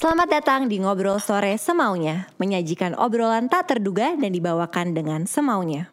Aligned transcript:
Selamat 0.00 0.32
datang 0.32 0.64
di 0.64 0.80
Ngobrol 0.80 1.20
Sore 1.20 1.60
Semaunya, 1.60 2.24
menyajikan 2.40 2.96
obrolan 2.96 3.52
tak 3.52 3.68
terduga 3.68 4.16
dan 4.16 4.32
dibawakan 4.32 4.96
dengan 4.96 5.28
semaunya. 5.28 5.92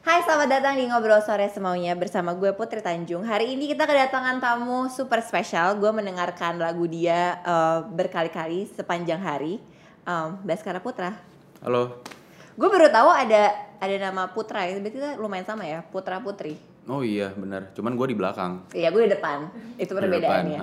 Hai, 0.00 0.24
selamat 0.24 0.48
datang 0.48 0.80
di 0.80 0.88
Ngobrol 0.88 1.20
Sore 1.20 1.52
Semaunya 1.52 1.92
bersama 1.92 2.32
gue 2.32 2.56
Putri 2.56 2.80
Tanjung. 2.80 3.28
Hari 3.28 3.60
ini 3.60 3.68
kita 3.68 3.84
kedatangan 3.84 4.40
tamu 4.40 4.88
super 4.88 5.20
spesial. 5.20 5.76
Gue 5.76 5.92
mendengarkan 5.92 6.56
lagu 6.56 6.88
dia 6.88 7.44
eh, 7.44 7.84
berkali-kali 7.92 8.72
sepanjang 8.72 9.20
hari. 9.20 9.60
Um, 10.08 10.40
Baskara 10.48 10.80
Putra. 10.80 11.12
Halo. 11.60 12.00
Gue 12.54 12.70
baru 12.70 12.86
tahu 12.86 13.10
ada 13.10 13.73
ada 13.84 13.96
nama 14.02 14.22
Putra 14.26 14.64
ya. 14.64 14.76
Berarti 14.76 14.90
kita 14.92 15.08
lumayan 15.16 15.44
sama 15.44 15.64
ya, 15.64 15.80
Putra 15.82 16.18
Putri. 16.18 16.56
Oh 16.84 17.00
iya 17.00 17.30
benar. 17.30 17.72
Cuman 17.72 17.94
gue 17.94 18.06
di 18.12 18.16
belakang. 18.16 18.68
Iya, 18.70 18.88
gue 18.88 19.02
di 19.04 19.12
depan. 19.12 19.48
Itu 19.76 19.92
perbedaannya. 19.92 20.60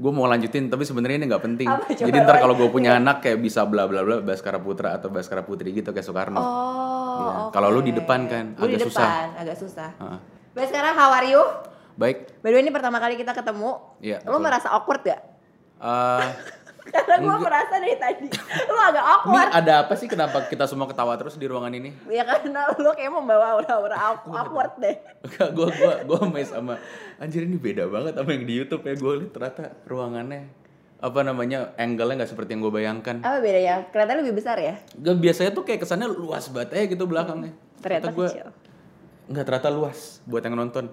Gue 0.00 0.10
mau 0.10 0.24
lanjutin 0.24 0.66
tapi 0.66 0.82
sebenarnya 0.82 1.20
ini 1.20 1.26
nggak 1.28 1.44
penting. 1.44 1.68
Apa? 1.68 1.92
Jadi 1.92 2.16
ntar 2.18 2.40
kalau 2.40 2.56
gue 2.56 2.66
punya 2.66 2.96
anak 2.96 3.20
kayak 3.20 3.38
bisa 3.38 3.68
bla 3.68 3.84
bla 3.84 4.00
bla 4.00 4.18
Baskara 4.18 4.56
Putra 4.56 4.96
atau 4.96 5.12
Baskara 5.12 5.44
Putri 5.44 5.70
gitu 5.70 5.92
kayak 5.92 6.02
Soekarno. 6.02 6.40
Oh, 6.40 6.48
Iya. 7.20 7.32
oke. 7.44 7.52
Kalau 7.52 7.68
lu 7.68 7.84
di 7.84 7.92
depan 7.92 8.24
kan, 8.24 8.56
di 8.56 8.64
agak 8.64 8.80
depan, 8.80 8.88
susah. 8.88 9.10
agak 9.36 9.56
susah. 9.60 9.88
Heeh. 9.94 10.18
Baik 10.50 10.66
sekarang 10.72 10.94
how 10.96 11.12
are 11.12 11.28
you? 11.28 11.42
Baik. 11.94 12.32
By 12.40 12.48
the 12.48 12.56
way 12.56 12.62
ini 12.64 12.72
pertama 12.72 12.96
kali 12.96 13.14
kita 13.14 13.36
ketemu. 13.36 13.76
Iya, 14.00 14.24
Lu 14.24 14.40
betul. 14.40 14.42
merasa 14.42 14.72
awkward 14.72 15.04
gak? 15.04 15.20
Eh, 15.80 16.26
Karena 16.80 17.16
gue 17.20 17.36
merasa 17.38 17.76
dari 17.76 17.96
tadi 17.96 18.26
lu 18.66 18.78
agak 18.80 19.04
ini 19.04 19.12
awkward. 19.12 19.50
ada 19.52 19.72
apa 19.84 19.94
sih 19.94 20.08
kenapa 20.08 20.48
kita 20.48 20.64
semua 20.64 20.88
ketawa 20.88 21.12
terus 21.14 21.36
di 21.36 21.44
ruangan 21.44 21.70
ini? 21.70 21.92
Ya 22.08 22.24
karena 22.24 22.72
lu 22.72 22.90
kayak 22.96 23.12
membawa 23.12 23.60
aura-aura 23.60 23.96
awk- 23.96 24.26
awkward 24.26 24.72
deh. 24.80 24.96
Enggak, 25.20 25.48
gue 25.52 25.68
gua 25.76 25.92
gua 26.08 26.18
amazed 26.24 26.56
sama 26.56 26.80
anjir 27.20 27.44
ini 27.44 27.60
beda 27.60 27.84
banget 27.86 28.16
sama 28.16 28.30
yang 28.32 28.44
di 28.48 28.54
YouTube 28.56 28.82
ya 28.82 28.94
gue 28.96 29.12
lihat 29.20 29.32
ternyata 29.36 29.62
ruangannya 29.84 30.48
apa 31.00 31.20
namanya 31.24 31.72
angle-nya 31.80 32.24
nggak 32.24 32.30
seperti 32.32 32.56
yang 32.56 32.60
gue 32.60 32.72
bayangkan. 32.72 33.16
Apa 33.24 33.40
bedanya? 33.40 33.88
Kelihatan 33.88 34.16
lebih 34.20 34.34
besar 34.36 34.56
ya? 34.60 34.76
Gak 35.00 35.16
biasanya 35.16 35.50
tuh 35.52 35.64
kayak 35.64 35.80
kesannya 35.84 36.08
luas 36.08 36.48
banget 36.52 36.76
aja 36.76 36.84
gitu 36.92 37.04
belakangnya. 37.08 37.52
Ternyata 37.80 38.12
gua 38.12 38.28
kecil. 38.28 38.48
Enggak 39.28 39.44
ternyata 39.48 39.68
luas 39.72 40.20
buat 40.28 40.42
yang 40.44 40.56
nonton. 40.56 40.92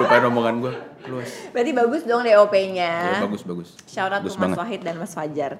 Lupain 0.00 0.24
omongan 0.24 0.54
gue 0.64 0.74
luas. 1.10 1.30
Berarti 1.50 1.72
bagus 1.74 2.02
dong 2.06 2.22
DOP-nya. 2.22 2.92
Ya, 3.18 3.22
bagus 3.22 3.42
bagus. 3.42 3.68
Shout 3.84 4.12
out 4.12 4.22
bagus 4.22 4.38
to 4.38 4.40
Mas 4.40 4.54
Wahid 4.56 4.80
dan 4.86 4.96
Mas 4.96 5.12
Fajar. 5.12 5.58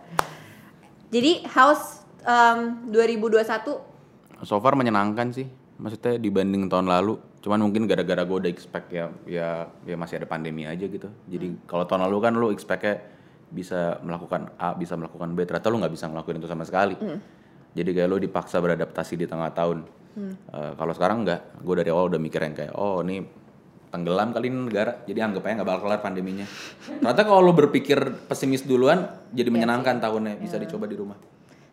Jadi 1.12 1.44
house 1.52 2.06
um, 2.24 2.88
2021 2.88 3.42
So 4.42 4.58
far 4.58 4.74
menyenangkan 4.74 5.30
sih. 5.30 5.46
Maksudnya 5.78 6.18
dibanding 6.18 6.66
tahun 6.70 6.90
lalu. 6.90 7.18
Cuman 7.42 7.58
mungkin 7.62 7.90
gara-gara 7.90 8.22
gue 8.22 8.36
udah 8.46 8.50
expect 8.50 8.90
ya 8.94 9.10
ya 9.26 9.66
ya 9.82 9.96
masih 9.98 10.22
ada 10.22 10.26
pandemi 10.30 10.66
aja 10.66 10.86
gitu. 10.86 11.10
Jadi 11.26 11.58
kalau 11.66 11.86
tahun 11.86 12.06
lalu 12.06 12.16
kan 12.22 12.32
lu 12.34 12.48
expectnya 12.54 13.02
bisa 13.52 14.00
melakukan 14.00 14.48
A, 14.56 14.72
bisa 14.74 14.96
melakukan 14.96 15.34
B. 15.34 15.44
Ternyata 15.44 15.68
lu 15.68 15.82
nggak 15.82 15.94
bisa 15.94 16.06
ngelakuin 16.08 16.38
itu 16.38 16.48
sama 16.50 16.64
sekali. 16.64 16.94
Jadi 17.72 17.90
kayak 17.94 18.08
lu 18.08 18.18
dipaksa 18.22 18.62
beradaptasi 18.62 19.14
di 19.18 19.26
tengah 19.26 19.50
tahun. 19.52 19.78
Eh, 20.52 20.72
kalau 20.76 20.92
sekarang 20.94 21.26
enggak. 21.26 21.40
Gue 21.62 21.74
dari 21.78 21.90
awal 21.90 22.10
udah 22.10 22.20
mikir 22.20 22.40
yang 22.42 22.54
kayak 22.54 22.74
oh 22.78 23.02
ini 23.02 23.41
tenggelam 23.92 24.32
kali 24.32 24.48
ini 24.48 24.72
negara. 24.72 25.04
Jadi 25.04 25.20
anggap 25.20 25.44
aja 25.44 25.52
nggak 25.60 25.68
bakal 25.68 25.80
kelar 25.84 26.00
pandeminya. 26.00 26.48
Ternyata 26.88 27.20
kalau 27.28 27.44
lu 27.44 27.52
berpikir 27.52 28.00
pesimis 28.24 28.64
duluan 28.64 29.04
jadi 29.36 29.52
menyenangkan 29.52 30.00
tahunnya 30.00 30.40
bisa 30.40 30.56
dicoba 30.56 30.88
di 30.88 30.96
rumah. 30.96 31.20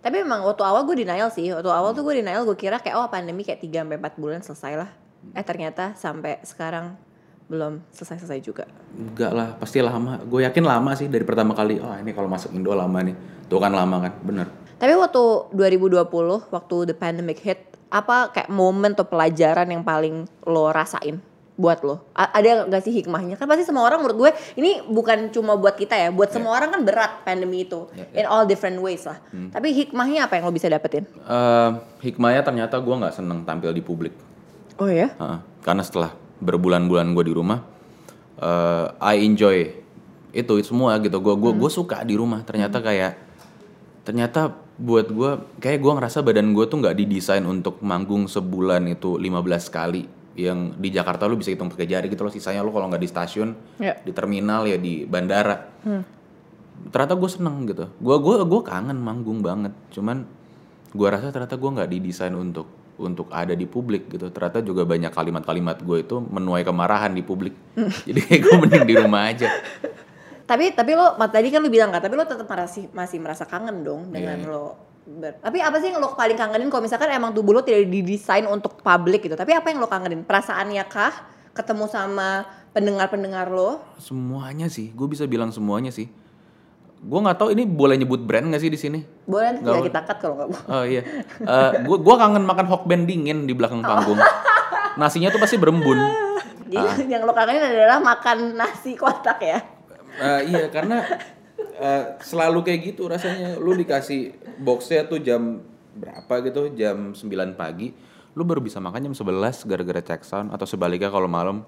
Tapi 0.04 0.16
memang 0.20 0.44
waktu 0.44 0.64
awal 0.68 0.84
gue 0.84 1.08
denial 1.08 1.32
sih. 1.32 1.48
Waktu 1.56 1.72
awal 1.72 1.96
tuh 1.96 2.04
gue 2.04 2.20
denial 2.20 2.44
gue 2.44 2.60
kira 2.60 2.84
kayak 2.84 3.00
oh 3.00 3.08
pandemi 3.08 3.48
kayak 3.48 3.64
3 3.64 3.88
sampai 3.88 3.98
4 3.98 4.20
bulan 4.20 4.40
selesai 4.44 4.74
lah. 4.76 4.90
Eh 5.32 5.44
ternyata 5.48 5.96
sampai 5.96 6.44
sekarang 6.44 7.00
belum 7.50 7.82
selesai-selesai 7.96 8.40
juga. 8.46 8.70
Enggak 8.94 9.32
lah, 9.34 9.58
pasti 9.58 9.82
lama. 9.82 10.22
Gue 10.22 10.46
yakin 10.46 10.64
lama 10.64 10.94
sih 10.94 11.10
dari 11.10 11.26
pertama 11.26 11.58
kali. 11.58 11.82
Oh 11.82 11.96
ini 11.98 12.12
kalau 12.14 12.30
masuk 12.30 12.54
Indo 12.54 12.76
lama 12.76 13.00
nih. 13.02 13.16
Tuh 13.50 13.58
kan 13.58 13.74
lama 13.74 14.06
kan, 14.06 14.14
bener. 14.22 14.48
Tapi 14.78 14.94
waktu 14.96 15.24
2020 15.58 16.54
waktu 16.54 16.76
the 16.86 16.96
pandemic 16.96 17.42
hit, 17.42 17.76
apa 17.90 18.30
kayak 18.30 18.54
momen 18.54 18.94
atau 18.94 19.10
pelajaran 19.10 19.66
yang 19.66 19.82
paling 19.82 20.30
lo 20.46 20.70
rasain 20.70 21.29
buat 21.60 21.84
lo? 21.84 22.08
A- 22.16 22.32
ada 22.40 22.64
gak 22.72 22.88
sih 22.88 22.96
hikmahnya? 22.96 23.36
Kan 23.36 23.44
pasti 23.52 23.68
semua 23.68 23.84
orang 23.84 24.00
menurut 24.00 24.16
gue 24.16 24.32
ini 24.56 24.80
bukan 24.88 25.28
cuma 25.30 25.60
buat 25.60 25.76
kita 25.76 25.92
ya, 25.92 26.08
buat 26.08 26.32
semua 26.32 26.56
orang 26.56 26.72
kan 26.72 26.82
berat 26.88 27.28
pandemi 27.28 27.68
itu 27.68 27.92
Ya, 27.92 28.08
in 28.16 28.26
all 28.26 28.48
different 28.48 28.80
ways 28.80 29.04
lah. 29.04 29.20
Tapi 29.28 29.76
hikmahnya 29.76 30.32
apa 30.32 30.40
yang 30.40 30.48
lo 30.48 30.56
bisa 30.56 30.72
dapetin? 30.72 31.04
Eh, 31.04 31.70
hikmahnya 32.00 32.48
ternyata 32.48 32.80
gue 32.80 32.96
nggak 32.96 33.12
seneng 33.12 33.44
tampil 33.44 33.76
di 33.76 33.84
publik. 33.84 34.16
Oh 34.80 34.88
ya? 34.88 35.12
Heeh. 35.12 35.40
karena 35.60 35.84
setelah 35.84 36.16
berbulan-bulan 36.40 37.12
gue 37.12 37.26
di 37.28 37.34
rumah, 37.36 37.60
eh, 38.40 38.88
I 39.04 39.28
enjoy 39.28 39.76
itu 40.32 40.54
semua 40.64 40.96
gitu. 41.04 41.20
Gue 41.20 41.36
gue 41.36 41.52
gue 41.52 41.68
suka 41.70 42.00
di 42.08 42.16
rumah. 42.16 42.40
Ternyata 42.48 42.80
kayak 42.80 43.20
ternyata 44.08 44.56
buat 44.80 45.12
gue 45.12 45.32
kayak 45.60 45.80
gue 45.84 45.92
ngerasa 46.00 46.24
badan 46.24 46.56
gue 46.56 46.66
tuh 46.72 46.80
nggak 46.80 46.96
didesain 46.96 47.44
untuk 47.44 47.84
manggung 47.84 48.32
sebulan 48.32 48.88
itu 48.88 49.20
15 49.20 49.68
kali 49.68 50.08
yang 50.42 50.74
di 50.74 50.90
Jakarta 50.90 51.26
lu 51.26 51.36
bisa 51.36 51.50
hitung 51.50 51.68
pakai 51.68 51.84
jari 51.84 52.08
gitu 52.08 52.22
loh. 52.22 52.30
Sisanya 52.30 52.62
lu 52.62 52.70
kalau 52.70 52.88
nggak 52.88 53.00
di 53.00 53.08
stasiun 53.08 53.50
Ya. 53.78 53.98
di 53.98 54.12
terminal 54.12 54.64
ya 54.64 54.76
di 54.76 55.04
bandara. 55.04 55.68
Ternyata 56.90 57.14
gue 57.14 57.30
seneng 57.30 57.68
gitu. 57.68 57.92
Gue 57.98 58.16
gua 58.18 58.42
gue 58.42 58.62
kangen 58.62 58.96
manggung 58.96 59.40
banget. 59.40 59.76
Cuman 59.92 60.24
gue 60.90 61.08
rasa 61.08 61.30
ternyata 61.30 61.54
gue 61.54 61.70
nggak 61.70 61.90
didesain 61.90 62.32
untuk 62.32 62.66
untuk 62.96 63.28
ada 63.32 63.52
di 63.52 63.64
publik 63.64 64.08
gitu. 64.10 64.28
Ternyata 64.28 64.60
juga 64.60 64.84
banyak 64.84 65.12
kalimat-kalimat 65.12 65.80
gue 65.80 65.98
itu 66.02 66.20
menuai 66.20 66.64
kemarahan 66.64 67.12
di 67.12 67.22
publik. 67.22 67.56
Jadi 68.08 68.20
kayak 68.22 68.42
gue 68.42 68.56
mending 68.58 68.86
di 68.86 68.96
rumah 68.96 69.28
aja. 69.28 69.48
Tapi 70.44 70.74
tapi 70.74 70.98
lo 70.98 71.14
tadi 71.22 71.48
kan 71.48 71.62
lo 71.62 71.70
bilang 71.70 71.94
kan, 71.94 72.02
tapi 72.02 72.18
lo 72.18 72.26
tetap 72.26 72.50
masih 72.50 72.90
masih 72.90 73.22
merasa 73.22 73.46
kangen 73.46 73.86
dong 73.86 74.10
dengan 74.10 74.40
Iya. 74.40 74.50
lo. 74.50 74.89
Ber- 75.12 75.40
tapi 75.40 75.58
apa 75.60 75.78
sih 75.78 75.90
yang 75.90 75.98
lo 75.98 76.14
paling 76.14 76.36
kangenin 76.36 76.68
kalau 76.68 76.82
misalkan 76.82 77.10
emang 77.10 77.32
tubuh 77.32 77.52
lo 77.52 77.62
tidak 77.62 77.86
didesain 77.86 78.46
untuk 78.46 78.78
publik 78.78 79.24
gitu. 79.24 79.34
Tapi 79.34 79.52
apa 79.52 79.68
yang 79.68 79.80
lo 79.80 79.88
kangenin? 79.88 80.22
Perasaannya 80.22 80.86
kah? 80.86 81.14
Ketemu 81.52 81.86
sama 81.86 82.46
pendengar-pendengar 82.70 83.50
lo? 83.50 83.82
semuanya 83.98 84.70
sih 84.70 84.94
gue 84.94 85.08
bisa 85.08 85.26
bilang 85.26 85.50
semuanya 85.50 85.90
sih 85.90 86.06
gue 87.00 87.20
nggak 87.20 87.36
tahu 87.36 87.50
ini 87.50 87.66
boleh 87.66 87.96
nyebut 87.96 88.22
brand 88.22 88.46
nggak 88.46 88.60
sih 88.60 88.68
di 88.68 88.78
sini 88.78 89.00
Boleh 89.24 89.56
nanti 89.56 89.64
Nggak 89.64 89.74
tidak 89.74 89.88
kita 89.90 90.02
cut 90.06 90.18
kalau 90.20 90.36
nggak 90.36 90.48
mau. 90.48 90.62
oh 90.70 90.84
iya 90.86 91.02
gue 91.80 91.98
gua 91.98 92.16
kangen 92.18 92.44
makan 92.44 92.68
hokben 92.68 93.02
dingin 93.04 93.44
di 93.44 93.58
belakang 93.58 93.82
panggung 93.82 94.22
nasinya 94.96 95.28
tuh 95.30 95.40
pasti 95.40 95.56
berembun 95.56 95.98
Jadi 96.70 97.10
yang 97.10 97.26
lo 97.26 97.34
kangenin 97.34 97.66
adalah 97.66 97.98
makan 97.98 98.54
nasi 98.54 98.94
kotak 98.94 99.42
ya. 99.42 99.58
Eh, 100.16 100.42
iya 100.46 100.70
karena 100.70 101.02
eh, 101.80 102.04
selalu 102.22 102.60
kayak 102.66 102.80
gitu 102.94 103.08
rasanya. 103.08 103.56
Lu 103.58 103.74
dikasih 103.74 104.36
boxnya 104.60 105.08
tuh 105.08 105.20
jam 105.24 105.64
berapa 105.96 106.34
gitu? 106.46 106.72
Jam 106.76 107.16
9 107.16 107.60
pagi. 107.60 107.92
Lu 108.38 108.46
baru 108.46 108.62
bisa 108.64 108.80
makan 108.80 109.12
jam 109.12 109.16
11 109.16 109.68
gara-gara 109.68 110.02
check 110.04 110.22
sound 110.24 110.54
atau 110.54 110.68
sebaliknya 110.68 111.10
kalau 111.10 111.28
malam. 111.28 111.66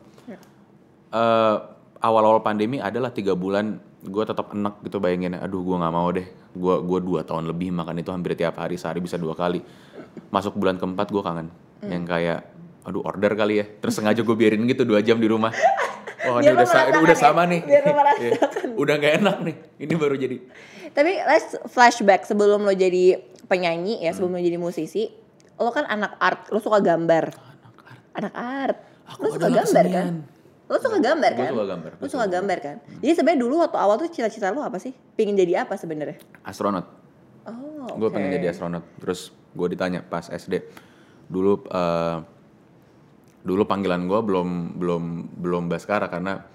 Eh, 1.12 1.58
awal-awal 2.02 2.40
pandemi 2.42 2.80
adalah 2.80 3.12
tiga 3.12 3.36
bulan 3.36 3.78
gue 4.02 4.24
tetap 4.26 4.58
enak 4.58 4.82
gitu 4.82 4.98
bayangin 4.98 5.38
aduh 5.38 5.62
gue 5.62 5.76
nggak 5.78 5.94
mau 5.94 6.10
deh. 6.10 6.28
Gue 6.52 6.84
gua 6.84 7.00
dua 7.00 7.22
tahun 7.24 7.48
lebih 7.48 7.72
makan 7.72 8.04
itu 8.04 8.12
hampir 8.12 8.36
tiap 8.36 8.60
hari 8.60 8.76
sehari 8.76 9.00
bisa 9.00 9.16
dua 9.16 9.38
kali. 9.38 9.62
Masuk 10.34 10.58
bulan 10.58 10.76
keempat 10.82 11.08
gue 11.14 11.22
kangen. 11.24 11.48
Yang 11.86 12.04
kayak 12.08 12.40
aduh 12.82 13.06
order 13.06 13.32
kali 13.38 13.62
ya. 13.62 13.66
Terus 13.68 13.94
sengaja 14.00 14.22
gue 14.26 14.36
biarin 14.36 14.66
gitu 14.68 14.84
dua 14.84 15.00
jam 15.06 15.22
di 15.22 15.28
rumah 15.30 15.54
oh 16.24 16.38
ini 16.38 16.50
udah, 16.50 16.68
sa- 16.68 16.86
ini 16.86 17.00
udah 17.00 17.12
ya, 17.12 17.22
sama 17.22 17.42
nih 17.44 17.62
biar 17.62 17.82
lo 17.82 17.88
Iya. 17.92 17.96
merasakan. 17.96 18.68
udah 18.76 18.96
gak 18.96 19.14
enak 19.18 19.38
nih 19.42 19.56
ini 19.80 19.94
baru 19.96 20.16
jadi 20.16 20.38
Tapi 20.92 21.12
let's 21.22 21.48
flashback 21.66 22.24
sebelum 22.24 22.62
lo 22.62 22.74
jadi 22.74 23.16
penyanyi 23.46 24.00
ya, 24.00 24.12
sebelum 24.12 24.32
lo 24.32 24.42
jadi 24.42 24.56
musisi, 24.56 25.08
lo 25.56 25.70
kan 25.70 25.86
anak 25.86 26.16
art, 26.18 26.48
lo 26.48 26.60
suka 26.60 26.80
gambar. 26.80 27.32
Anak 28.12 28.34
art. 28.34 28.78
Aku 29.08 29.24
lo 29.24 29.30
suka 29.30 29.48
gambar 29.48 29.86
kan? 29.86 29.88
kesenian. 29.88 30.16
Lo 30.66 30.76
suka 30.78 30.98
gambar 30.98 31.32
kan? 31.34 31.48
suka 31.50 31.66
gambar, 31.66 31.92
Lo 31.96 32.06
suka 32.06 32.26
gambar 32.26 32.58
kan? 32.60 32.76
Jadi 32.98 33.14
sebenarnya 33.14 33.40
dulu 33.40 33.56
waktu 33.58 33.78
awal 33.78 33.96
tuh 33.98 34.10
cita-cita 34.10 34.48
lo 34.50 34.60
apa 34.60 34.78
sih? 34.78 34.92
Pingin 34.92 35.34
jadi 35.34 35.64
apa 35.64 35.76
sebenarnya? 35.76 36.20
astronot 36.42 36.84
Oh, 37.42 37.88
gue 37.90 38.06
oke. 38.06 38.14
pengen 38.14 38.30
jadi 38.34 38.52
astronot 38.52 38.84
terus 38.98 39.32
gue 39.50 39.68
ditanya 39.70 40.00
pas 40.02 40.28
SD 40.28 40.60
dulu 41.26 41.66
eh, 41.66 42.18
dulu 43.42 43.66
panggilan 43.66 44.06
gue 44.06 44.20
belum 44.22 44.78
belum 44.78 45.04
belum 45.42 45.64
Baskara 45.70 46.08
karena 46.08 46.46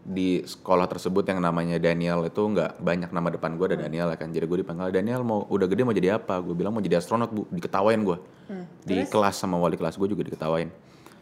di 0.00 0.40
sekolah 0.40 0.88
tersebut 0.88 1.28
yang 1.28 1.44
namanya 1.44 1.76
Daniel 1.76 2.24
itu 2.24 2.40
nggak 2.40 2.80
banyak 2.80 3.12
nama 3.12 3.28
depan 3.28 3.60
gue 3.60 3.66
ada 3.76 3.78
Daniel 3.84 4.08
ya 4.08 4.16
kan. 4.16 4.32
Jadi 4.32 4.48
gue 4.48 4.58
dipanggil 4.64 4.88
Daniel 4.90 5.20
mau 5.20 5.44
udah 5.44 5.68
gede 5.68 5.82
mau 5.84 5.92
jadi 5.92 6.16
apa? 6.16 6.40
Gue 6.40 6.56
bilang 6.56 6.72
mau 6.72 6.80
jadi 6.80 6.98
astronot 6.98 7.30
bu. 7.30 7.44
Diketawain 7.52 8.00
gue 8.00 8.18
di 8.88 9.04
kelas 9.06 9.36
sama 9.36 9.60
wali 9.60 9.76
kelas 9.76 10.00
gue 10.00 10.08
juga 10.08 10.24
diketawain. 10.24 10.72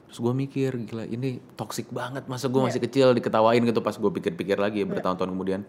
Terus 0.08 0.18
gue 0.24 0.32
mikir 0.32 0.72
gila 0.88 1.04
ini 1.04 1.42
toksik 1.58 1.90
banget 1.92 2.24
masa 2.30 2.46
gue 2.46 2.62
masih 2.62 2.80
kecil? 2.80 3.12
Diketawain 3.18 3.60
gitu 3.66 3.82
pas 3.82 3.92
gue 3.92 4.10
pikir-pikir 4.14 4.56
lagi 4.56 4.80
ya, 4.80 4.86
bertahun-tahun 4.86 5.30
kemudian. 5.34 5.60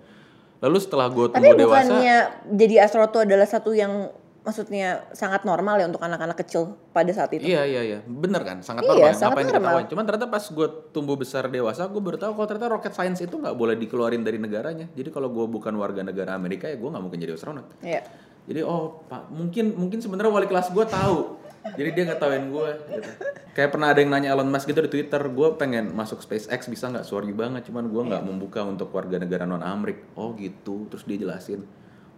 Lalu 0.61 0.77
setelah 0.79 1.07
gue 1.09 1.33
Tapi 1.33 1.39
tumbuh 1.39 1.55
dewasa 1.55 1.89
bukannya 1.89 2.17
jadi 2.55 2.75
astronot 2.85 3.09
tuh 3.09 3.21
adalah 3.25 3.47
satu 3.49 3.73
yang 3.73 4.13
maksudnya 4.49 5.05
sangat 5.13 5.45
normal 5.45 5.77
ya 5.77 5.85
untuk 5.85 6.01
anak-anak 6.01 6.41
kecil 6.41 6.73
pada 6.89 7.13
saat 7.13 7.29
itu. 7.37 7.45
Iya 7.45 7.61
iya 7.63 7.81
iya, 7.85 7.99
bener 8.01 8.41
kan, 8.41 8.65
sangat 8.65 8.89
Iya, 8.89 8.89
normal. 8.89 9.13
sangat 9.13 9.21
Ngapain 9.21 9.45
normal. 9.45 9.61
diketawain? 9.61 9.85
Cuman 9.93 10.03
ternyata 10.09 10.27
pas 10.27 10.43
gue 10.49 10.67
tumbuh 10.89 11.13
besar 11.13 11.45
dewasa, 11.45 11.85
gue 11.85 12.01
baru 12.01 12.17
tahu 12.17 12.33
kalau 12.33 12.47
ternyata 12.49 12.67
rocket 12.73 12.93
science 12.97 13.21
itu 13.21 13.37
nggak 13.37 13.53
boleh 13.53 13.77
dikeluarin 13.77 14.25
dari 14.25 14.41
negaranya. 14.41 14.89
Jadi 14.91 15.09
kalau 15.13 15.29
gue 15.29 15.45
bukan 15.45 15.77
warga 15.77 16.01
negara 16.01 16.33
Amerika 16.33 16.65
ya 16.65 16.81
gue 16.81 16.89
nggak 16.89 17.03
mungkin 17.05 17.19
jadi 17.21 17.37
astronot. 17.37 17.69
Iya. 17.85 18.01
Jadi 18.49 18.65
oh 18.65 19.05
pak, 19.05 19.29
mungkin 19.29 19.77
mungkin 19.77 20.01
sebenarnya 20.01 20.33
wali 20.33 20.49
kelas 20.49 20.73
gue 20.73 20.85
tahu. 20.89 21.37
Jadi 21.77 21.89
dia 21.93 22.03
nggak 22.09 22.17
tahuin 22.17 22.45
gue. 22.49 22.69
Gitu. 22.97 23.09
Kayak 23.53 23.69
pernah 23.75 23.91
ada 23.91 23.99
yang 23.99 24.09
nanya 24.09 24.31
Elon 24.33 24.47
Musk 24.47 24.65
gitu 24.65 24.79
di 24.79 24.89
Twitter, 24.89 25.19
gue 25.21 25.47
pengen 25.59 25.91
masuk 25.91 26.23
SpaceX 26.23 26.65
bisa 26.65 26.87
nggak? 26.87 27.03
Sorry 27.05 27.29
banget, 27.35 27.67
cuman 27.69 27.91
gue 27.91 28.03
nggak 28.09 28.23
membuka 28.23 28.63
untuk 28.63 28.89
warga 28.89 29.19
negara 29.19 29.43
non 29.43 29.59
Amrik. 29.61 30.15
Oh 30.15 30.33
gitu, 30.33 30.87
terus 30.89 31.03
dia 31.03 31.19
jelasin. 31.19 31.61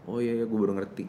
Oh 0.06 0.22
iya 0.22 0.38
iya, 0.38 0.46
gue 0.46 0.56
baru 0.56 0.78
ngerti. 0.78 1.06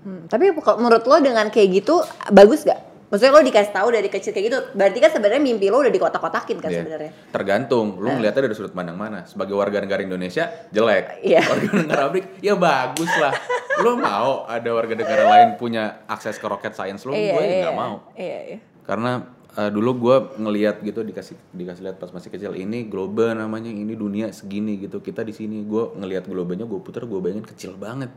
Hmm, 0.00 0.24
tapi 0.26 0.48
kalau 0.58 0.80
menurut 0.80 1.04
lo 1.04 1.16
dengan 1.20 1.46
kayak 1.48 1.68
gitu 1.76 2.00
bagus 2.32 2.64
gak? 2.64 2.88
Maksudnya 3.10 3.34
lo 3.34 3.42
dikasih 3.42 3.72
tahu 3.74 3.88
dari 3.90 4.06
kecil 4.06 4.30
kayak 4.30 4.46
gitu, 4.46 4.58
berarti 4.70 4.98
kan 5.02 5.10
sebenarnya 5.10 5.42
mimpi 5.42 5.66
lo 5.66 5.82
udah 5.82 5.90
dikotak-kotakin 5.90 6.62
kan 6.62 6.70
Iya. 6.70 6.78
sebenarnya. 6.78 7.10
Tergantung, 7.34 7.98
lu 7.98 8.06
ngeliatnya 8.06 8.46
dari 8.46 8.54
sudut 8.54 8.70
pandang 8.70 8.94
mana. 8.94 9.26
Sebagai 9.26 9.58
warga 9.58 9.82
negara 9.82 9.98
Indonesia 9.98 10.46
jelek, 10.70 11.18
Iya. 11.26 11.42
warga 11.50 11.68
negara 11.74 12.02
Amrik 12.06 12.38
ya 12.38 12.54
bagus 12.54 13.10
lah. 13.18 13.34
Lu 13.82 13.98
mau 13.98 14.46
ada 14.46 14.70
warga 14.70 14.94
negara 14.94 15.26
lain 15.26 15.58
punya 15.58 16.06
akses 16.06 16.38
ke 16.38 16.46
rocket 16.46 16.70
science 16.70 17.02
lu, 17.02 17.10
gue 17.10 17.34
ya 17.34 17.66
nggak 17.66 17.74
mau. 17.74 18.06
Iya, 18.14 18.38
iya. 18.46 18.58
Karena 18.86 19.26
eh, 19.58 19.70
dulu 19.74 19.90
gue 19.98 20.16
ngeliat 20.38 20.78
gitu 20.78 21.02
dikasih 21.02 21.34
dikasih 21.50 21.82
lihat 21.90 21.98
pas 21.98 22.14
masih 22.14 22.30
kecil 22.30 22.54
ini 22.54 22.86
globe 22.86 23.26
namanya 23.34 23.74
ini 23.74 23.98
dunia 23.98 24.30
segini 24.30 24.78
gitu 24.78 25.02
kita 25.02 25.26
di 25.26 25.34
sini 25.34 25.66
gue 25.66 25.98
ngelihat 25.98 26.30
globenya 26.30 26.62
gue 26.62 26.78
putar 26.78 27.02
gue 27.02 27.18
bayangin 27.18 27.42
kecil 27.42 27.74
banget 27.74 28.14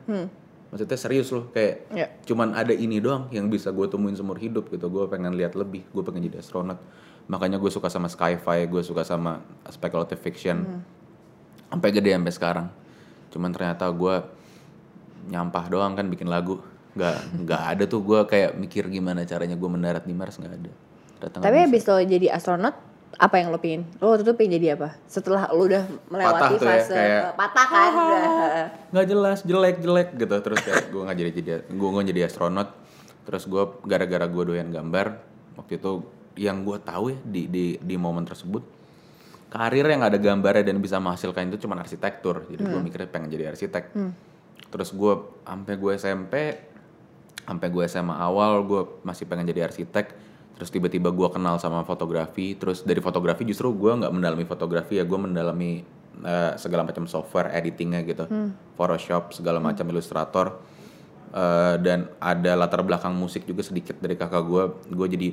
maksudnya 0.74 0.98
serius 0.98 1.30
loh 1.30 1.54
kayak. 1.54 1.94
Iya. 1.94 2.08
cuman 2.26 2.58
ada 2.58 2.74
ini 2.74 2.98
doang 2.98 3.30
yang 3.30 3.46
bisa 3.46 3.70
gue 3.70 3.86
temuin 3.86 4.18
seumur 4.18 4.42
hidup 4.42 4.74
gitu. 4.74 4.90
Gue 4.90 5.06
pengen 5.06 5.38
lihat 5.38 5.54
lebih 5.54 5.86
gue 5.94 6.02
pengen 6.02 6.26
jadi 6.26 6.42
astronot 6.42 6.82
makanya 7.28 7.56
gue 7.56 7.72
suka 7.72 7.88
sama 7.88 8.12
sci-fi 8.12 8.68
gue 8.68 8.84
suka 8.84 9.06
sama 9.08 9.40
speculative 9.72 10.20
fiction. 10.20 10.58
Hmm. 10.66 10.82
sampai 11.74 11.90
gede 11.90 12.14
sampai 12.14 12.34
sekarang. 12.34 12.68
Cuman 13.34 13.50
ternyata 13.50 13.90
gue 13.90 14.16
nyampah 15.34 15.66
doang 15.74 15.98
kan 15.98 16.06
bikin 16.06 16.30
lagu. 16.30 16.62
Nggak 16.94 17.18
nggak 17.50 17.62
ada 17.74 17.84
tuh. 17.90 18.06
Gue 18.06 18.22
kayak 18.30 18.54
mikir 18.54 18.86
gimana 18.94 19.26
caranya 19.26 19.58
gue 19.58 19.70
mendarat 19.70 20.06
di 20.06 20.14
Mars 20.14 20.38
nggak 20.38 20.54
ada. 20.54 20.72
Nggak 21.18 21.30
Tapi 21.42 21.58
habis 21.66 21.82
lo 21.90 21.98
jadi 21.98 22.30
astronot, 22.30 22.78
apa 23.18 23.36
yang 23.38 23.54
lo 23.54 23.60
pingin? 23.62 23.86
Lo 24.02 24.14
waktu 24.14 24.26
itu 24.26 24.34
pengen 24.34 24.52
jadi 24.58 24.68
apa? 24.74 24.98
Setelah 25.06 25.50
lo 25.54 25.70
udah 25.70 25.84
melewati 26.10 26.34
Patah 26.34 26.50
tuh 26.50 26.58
ya, 26.66 26.72
fase 26.74 26.94
kayak, 26.94 27.24
patah 27.38 27.68
kan, 27.70 27.92
udah. 27.94 28.24
nggak 28.94 29.06
jelas 29.10 29.38
jelek 29.46 29.78
jelek 29.82 30.10
gitu. 30.18 30.36
Terus 30.42 30.60
kayak 30.66 30.84
gue 30.90 31.02
nggak 31.06 31.18
jadi 31.18 31.32
jadi 31.34 31.52
gue 31.70 31.90
nggak 31.94 32.08
jadi 32.10 32.22
astronot. 32.26 32.70
Terus 33.24 33.44
gue 33.46 33.64
gara-gara 33.86 34.26
gue 34.26 34.44
doyan 34.44 34.70
gambar 34.74 35.06
waktu 35.62 35.78
itu 35.78 35.92
yang 36.34 36.66
gue 36.66 36.78
tahu 36.82 37.14
ya 37.14 37.18
di 37.22 37.46
di 37.46 37.66
di 37.78 37.96
momen 37.96 38.26
tersebut 38.26 38.66
karir 39.54 39.86
yang 39.86 40.02
ada 40.02 40.18
gambarnya 40.18 40.66
dan 40.66 40.82
bisa 40.82 40.98
menghasilkan 40.98 41.54
itu 41.54 41.70
cuma 41.70 41.78
arsitektur. 41.78 42.50
Jadi 42.50 42.62
gue 42.66 42.80
mikirnya 42.82 43.10
pengen 43.14 43.30
jadi 43.30 43.54
arsitek. 43.54 43.94
Terus 44.74 44.90
gue 44.90 45.14
sampai 45.46 45.74
gue 45.78 45.92
SMP 45.94 46.34
sampai 47.44 47.68
gue 47.70 47.84
SMA 47.86 48.16
awal 48.16 48.64
gue 48.66 48.82
masih 49.04 49.28
pengen 49.28 49.46
jadi 49.46 49.68
arsitek 49.68 50.16
terus 50.54 50.70
tiba-tiba 50.70 51.10
gue 51.10 51.28
kenal 51.34 51.58
sama 51.58 51.82
fotografi 51.84 52.54
terus 52.54 52.86
dari 52.86 53.02
fotografi 53.02 53.44
justru 53.44 53.74
gue 53.74 53.92
nggak 54.04 54.14
mendalami 54.14 54.46
fotografi 54.46 55.02
ya 55.02 55.06
gue 55.06 55.20
mendalami 55.20 55.82
eh, 56.22 56.52
segala 56.62 56.86
macam 56.86 57.10
software 57.10 57.52
editingnya 57.54 58.06
gitu. 58.06 58.26
Photoshop 58.78 59.34
segala 59.34 59.58
macam 59.58 59.86
ilustrator 59.90 60.62
Eh, 61.34 61.76
dan 61.82 62.14
ada 62.22 62.54
latar 62.54 62.86
belakang 62.86 63.18
musik 63.18 63.50
juga 63.50 63.66
sedikit 63.66 63.98
dari 63.98 64.14
kakak 64.14 64.44
gue 64.46 64.64
gue 64.94 65.08
jadi 65.18 65.28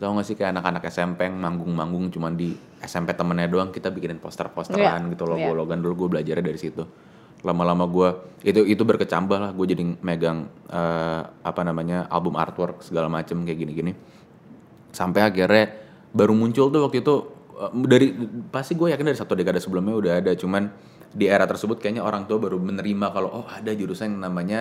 tau 0.00 0.16
gak 0.16 0.24
sih 0.24 0.40
kayak 0.40 0.56
anak-anak 0.56 0.88
SMP 0.88 1.28
yang 1.28 1.36
manggung-manggung 1.36 2.08
cuman 2.08 2.32
di 2.32 2.56
SMP 2.80 3.12
temennya 3.12 3.44
doang 3.44 3.68
kita 3.68 3.92
bikinin 3.92 4.16
poster-posteran 4.16 5.04
Iya, 5.04 5.12
gitu 5.12 5.28
logo-logan 5.28 5.84
dulu 5.84 6.08
gue 6.08 6.16
belajarnya 6.16 6.40
dari 6.48 6.56
situ. 6.56 6.88
Lama-lama 7.44 7.84
gue 7.92 8.08
itu 8.40 8.64
itu 8.64 8.80
berkecambah 8.88 9.36
lah 9.36 9.50
gue 9.52 9.66
jadi 9.68 9.84
megang 10.00 10.48
eh, 10.72 11.22
apa 11.28 11.60
namanya 11.60 12.08
album 12.08 12.40
artwork 12.40 12.80
segala 12.80 13.12
macem 13.12 13.44
kayak 13.44 13.68
gini-gini 13.68 13.92
sampai 14.92 15.24
akhirnya 15.24 15.72
baru 16.12 16.36
muncul 16.36 16.68
tuh 16.68 16.80
waktu 16.84 17.00
itu 17.00 17.14
eh, 17.58 17.72
dari 17.88 18.06
pasti 18.52 18.76
gue 18.76 18.92
yakin 18.92 19.06
dari 19.08 19.18
satu 19.18 19.32
dekade 19.32 19.58
sebelumnya 19.58 19.96
udah 19.96 20.12
ada. 20.20 20.32
Cuman 20.36 20.68
di 21.12 21.28
era 21.28 21.44
tersebut 21.44 21.76
kayaknya 21.76 22.00
orang 22.00 22.24
tua 22.24 22.40
baru 22.40 22.56
menerima 22.56 23.12
kalau 23.12 23.44
oh 23.44 23.46
ada 23.48 23.72
jurusan 23.72 24.16
yang 24.16 24.28
namanya 24.28 24.60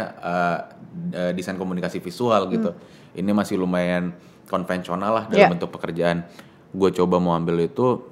eh, 1.14 1.32
desain 1.36 1.60
komunikasi 1.60 2.00
visual 2.00 2.48
gitu. 2.52 2.72
Ini 3.16 3.32
masih 3.36 3.60
lumayan 3.60 4.16
konvensional 4.48 5.12
lah 5.12 5.24
dalam 5.28 5.48
Yeah. 5.48 5.52
bentuk 5.52 5.72
pekerjaan. 5.72 6.28
Gue 6.72 6.92
coba 6.96 7.20
mau 7.20 7.36
ambil 7.36 7.68
itu 7.68 8.08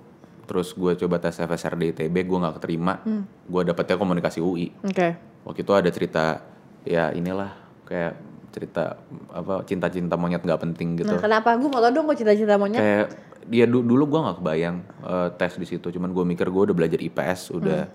terus 0.50 0.74
gue 0.74 0.98
coba 0.98 1.22
tes 1.22 1.38
FSRD 1.38 1.96
ITB 1.96 2.16
gue 2.28 2.38
nggak 2.40 2.60
keterima. 2.60 3.00
Gue 3.48 3.62
dapetnya 3.64 3.96
komunikasi 3.96 4.40
UI 4.44 4.72
Oke. 4.84 5.16
waktu 5.48 5.60
itu 5.64 5.72
ada 5.76 5.90
cerita 5.92 6.44
ya 6.88 7.12
inilah 7.12 7.54
kayak 7.88 8.16
cerita 8.50 8.98
apa 9.30 9.62
cinta-cinta 9.64 10.14
monyet 10.14 10.42
nggak 10.42 10.62
penting 10.62 10.98
gitu. 10.98 11.10
Nah 11.10 11.18
kenapa? 11.18 11.54
Gue 11.56 11.70
mau 11.70 11.80
tau 11.80 11.90
dong 11.90 12.06
kok 12.06 12.18
cita-cita 12.18 12.56
monyet. 12.56 12.78
kayak 12.78 13.06
dia 13.46 13.66
du- 13.66 13.82
dulu 13.82 14.06
gue 14.06 14.20
nggak 14.20 14.38
kebayang 14.38 14.76
eh, 15.02 15.30
tes 15.36 15.54
di 15.54 15.66
situ. 15.66 15.88
Cuman 15.88 16.10
gue 16.10 16.24
mikir 16.28 16.46
gue 16.46 16.62
udah 16.66 16.76
belajar 16.76 16.98
IPS 16.98 17.52
udah 17.52 17.90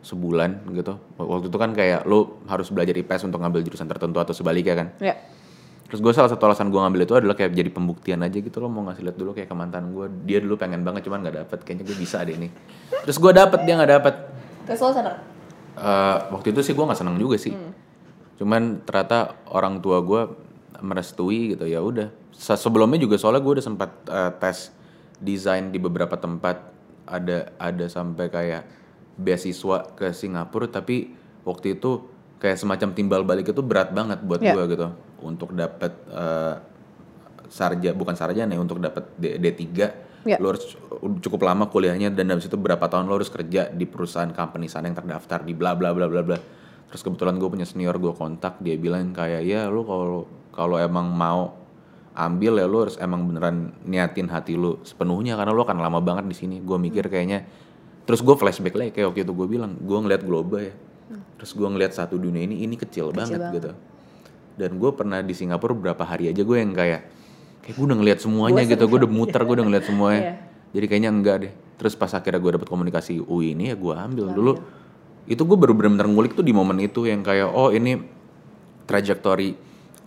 sebulan 0.00 0.62
gitu. 0.72 0.94
Waktu 1.16 1.46
itu 1.46 1.58
kan 1.58 1.70
kayak 1.72 2.04
lo 2.04 2.38
harus 2.46 2.70
belajar 2.70 2.94
IPS 2.94 3.26
untuk 3.26 3.38
ngambil 3.38 3.60
jurusan 3.60 3.84
tertentu 3.84 4.16
atau 4.16 4.32
sebaliknya 4.32 4.74
kan. 4.76 4.88
Ya. 4.98 5.14
terus 5.88 6.04
gue 6.04 6.12
salah 6.12 6.28
satu 6.28 6.44
alasan 6.44 6.68
gue 6.68 6.76
ngambil 6.76 7.00
itu 7.00 7.16
adalah 7.16 7.32
kayak 7.32 7.48
jadi 7.50 7.72
pembuktian 7.72 8.20
aja 8.20 8.36
gitu 8.36 8.60
lo 8.60 8.68
mau 8.68 8.84
ngasih 8.84 9.08
lihat 9.08 9.16
dulu 9.16 9.32
kayak 9.32 9.48
ke 9.48 9.56
mantan 9.56 9.88
gue 9.88 10.04
dia 10.22 10.36
dulu 10.36 10.60
pengen 10.60 10.84
banget 10.84 11.08
cuman 11.08 11.24
nggak 11.24 11.36
dapet. 11.42 11.58
Kayaknya 11.64 11.84
gue 11.84 11.96
bisa 11.96 12.20
deh 12.20 12.36
ini. 12.36 12.48
Terus 13.02 13.16
gue 13.16 13.32
dapet 13.32 13.64
dia 13.64 13.72
nggak 13.72 13.92
dapet. 13.96 14.14
Terus 14.68 14.78
lo 14.78 14.92
seneng? 14.92 15.16
Eh, 15.74 16.16
waktu 16.28 16.52
itu 16.52 16.60
sih 16.60 16.76
gue 16.76 16.84
nggak 16.84 16.98
seneng 16.98 17.16
juga 17.16 17.40
sih 17.40 17.56
cuman 18.38 18.80
ternyata 18.82 19.18
orang 19.46 19.78
tua 19.78 19.98
gue 20.00 20.22
merestui 20.78 21.52
gitu 21.52 21.66
ya 21.66 21.82
udah. 21.82 22.08
Se- 22.30 22.54
sebelumnya 22.54 22.96
juga 22.96 23.18
soalnya 23.18 23.42
gue 23.42 23.58
udah 23.58 23.66
sempat 23.66 23.90
eh, 24.06 24.32
tes 24.38 24.70
desain 25.18 25.68
di 25.68 25.78
beberapa 25.78 26.14
tempat. 26.14 26.70
Ada 27.04 27.56
ada 27.56 27.86
sampai 27.88 28.28
kayak 28.28 28.62
beasiswa 29.16 29.90
ke 29.92 30.12
Singapura 30.12 30.68
tapi 30.68 31.16
waktu 31.42 31.74
itu 31.74 32.04
kayak 32.38 32.54
semacam 32.54 32.88
timbal 32.92 33.22
balik 33.24 33.48
itu 33.48 33.58
berat 33.58 33.90
banget 33.90 34.20
buat 34.22 34.38
Ya. 34.38 34.52
gue 34.52 34.64
gitu. 34.70 34.86
Untuk 35.18 35.50
dapet 35.52 35.90
eh, 36.06 36.54
sarja 37.48 37.90
bukan 37.90 38.12
sarjana 38.12 38.52
ya 38.52 38.60
untuk 38.60 38.78
dapat 38.78 39.08
D, 39.16 39.40
D3 39.40 39.64
Ya. 40.26 40.36
lo 40.36 40.52
harus 40.52 40.76
cukup 41.22 41.46
lama 41.46 41.64
kuliahnya 41.66 42.12
dan 42.12 42.28
habis 42.28 42.44
itu 42.44 42.58
berapa 42.58 42.84
tahun 42.84 43.08
lo 43.08 43.16
harus 43.16 43.32
kerja 43.32 43.70
di 43.72 43.88
perusahaan 43.88 44.28
company 44.28 44.68
sana 44.68 44.86
yang 44.86 44.98
terdaftar 44.98 45.40
di 45.40 45.56
bla 45.56 45.72
bla 45.72 45.94
bla 45.96 46.04
bla 46.04 46.20
bla 46.20 46.36
terus 46.88 47.04
kebetulan 47.04 47.36
gue 47.36 47.48
punya 47.48 47.68
senior 47.68 47.96
gue 48.00 48.12
kontak 48.16 48.60
dia 48.64 48.76
bilang 48.80 49.12
kayak 49.12 49.44
ya 49.44 49.68
lo 49.68 49.84
kalau 49.84 50.20
kalau 50.52 50.76
emang 50.80 51.06
mau 51.12 51.58
ambil 52.18 52.58
ya 52.58 52.66
lo 52.66 52.78
harus 52.82 52.98
emang 52.98 53.30
beneran 53.30 53.70
niatin 53.86 54.26
hati 54.26 54.58
lo 54.58 54.82
sepenuhnya 54.82 55.38
karena 55.38 55.54
lo 55.54 55.62
akan 55.62 55.78
lama 55.78 56.02
banget 56.02 56.26
di 56.26 56.34
sini. 56.34 56.56
Gue 56.58 56.74
mikir 56.74 57.06
kayaknya 57.06 57.46
terus 58.02 58.24
gue 58.24 58.34
flashback 58.34 58.74
lagi 58.74 58.90
kayak 58.90 59.14
waktu 59.14 59.22
itu 59.22 59.32
gue 59.36 59.46
bilang 59.46 59.78
gue 59.78 59.98
ngeliat 60.02 60.22
globe 60.26 60.58
ya. 60.58 60.74
Terus 61.38 61.54
gue 61.54 61.68
ngeliat 61.70 61.94
satu 61.94 62.18
dunia 62.18 62.42
ini 62.42 62.66
ini 62.66 62.74
kecil, 62.74 63.14
banget, 63.14 63.38
banget. 63.38 63.54
gitu. 63.54 63.70
Dan 64.58 64.82
gue 64.82 64.90
pernah 64.90 65.22
di 65.22 65.30
Singapura 65.30 65.70
beberapa 65.70 66.02
hari 66.02 66.26
aja 66.34 66.42
gue 66.42 66.56
yang 66.58 66.74
kayak 66.74 67.06
kayak 67.62 67.74
gue 67.78 67.84
udah 67.86 67.98
ngeliat 68.02 68.18
semuanya 68.18 68.62
gitu 68.66 68.84
gue 68.90 68.98
udah 69.06 69.12
muter 69.12 69.40
gue 69.46 69.54
udah 69.54 69.66
ngeliat 69.70 69.84
semuanya. 69.90 70.20
Iya. 70.20 70.34
jadi 70.74 70.84
kayaknya 70.90 71.10
enggak 71.14 71.36
deh. 71.46 71.52
Terus 71.78 71.94
pas 71.94 72.10
akhirnya 72.10 72.42
gue 72.42 72.52
dapet 72.58 72.66
komunikasi 72.66 73.22
UI 73.22 73.54
ini 73.54 73.70
ya 73.70 73.76
gue 73.78 73.94
ambil 73.94 74.26
dulu 74.34 74.52
itu 75.28 75.44
gue 75.44 75.58
baru 75.60 75.76
bener-bener 75.76 76.08
ngulik 76.08 76.32
tuh 76.32 76.42
di 76.42 76.56
momen 76.56 76.80
itu 76.80 77.04
yang 77.04 77.20
kayak 77.20 77.52
oh 77.52 77.68
ini 77.68 78.00
trajektori 78.88 79.52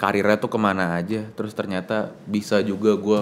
karirnya 0.02 0.42
tuh 0.42 0.50
ke 0.50 0.58
mana 0.58 0.98
aja 0.98 1.30
terus 1.38 1.54
ternyata 1.54 2.10
bisa 2.26 2.58
juga 2.66 2.98
gue 2.98 3.22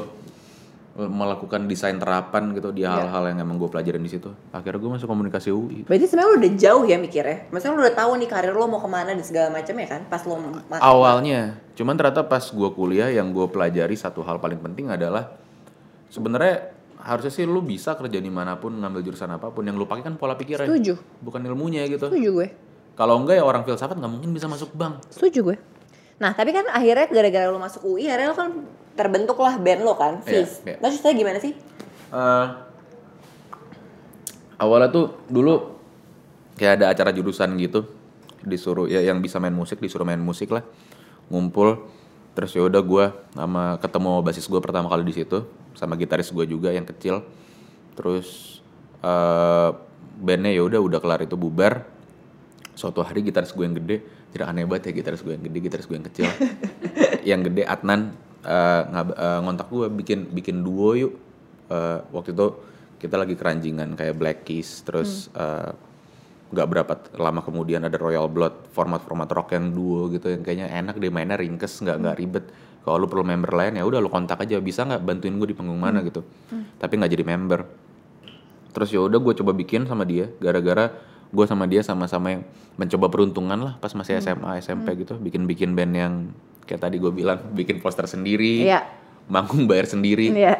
melakukan 1.00 1.64
desain 1.68 1.96
terapan 1.96 2.52
gitu 2.52 2.76
di 2.76 2.84
hal-hal 2.84 3.32
yang 3.32 3.40
emang 3.40 3.56
gue 3.56 3.72
pelajarin 3.72 4.04
di 4.04 4.12
situ 4.12 4.32
akhirnya 4.52 4.80
gue 4.80 4.92
masuk 5.00 5.08
komunikasi 5.08 5.52
UI 5.52 5.88
Berarti 5.88 6.08
sebenarnya 6.08 6.28
lo 6.28 6.36
udah 6.36 6.54
jauh 6.60 6.84
ya 6.84 6.98
mikirnya. 7.00 7.38
Maksudnya 7.56 7.72
lo 7.72 7.80
udah 7.88 7.96
tahu 7.96 8.12
nih 8.20 8.28
karir 8.28 8.52
lo 8.52 8.66
mau 8.68 8.84
ke 8.84 8.90
mana 8.92 9.16
dan 9.16 9.24
segala 9.24 9.48
macam 9.48 9.76
ya 9.80 9.88
kan? 9.88 10.02
Pas 10.12 10.24
lo 10.28 10.36
masuk. 10.40 10.84
awalnya 10.84 11.56
cuman 11.80 11.96
ternyata 11.96 12.28
pas 12.28 12.44
gue 12.44 12.70
kuliah 12.76 13.08
yang 13.08 13.32
gue 13.32 13.48
pelajari 13.48 13.96
satu 13.96 14.20
hal 14.28 14.44
paling 14.44 14.60
penting 14.60 14.92
adalah 14.92 15.32
sebenarnya 16.12 16.79
harusnya 17.00 17.32
sih 17.32 17.44
lu 17.44 17.60
bisa 17.60 17.96
kerja 17.96 18.18
di 18.18 18.28
mana 18.28 18.56
pun 18.56 18.76
ngambil 18.76 19.00
jurusan 19.02 19.32
apa 19.32 19.50
pun 19.50 19.64
yang 19.64 19.74
lu 19.74 19.84
pakai 19.84 20.04
kan 20.04 20.16
pola 20.16 20.36
pikirnya 20.36 20.68
Setuju. 20.68 21.00
bukan 21.20 21.42
ilmunya 21.42 21.84
gitu 21.86 22.08
Setuju 22.08 22.30
gue. 22.34 22.48
kalau 22.94 23.16
enggak 23.18 23.40
ya 23.40 23.44
orang 23.44 23.64
filsafat 23.64 23.96
nggak 23.96 24.12
mungkin 24.12 24.30
bisa 24.30 24.46
masuk 24.46 24.72
bank 24.72 25.00
Setuju 25.08 25.40
gue. 25.46 25.58
Nah 26.18 26.32
tapi 26.32 26.52
kan 26.52 26.68
akhirnya 26.68 27.08
gara-gara 27.08 27.48
lo 27.48 27.56
masuk 27.58 27.88
UI 27.88 28.06
akhirnya 28.06 28.30
lo 28.30 28.38
kan 28.38 28.52
terbentuk 28.94 29.40
lah 29.40 29.56
band 29.56 29.82
lo 29.82 29.96
kan, 29.96 30.20
Iya, 30.22 30.44
Fizz. 30.44 30.52
iya. 30.66 30.76
Nah 30.78 30.90
ceritanya 30.90 31.16
gimana 31.16 31.40
sih? 31.40 31.54
Eh, 32.10 32.46
awalnya 34.60 34.90
tuh 34.90 35.06
dulu 35.26 35.80
kayak 36.56 36.74
ada 36.76 36.86
acara 36.92 37.16
jurusan 37.16 37.56
gitu 37.56 37.88
disuruh 38.42 38.88
ya 38.88 39.00
yang 39.00 39.20
bisa 39.20 39.40
main 39.40 39.56
musik 39.56 39.80
disuruh 39.80 40.04
main 40.04 40.20
musik 40.20 40.52
lah 40.52 40.64
ngumpul 41.28 41.88
terus 42.40 42.56
ya 42.56 42.64
udah 42.64 42.80
gue 42.80 43.06
sama 43.36 43.76
ketemu 43.84 44.24
basis 44.24 44.48
gue 44.48 44.64
pertama 44.64 44.88
kali 44.88 45.04
di 45.04 45.12
situ 45.12 45.44
sama 45.76 46.00
gitaris 46.00 46.32
gue 46.32 46.48
juga 46.48 46.72
yang 46.72 46.88
kecil. 46.88 47.20
Terus 48.00 48.60
eh 49.04 49.70
bandnya 50.24 50.56
ya 50.56 50.64
udah 50.64 50.80
udah 50.80 51.00
kelar 51.04 51.20
itu 51.20 51.36
bubar. 51.36 51.84
Suatu 52.80 53.04
hari 53.04 53.28
gitaris 53.28 53.52
gue 53.52 53.68
yang 53.68 53.76
gede 53.76 54.00
tidak 54.32 54.48
aneh 54.56 54.64
banget 54.64 54.96
ya 54.96 55.04
gitaris 55.04 55.20
gue 55.20 55.36
yang 55.36 55.44
gede 55.44 55.58
gitaris 55.68 55.84
gue 55.84 55.96
yang 56.00 56.08
kecil. 56.08 56.28
Yang 57.30 57.52
gede 57.52 57.68
Adnan 57.68 58.16
ngab- 58.96 59.18
eh, 59.20 59.40
ngontak 59.44 59.68
gue 59.68 59.92
bikin 59.92 60.32
bikin 60.32 60.64
duo 60.64 60.96
yuk. 60.96 61.14
Eh, 61.68 62.00
waktu 62.16 62.32
itu 62.32 62.48
kita 63.04 63.20
lagi 63.20 63.36
keranjingan 63.36 64.00
kayak 64.00 64.16
Black 64.16 64.40
Keys 64.48 64.88
terus 64.88 65.28
eh, 65.36 65.76
nggak 66.50 66.68
berapa 66.68 66.94
lama 67.22 67.46
kemudian 67.46 67.86
ada 67.86 67.94
Royal 68.02 68.26
Blood 68.26 68.74
format-format 68.74 69.30
rock 69.30 69.54
yang 69.54 69.70
duo 69.70 70.10
gitu 70.10 70.34
yang 70.34 70.42
kayaknya 70.42 70.68
enak 70.74 70.98
deh 70.98 71.14
mainnya 71.14 71.38
ringkes 71.38 71.82
nggak 71.82 71.98
nggak 72.02 72.16
ribet. 72.18 72.46
Kalau 72.80 72.96
lu 72.98 73.06
perlu 73.06 73.22
member 73.22 73.54
lain 73.54 73.78
ya 73.78 73.86
udah 73.86 74.02
lu 74.02 74.10
kontak 74.10 74.42
aja 74.42 74.58
bisa 74.58 74.82
nggak 74.82 75.04
bantuin 75.04 75.38
gue 75.38 75.54
di 75.54 75.58
panggung 75.58 75.78
mana 75.78 76.02
gitu. 76.02 76.26
Tapi 76.82 76.94
nggak 76.98 77.12
jadi 77.14 77.24
member. 77.28 77.60
Terus 78.74 78.90
ya 78.90 79.02
udah 79.02 79.20
gue 79.22 79.34
coba 79.38 79.52
bikin 79.54 79.86
sama 79.86 80.06
dia 80.10 80.30
gara-gara 80.42 80.90
gue 81.30 81.46
sama 81.46 81.70
dia 81.70 81.86
sama-sama 81.86 82.34
yang 82.34 82.42
mencoba 82.74 83.06
peruntungan 83.14 83.60
lah 83.62 83.74
pas 83.78 83.94
masih 83.94 84.18
SMA 84.18 84.66
SMP 84.66 84.98
gitu 84.98 85.14
bikin-bikin 85.22 85.78
band 85.78 85.94
yang 85.94 86.14
kayak 86.66 86.82
tadi 86.90 86.98
gue 86.98 87.14
bilang 87.14 87.38
bikin 87.54 87.78
poster 87.86 88.10
sendiri 88.10 88.66
Iya. 88.66 88.82
manggung 89.30 89.70
bayar 89.70 89.86
sendiri. 89.86 90.34
Iya. 90.34 90.58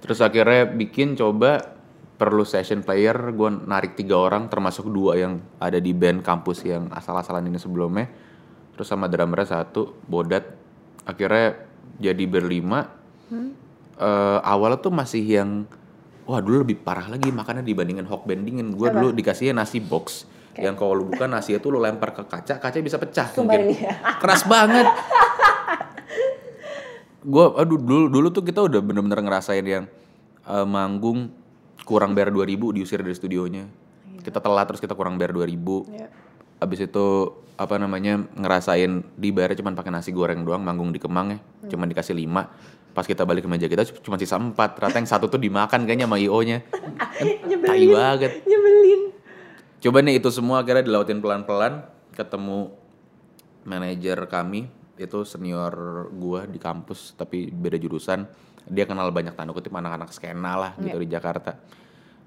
Terus 0.00 0.24
akhirnya 0.24 0.64
bikin 0.64 1.12
coba 1.12 1.76
perlu 2.18 2.42
session 2.42 2.82
player, 2.82 3.14
gue 3.30 3.50
narik 3.64 3.94
tiga 3.94 4.18
orang 4.18 4.50
termasuk 4.50 4.90
dua 4.90 5.14
yang 5.14 5.38
ada 5.62 5.78
di 5.78 5.94
band 5.94 6.26
kampus 6.26 6.66
yang 6.66 6.90
asal-asalan 6.90 7.46
ini 7.46 7.62
sebelumnya. 7.62 8.10
Terus 8.74 8.90
sama 8.90 9.06
drummernya 9.06 9.62
satu, 9.62 9.94
Bodat. 10.04 10.42
Akhirnya 11.06 11.62
jadi 12.02 12.24
berlima. 12.26 12.90
Eh, 13.98 14.38
awalnya 14.42 14.82
tuh 14.82 14.90
masih 14.90 15.22
yang, 15.22 15.66
wah 16.26 16.42
dulu 16.42 16.66
lebih 16.66 16.82
parah 16.82 17.06
lagi 17.06 17.30
makannya 17.30 17.62
dibandingin 17.62 18.06
hawk 18.10 18.26
bendingin. 18.26 18.74
Gue 18.74 18.90
dulu 18.90 19.14
dikasihnya 19.14 19.54
nasi 19.62 19.78
box. 19.78 20.26
Yang 20.58 20.74
kalau 20.74 20.98
lu 20.98 21.04
buka 21.06 21.30
nasi 21.30 21.54
itu 21.54 21.70
lu 21.70 21.78
lempar 21.78 22.10
ke 22.10 22.26
kaca, 22.26 22.58
kaca 22.58 22.76
bisa 22.82 22.98
pecah 22.98 23.30
Sumpah 23.30 23.54
mungkin. 23.54 23.78
ya. 23.78 23.94
Keras 24.18 24.42
banget. 24.42 24.90
gue 27.18 27.44
aduh 27.58 27.78
dulu 27.78 28.06
dulu 28.10 28.28
tuh 28.30 28.42
kita 28.46 28.62
udah 28.62 28.78
bener-bener 28.82 29.20
ngerasain 29.22 29.66
yang 29.66 29.84
eh, 30.46 30.66
manggung 30.66 31.30
kurang 31.88 32.12
bayar 32.12 32.28
2000 32.28 32.76
diusir 32.76 33.00
dari 33.00 33.16
studionya. 33.16 33.64
Kita 34.20 34.44
telat 34.44 34.68
terus 34.68 34.84
kita 34.84 34.92
kurang 34.92 35.16
bayar 35.16 35.32
2000 35.32 35.88
Iya. 35.88 36.08
abis 36.58 36.90
itu 36.90 37.06
apa 37.54 37.78
namanya 37.78 38.18
ngerasain 38.34 39.14
dibayar 39.14 39.54
cuman 39.54 39.72
pakai 39.72 39.94
nasi 39.94 40.10
goreng 40.10 40.42
doang 40.42 40.60
manggung 40.60 40.92
di 40.92 41.00
Kemang 41.00 41.32
ya. 41.32 41.38
Cuman 41.72 41.88
dikasih 41.88 42.12
5 42.12 42.92
pas 42.92 43.06
kita 43.06 43.22
balik 43.22 43.46
ke 43.46 43.50
meja 43.50 43.70
kita 43.70 43.86
cuma 44.02 44.18
sisa 44.18 44.34
4 44.36 44.52
ternyata 44.74 44.98
yang 44.98 45.06
satu 45.06 45.30
tuh 45.30 45.38
dimakan 45.38 45.86
kayaknya 45.86 46.10
sama 46.10 46.18
IO 46.18 46.34
nya 46.42 46.58
tai 47.14 47.46
Nyebelin. 47.46 47.94
banget. 47.94 48.32
Nyebelin. 48.42 49.00
Coba 49.78 49.98
nih 50.02 50.14
itu 50.18 50.28
semua 50.28 50.60
akhirnya 50.60 50.82
dilautin 50.84 51.22
pelan-pelan. 51.22 51.86
Ketemu 52.12 52.74
manajer 53.62 54.18
kami 54.26 54.66
itu 54.98 55.22
senior 55.22 55.72
gua 56.10 56.42
di 56.42 56.58
kampus 56.58 57.14
tapi 57.14 57.54
beda 57.54 57.78
jurusan 57.78 58.26
dia 58.64 58.84
kenal 58.84 59.08
banyak 59.08 59.32
tanda 59.32 59.52
kutip 59.52 59.70
anak-anak 59.70 60.10
skena 60.10 60.54
lah 60.54 60.70
gitu 60.80 60.98
di 60.98 61.08
Jakarta. 61.08 61.54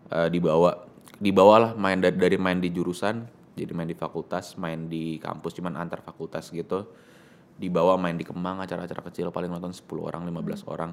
Eh, 0.07 0.29
dibawa 0.29 0.87
dibawa 1.17 1.55
lah 1.57 1.71
main 1.73 1.97
da- 1.97 2.11
dari 2.11 2.35
main 2.35 2.57
di 2.57 2.69
jurusan 2.69 3.23
jadi 3.51 3.71
main 3.71 3.85
di 3.85 3.93
fakultas 3.93 4.55
main 4.55 4.87
di 4.87 5.17
kampus 5.17 5.53
cuman 5.53 5.75
antar 5.75 5.99
fakultas 5.99 6.47
gitu. 6.49 6.87
Dibawa 7.53 7.93
main 7.93 8.15
di 8.15 8.23
Kemang 8.23 8.57
acara-acara 8.57 9.05
kecil 9.05 9.29
paling 9.29 9.47
nonton 9.47 9.69
10 9.69 9.85
orang 10.01 10.23
15 10.23 10.65
orang. 10.65 10.91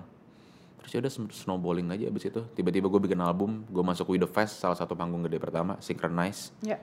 Terus 0.78 0.90
ya 0.90 0.98
udah 1.00 1.12
sn- 1.12 1.32
snowballing 1.32 1.88
aja 1.88 2.06
abis 2.06 2.28
itu. 2.28 2.44
Tiba-tiba 2.52 2.86
gue 2.86 3.00
bikin 3.02 3.18
album 3.18 3.64
gue 3.64 3.80
masuk 3.80 4.10
With 4.10 4.22
The 4.22 4.30
Fest 4.30 4.60
salah 4.60 4.74
satu 4.74 4.92
panggung 4.92 5.22
gede 5.22 5.38
pertama 5.38 5.76
Synchronize. 5.78 6.52
Ya. 6.60 6.76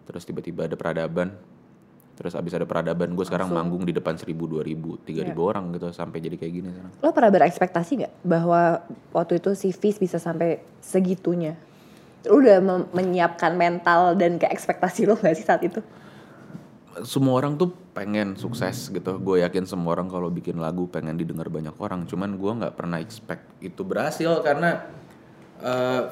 terus 0.00 0.26
tiba-tiba 0.26 0.66
ada 0.66 0.74
peradaban 0.74 1.38
terus 2.20 2.36
abis 2.36 2.52
ada 2.52 2.68
peradaban 2.68 3.16
gue 3.16 3.24
sekarang 3.24 3.48
manggung 3.48 3.88
di 3.88 3.96
depan 3.96 4.12
1000 4.12 4.28
2000 4.36 5.08
3000 5.08 5.32
orang 5.40 5.72
gitu 5.72 5.88
sampai 5.88 6.20
jadi 6.20 6.36
kayak 6.36 6.52
gini 6.52 6.68
sekarang. 6.68 6.92
Lo 7.00 7.16
pernah 7.16 7.32
berekspektasi 7.32 7.92
nggak 8.04 8.12
bahwa 8.28 8.84
waktu 9.16 9.40
itu 9.40 9.56
si 9.56 9.72
Fis 9.72 9.96
bisa 9.96 10.20
sampai 10.20 10.60
segitunya? 10.84 11.56
Lo 12.28 12.44
udah 12.44 12.60
menyiapkan 12.92 13.56
mental 13.56 14.20
dan 14.20 14.36
ke 14.36 14.44
ekspektasi 14.52 15.08
lo 15.08 15.16
gak 15.16 15.32
sih 15.32 15.48
saat 15.48 15.64
itu? 15.64 15.80
semua 17.06 17.38
orang 17.38 17.54
tuh 17.54 17.70
pengen 17.94 18.34
sukses 18.34 18.90
gitu. 18.90 19.16
Gue 19.22 19.46
yakin 19.46 19.64
semua 19.64 19.94
orang 19.94 20.10
kalau 20.10 20.28
bikin 20.28 20.58
lagu 20.58 20.90
pengen 20.90 21.14
didengar 21.14 21.46
banyak 21.46 21.74
orang. 21.78 22.04
Cuman 22.04 22.34
gue 22.34 22.52
nggak 22.60 22.74
pernah 22.74 22.98
expect 22.98 23.46
itu 23.62 23.86
berhasil 23.86 24.42
karena 24.42 24.90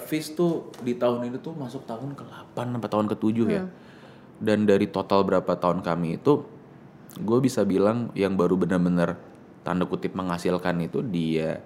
Fizz 0.04 0.36
tuh 0.36 0.70
di 0.84 0.92
tahun 0.92 1.32
ini 1.32 1.40
tuh 1.40 1.56
masuk 1.56 1.88
tahun 1.88 2.12
ke-8 2.12 2.52
sampai 2.52 2.90
tahun 2.92 3.06
ke-7 3.16 3.38
ya 3.48 3.64
dan 4.38 4.64
dari 4.64 4.86
total 4.86 5.22
berapa 5.22 5.52
tahun 5.54 5.82
kami 5.82 6.16
itu 6.16 6.42
gue 7.18 7.38
bisa 7.38 7.62
bilang 7.62 8.14
yang 8.14 8.34
baru 8.34 8.54
benar-benar 8.54 9.18
tanda 9.62 9.84
kutip 9.84 10.14
menghasilkan 10.14 10.78
itu 10.80 11.02
dia 11.02 11.58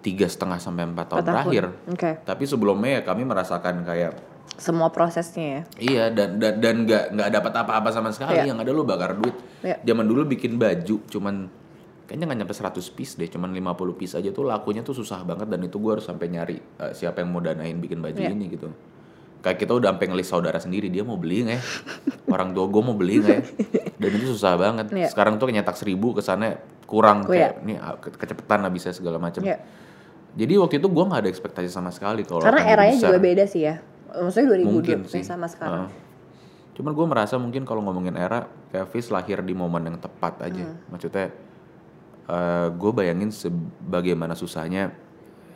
tiga 0.00 0.24
setengah 0.24 0.56
sampai 0.56 0.84
empat 0.86 1.06
tahun 1.08 1.24
terakhir 1.24 1.64
Oke. 1.88 2.10
tapi 2.22 2.44
sebelumnya 2.44 3.00
ya 3.00 3.02
kami 3.02 3.24
merasakan 3.24 3.82
kayak 3.82 4.12
Semua 4.60 4.92
prosesnya 4.92 5.46
ya. 5.46 5.62
Iya 5.80 6.04
dan 6.12 6.36
dan 6.36 6.60
dan 6.60 6.84
nggak 6.84 7.16
nggak 7.16 7.30
dapat 7.32 7.52
apa-apa 7.54 7.88
sama 7.90 8.12
sekali 8.12 8.44
Iya. 8.44 8.52
yang 8.52 8.60
ada 8.60 8.68
lu 8.68 8.84
bakar 8.84 9.16
duit. 9.16 9.32
Iya. 9.64 9.80
Zaman 9.80 10.04
dulu 10.04 10.28
bikin 10.28 10.60
baju 10.60 11.00
cuman 11.08 11.48
kayaknya 12.04 12.24
nggak 12.28 12.38
nyampe 12.44 12.52
100 12.52 12.76
piece 12.92 13.16
deh, 13.16 13.30
cuman 13.30 13.56
50 13.56 13.96
piece 13.96 14.12
aja 14.12 14.28
tuh 14.28 14.44
lakunya 14.44 14.84
tuh 14.84 14.92
susah 14.92 15.24
banget 15.24 15.48
dan 15.48 15.64
itu 15.64 15.80
gua 15.80 15.96
harus 15.96 16.04
sampai 16.04 16.28
nyari 16.28 16.60
eh, 16.60 16.92
siapa 16.92 17.24
yang 17.24 17.32
mau 17.32 17.40
danain 17.40 17.72
bikin 17.72 18.04
baju 18.04 18.20
Iya. 18.20 18.36
ini 18.36 18.52
gitu. 18.52 18.68
Kayak 19.40 19.56
kita 19.58 19.72
udah 19.72 19.88
sampai 19.90 20.06
ngelis 20.12 20.28
saudara 20.28 20.58
sendiri 20.60 20.92
dia 20.92 21.00
mau 21.00 21.16
beli 21.16 21.48
nggak 21.48 21.56
ya? 21.56 21.62
Orang 22.28 22.52
tua 22.52 22.68
gue 22.68 22.82
mau 22.84 22.92
beli 22.92 23.24
nggak 23.24 23.36
ya? 23.36 23.42
Dan 23.96 24.10
itu 24.14 24.26
susah 24.30 24.56
banget. 24.56 24.86
Iya. 24.92 25.08
Sekarang 25.08 25.40
tuh 25.40 25.48
nyetak 25.48 25.76
seribu 25.76 26.12
kesannya 26.12 26.60
kurang 26.84 27.24
Oh, 27.24 27.32
kayak 27.32 27.64
ini 27.64 27.80
ah, 27.80 27.96
ke- 27.96 28.12
kecepetan 28.12 28.60
habisnya 28.62 28.92
segala 28.92 29.16
macam. 29.16 29.40
Iya. 29.40 29.56
Jadi 30.36 30.54
waktu 30.56 30.74
itu 30.78 30.86
gua 30.86 31.08
nggak 31.08 31.20
ada 31.24 31.30
ekspektasi 31.32 31.68
sama 31.68 31.88
sekali 31.90 32.22
kalau 32.22 32.44
Karena 32.44 32.62
eranya 32.62 32.96
besar. 32.96 33.08
juga 33.10 33.18
beda 33.18 33.44
sih 33.48 33.62
ya. 33.64 33.80
Maksudnya 34.10 34.46
2000 34.58 34.66
Mungkin 34.68 34.98
dulu, 35.02 35.10
sih. 35.10 35.22
sama 35.22 35.46
sekarang. 35.46 35.88
Heeh. 35.88 36.08
Cuman 36.70 36.92
gue 36.96 37.06
merasa 37.06 37.34
mungkin 37.36 37.62
kalau 37.62 37.84
ngomongin 37.84 38.16
era, 38.16 38.44
kayak 38.70 38.88
Fizz 38.88 39.10
lahir 39.10 39.38
di 39.40 39.52
momen 39.52 39.84
yang 39.84 39.98
tepat 39.98 40.40
aja. 40.40 40.64
Hmm. 40.64 40.80
Maksudnya, 40.88 41.28
gue 42.72 42.90
bayangin 42.90 43.28
sebagaimana 43.28 44.32
susahnya 44.32 44.94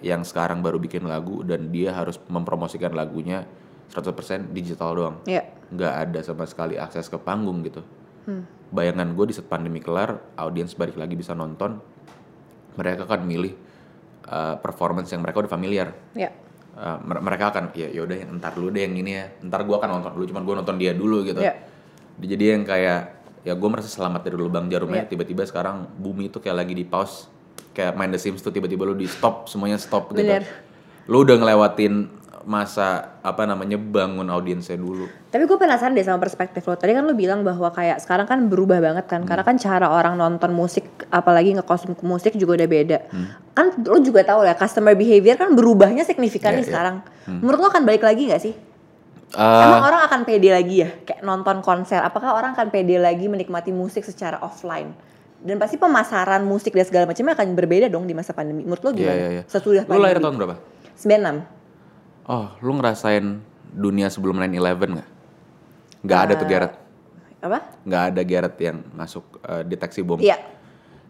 yang 0.04 0.20
sekarang 0.20 0.60
baru 0.60 0.76
bikin 0.76 1.06
lagu 1.06 1.40
dan 1.40 1.72
dia 1.72 1.94
harus 1.94 2.20
mempromosikan 2.28 2.92
lagunya 2.92 3.48
100% 3.90 4.52
digital 4.52 4.90
doang. 4.94 5.16
Iya. 5.24 5.44
Nggak 5.68 5.94
ada 6.08 6.18
sama 6.20 6.44
sekali 6.44 6.76
akses 6.76 7.06
ke 7.06 7.18
panggung 7.18 7.60
gitu. 7.62 7.82
Hmm. 8.24 8.44
Bayangan 8.70 9.12
gue 9.12 9.26
di 9.28 9.34
saat 9.36 9.46
pandemi 9.46 9.78
kelar, 9.78 10.18
audiens 10.34 10.72
balik 10.74 10.96
lagi 10.96 11.14
bisa 11.14 11.32
nonton, 11.32 11.78
mereka 12.74 13.06
akan 13.06 13.20
milih 13.22 13.52
uh, 14.26 14.56
performance 14.58 15.12
yang 15.12 15.22
mereka 15.22 15.44
udah 15.44 15.52
familiar. 15.52 15.94
Iya. 16.14 16.30
Uh, 16.74 16.98
mer- 17.06 17.22
mereka 17.22 17.54
akan 17.54 17.70
ya 17.70 17.86
yaudah 17.86 18.18
yang 18.18 18.34
ntar 18.42 18.50
dulu 18.50 18.74
deh 18.74 18.82
yang 18.82 18.98
ini 18.98 19.14
ya 19.14 19.30
ntar 19.46 19.62
gua 19.62 19.78
akan 19.78 19.94
nonton 19.94 20.10
dulu 20.10 20.24
cuman 20.26 20.42
gua 20.42 20.54
nonton 20.58 20.74
dia 20.74 20.90
dulu 20.90 21.22
gitu 21.22 21.38
Iya. 21.38 21.54
Di- 22.18 22.26
jadi 22.26 22.58
yang 22.58 22.66
kayak 22.66 23.00
ya 23.46 23.54
gue 23.54 23.68
merasa 23.70 23.86
selamat 23.86 24.26
dari 24.26 24.34
lubang 24.34 24.66
jarumnya 24.66 25.06
Iya. 25.06 25.10
tiba-tiba 25.14 25.46
sekarang 25.46 25.86
bumi 25.94 26.34
itu 26.34 26.42
kayak 26.42 26.66
lagi 26.66 26.74
di 26.74 26.82
pause 26.82 27.30
kayak 27.70 27.94
main 27.94 28.10
The 28.10 28.18
Sims 28.18 28.42
tuh 28.42 28.50
tiba-tiba 28.50 28.82
lu 28.82 28.98
di 28.98 29.06
stop 29.06 29.46
semuanya 29.46 29.78
stop 29.78 30.10
gitu 30.10 30.26
Bener. 30.26 30.42
lu 31.06 31.22
udah 31.22 31.36
ngelewatin 31.38 32.10
masa 32.44 33.16
apa 33.20 33.44
namanya 33.44 33.74
bangun 33.74 34.28
audiensnya 34.28 34.76
dulu 34.76 35.08
Tapi 35.28 35.44
gue 35.44 35.58
penasaran 35.58 35.92
deh 35.92 36.04
sama 36.04 36.20
perspektif 36.20 36.62
lo. 36.62 36.76
Tadi 36.76 36.94
kan 36.94 37.02
lo 37.02 37.12
bilang 37.12 37.42
bahwa 37.42 37.66
kayak 37.68 37.98
sekarang 37.98 38.24
kan 38.24 38.46
berubah 38.46 38.78
banget 38.78 39.08
kan. 39.08 39.24
Karena 39.24 39.42
kan 39.42 39.58
cara 39.58 39.90
orang 39.90 40.14
nonton 40.14 40.54
musik, 40.54 40.86
apalagi 41.10 41.56
ngekonsum 41.58 41.98
musik 42.06 42.36
juga 42.36 42.62
udah 42.62 42.68
beda. 42.68 42.98
Kan 43.50 43.74
lo 43.82 43.98
juga 43.98 44.22
tahu 44.22 44.46
ya, 44.46 44.54
customer 44.54 44.94
behavior 44.94 45.34
kan 45.34 45.50
berubahnya 45.56 46.06
signifikan 46.06 46.54
Iya, 46.54 46.56
nih 46.56 46.62
iya. 46.62 46.70
sekarang. 46.70 46.96
Menurut 47.42 47.58
lo 47.58 47.68
akan 47.68 47.82
balik 47.82 48.06
lagi 48.06 48.30
gak 48.30 48.42
sih? 48.42 48.54
Eh, 49.34 49.62
Emang 49.66 49.82
orang 49.82 50.06
akan 50.06 50.20
pede 50.22 50.54
lagi 50.54 50.86
ya? 50.86 50.90
Kayak 51.02 51.26
nonton 51.26 51.58
konser, 51.58 51.98
apakah 51.98 52.38
orang 52.38 52.54
akan 52.54 52.70
pede 52.70 53.02
lagi 53.02 53.26
menikmati 53.26 53.74
musik 53.74 54.06
secara 54.06 54.38
offline? 54.38 54.94
Dan 55.42 55.58
pasti 55.58 55.74
pemasaran 55.74 56.46
musik 56.46 56.70
dan 56.72 56.86
segala 56.86 57.10
macamnya 57.10 57.34
akan 57.34 57.52
berbeda 57.52 57.90
dong 57.90 58.06
di 58.06 58.14
masa 58.14 58.30
pandemi. 58.30 58.62
Menurut 58.62 58.80
lo 58.80 58.90
Iya, 58.92 58.96
gimana? 58.96 59.18
iya, 59.18 59.28
iya. 59.34 59.42
Sesudah 59.44 59.82
lu 59.84 59.98
lahir 59.98 60.22
tahun 60.22 60.38
berapa 60.38 60.54
96. 60.94 61.63
Oh 62.28 62.52
lu 62.60 62.76
ngerasain 62.78 63.40
dunia 63.74 64.08
sebelum 64.08 64.38
9/11 64.38 64.96
nggak 64.98 65.08
nggak 66.04 66.20
ada 66.20 66.32
tuh 66.36 66.46
Eh, 66.46 66.50
Gareth 66.50 66.74
Apa? 67.44 67.58
nggak 67.84 68.02
ada 68.12 68.20
Gareth 68.24 68.58
yang 68.60 68.76
masuk 68.96 69.24
eh, 69.44 69.62
deteksi 69.66 70.00
bom 70.00 70.20
Iya, 70.20 70.40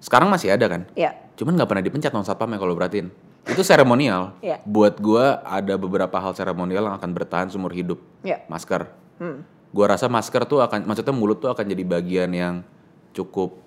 sekarang 0.02 0.30
masih 0.30 0.54
ada 0.54 0.66
kan 0.66 0.82
iya. 0.94 1.24
Cuman 1.34 1.58
nggak 1.58 1.66
pernah 1.66 1.82
dipencet 1.82 2.14
non 2.14 2.22
satpamnya 2.22 2.62
kalau 2.62 2.78
perhatiin. 2.78 3.10
Itu 3.42 3.66
seremonial. 3.66 4.38
Iya. 4.38 4.62
Buat 4.62 5.02
gua 5.02 5.42
ada 5.42 5.74
beberapa 5.74 6.14
hal 6.14 6.30
seremonial 6.30 6.86
yang 6.86 6.94
akan 6.94 7.10
bertahan 7.10 7.50
seumur 7.50 7.74
hidup. 7.74 7.98
Iya. 8.22 8.46
Masker. 8.46 8.86
Hmm. 9.18 9.42
Gua 9.74 9.90
rasa 9.90 10.06
masker 10.06 10.46
tuh 10.46 10.62
akan, 10.62 10.86
maksudnya 10.86 11.10
mulut 11.10 11.42
tuh 11.42 11.50
akan 11.50 11.66
jadi 11.66 11.82
bagian 11.82 12.30
yang 12.30 12.62
cukup 13.10 13.58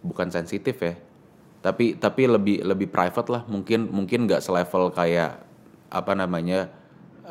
bukan 0.00 0.32
sensitif 0.32 0.80
ya 0.80 0.96
tapi 1.60 1.92
tapi 1.96 2.24
lebih 2.24 2.64
lebih 2.64 2.88
private 2.88 3.28
lah 3.28 3.42
mungkin 3.44 3.88
mungkin 3.92 4.24
nggak 4.24 4.40
selevel 4.40 4.88
kayak 4.96 5.44
apa 5.92 6.12
namanya 6.16 6.72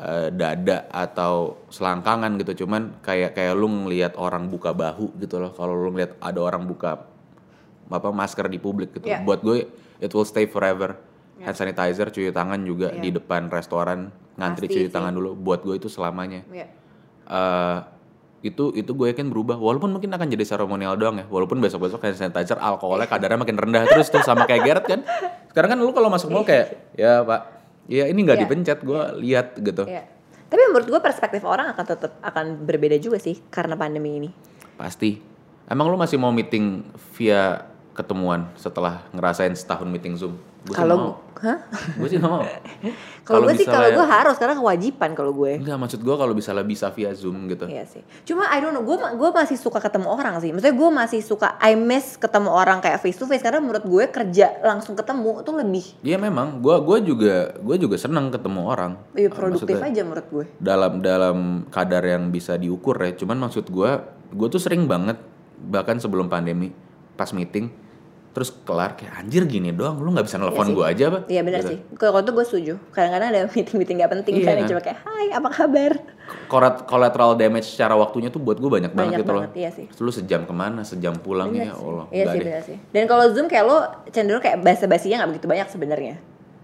eh, 0.00 0.28
dada 0.32 0.88
atau 0.88 1.60
selangkangan 1.68 2.40
gitu. 2.40 2.64
Cuman 2.64 2.98
kayak 3.04 3.36
kayak 3.36 3.52
lu 3.52 3.68
ngelihat 3.68 4.16
orang 4.16 4.48
buka 4.48 4.72
bahu 4.72 5.12
gitu 5.20 5.36
loh. 5.36 5.52
Kalau 5.52 5.76
lu 5.76 5.92
ngelihat 5.92 6.16
ada 6.18 6.40
orang 6.40 6.64
buka 6.64 7.04
apa 7.90 8.08
masker 8.08 8.46
di 8.48 8.56
publik 8.56 8.94
gitu. 8.94 9.10
Iya. 9.10 9.20
buat 9.26 9.42
gue 9.42 9.66
it 10.00 10.10
will 10.10 10.24
stay 10.24 10.48
forever. 10.48 10.96
Hand 11.40 11.56
sanitizer 11.56 12.12
cuci 12.12 12.30
tangan 12.30 12.60
juga 12.62 12.92
Iya. 12.92 13.00
di 13.00 13.10
depan 13.12 13.48
restoran 13.48 14.12
ngantri 14.36 14.68
Pasti 14.68 14.76
cuci 14.76 14.88
sih. 14.88 14.92
tangan 14.92 15.12
dulu. 15.12 15.36
Buat 15.36 15.60
gue 15.64 15.74
itu 15.76 15.88
selamanya. 15.92 16.42
Iya. 16.48 16.66
eh 17.30 17.78
itu 18.40 18.72
itu 18.72 18.88
gue 18.96 19.12
yakin 19.12 19.28
berubah. 19.28 19.60
Walaupun 19.60 19.92
mungkin 19.92 20.08
akan 20.16 20.32
jadi 20.32 20.44
seremonial 20.48 20.96
doang 20.96 21.20
ya. 21.20 21.26
Walaupun 21.28 21.60
besok 21.60 21.84
besok 21.84 22.00
hand 22.00 22.16
sanitizer 22.16 22.56
alkoholnya 22.56 23.04
kadarnya 23.04 23.36
makin 23.36 23.56
rendah 23.60 23.84
terus 23.84 24.08
tuh 24.08 24.24
sama 24.24 24.48
kayak 24.48 24.64
Garrett 24.64 24.86
kan. 24.88 25.00
Sekarang 25.52 25.76
kan 25.76 25.78
lu 25.82 25.92
kalau 25.92 26.08
masuk 26.08 26.32
mall 26.32 26.46
kayak 26.46 26.94
ya 26.96 27.20
pak 27.20 27.59
ya 27.86 28.04
ini 28.04 28.20
nggak 28.20 28.36
Iya. 28.36 28.44
dipencet 28.44 28.78
gue 28.80 29.02
lihat 29.18 29.46
gitu 29.56 29.84
Iya. 29.84 30.04
Tapi 30.50 30.62
menurut 30.66 30.90
gue 30.90 30.98
perspektif 30.98 31.46
orang 31.46 31.70
akan 31.70 31.84
tetap 31.86 32.18
akan 32.20 32.66
berbeda 32.66 32.98
juga 32.98 33.16
sih 33.16 33.38
karena 33.48 33.74
pandemi 33.74 34.18
ini. 34.18 34.30
pasti 34.74 35.22
emang 35.64 35.86
lu 35.86 35.94
masih 35.94 36.16
mau 36.16 36.28
meeting 36.30 36.82
via 37.14 37.68
ketemuan 37.92 38.48
setelah 38.54 39.04
ngerasain 39.10 39.52
setahun 39.52 39.86
meeting 39.86 40.16
zoom 40.16 40.34
Kalau 40.68 41.16
hah? 41.40 41.56
gue 41.96 42.04
sih 42.04 42.20
mau 42.20 42.44
Kalau 43.24 43.48
gue 43.48 43.56
sih 43.56 43.64
kalau 43.64 43.88
gue 43.88 44.06
harus 44.18 44.36
karena 44.36 44.52
kewajiban 44.52 45.14
kalau 45.14 45.32
gue. 45.32 45.56
enggak 45.56 45.78
maksud 45.78 46.00
gue 46.00 46.12
kalau 46.12 46.36
bisa 46.36 46.52
bisa 46.60 46.90
via 46.90 47.16
zoom 47.16 47.48
gitu 47.48 47.64
Iya 47.64 47.88
sih. 47.88 48.04
Cuma 48.24 48.44
I 48.44 48.60
don't 48.60 48.70
know, 48.70 48.84
gue 48.84 48.92
gue 48.92 49.30
masih 49.30 49.56
suka 49.56 49.80
ketemu 49.80 50.10
orang 50.10 50.36
sih. 50.38 50.52
Maksudnya 50.52 50.76
gue 50.76 50.90
masih 50.92 51.20
suka 51.20 51.56
I 51.56 51.72
miss 51.72 52.20
ketemu 52.20 52.50
orang 52.50 52.78
kayak 52.78 53.00
face 53.00 53.16
to 53.16 53.24
face 53.24 53.40
karena 53.40 53.56
menurut 53.56 53.80
gue 53.80 54.04
kerja 54.06 54.60
langsung 54.60 54.92
ketemu 54.92 55.40
tuh 55.40 55.54
lebih 55.56 55.86
Iya 56.02 56.18
memang, 56.18 56.60
gue 56.60 56.76
gua 56.76 56.98
juga 56.98 57.34
gue 57.56 57.76
juga 57.78 57.96
senang 57.96 58.28
ketemu 58.28 58.60
orang. 58.66 58.92
lebih 59.12 59.32
produktif 59.32 59.80
Maksudnya, 59.80 59.96
aja 59.96 60.02
menurut 60.04 60.26
gue. 60.28 60.44
dalam 60.58 60.92
dalam 61.00 61.38
kadar 61.66 62.04
yang 62.04 62.28
bisa 62.28 62.54
diukur 62.54 62.96
ya 62.96 63.16
cuman 63.16 63.40
maksud 63.40 63.64
gua 63.70 64.04
gue 64.28 64.48
tuh 64.48 64.60
sering 64.60 64.84
banget 64.84 65.16
bahkan 65.58 65.96
sebelum 65.96 66.28
pandemi 66.28 66.68
pas 67.14 67.32
meeting 67.32 67.72
terus 68.30 68.54
kelar 68.60 68.94
kayak 68.94 69.10
anjir 69.16 69.42
gini 69.42 69.70
doang 69.70 69.98
lu 69.98 70.10
nggak 70.10 70.22
bisa 70.22 70.38
nelfon 70.38 70.62
sih. 70.64 70.72
gue 70.72 70.84
aja 70.84 71.04
apa 71.08 71.18
Iya 71.26 71.42
benar 71.42 71.60
sih. 71.64 71.78
Kalau 71.92 72.20
tuh 72.20 72.32
gue 72.32 72.44
setuju. 72.44 72.74
Kadang-kadang 72.90 73.28
ada 73.28 73.40
meeting-meeting 73.50 73.96
gak 73.98 74.12
penting 74.12 74.34
Iya 74.36 74.44
kan 74.44 74.54
kan? 74.56 74.68
cuma 74.68 74.80
kayak 74.80 74.98
Hai 75.00 75.26
apa 75.30 75.48
kabar? 75.48 75.92
Korat- 76.46 76.82
collateral 76.84 77.34
damage 77.34 77.66
secara 77.68 77.92
waktunya 77.92 78.26
tuh 78.26 78.38
buat 78.38 78.56
gue 78.56 78.70
banyak, 78.70 78.90
banget 78.90 78.94
Banyak 78.94 79.20
gitu 79.20 79.30
banget, 79.32 79.50
loh 79.50 79.56
iya 79.56 79.70
sih. 79.70 79.86
Terus 79.88 80.00
lu 80.00 80.12
sejam 80.14 80.42
ke 80.42 80.52
mana 80.52 80.82
sejam 80.82 81.14
pulang 81.16 81.50
ya. 81.50 81.70
Allah 81.72 82.06
Iya 82.08 82.24
sih 82.28 82.38
benar 82.40 82.62
sih. 82.62 82.76
Dan 82.88 83.04
kalau 83.04 83.24
Zoom 83.28 83.46
kayak 83.46 83.64
lo 83.64 83.78
cenderung 84.08 84.38
kayak 84.38 84.58
basa-basinya 84.60 85.20
nggak 85.20 85.30
begitu 85.30 85.46
banyak 85.46 85.66
sebenarnya. 85.66 86.14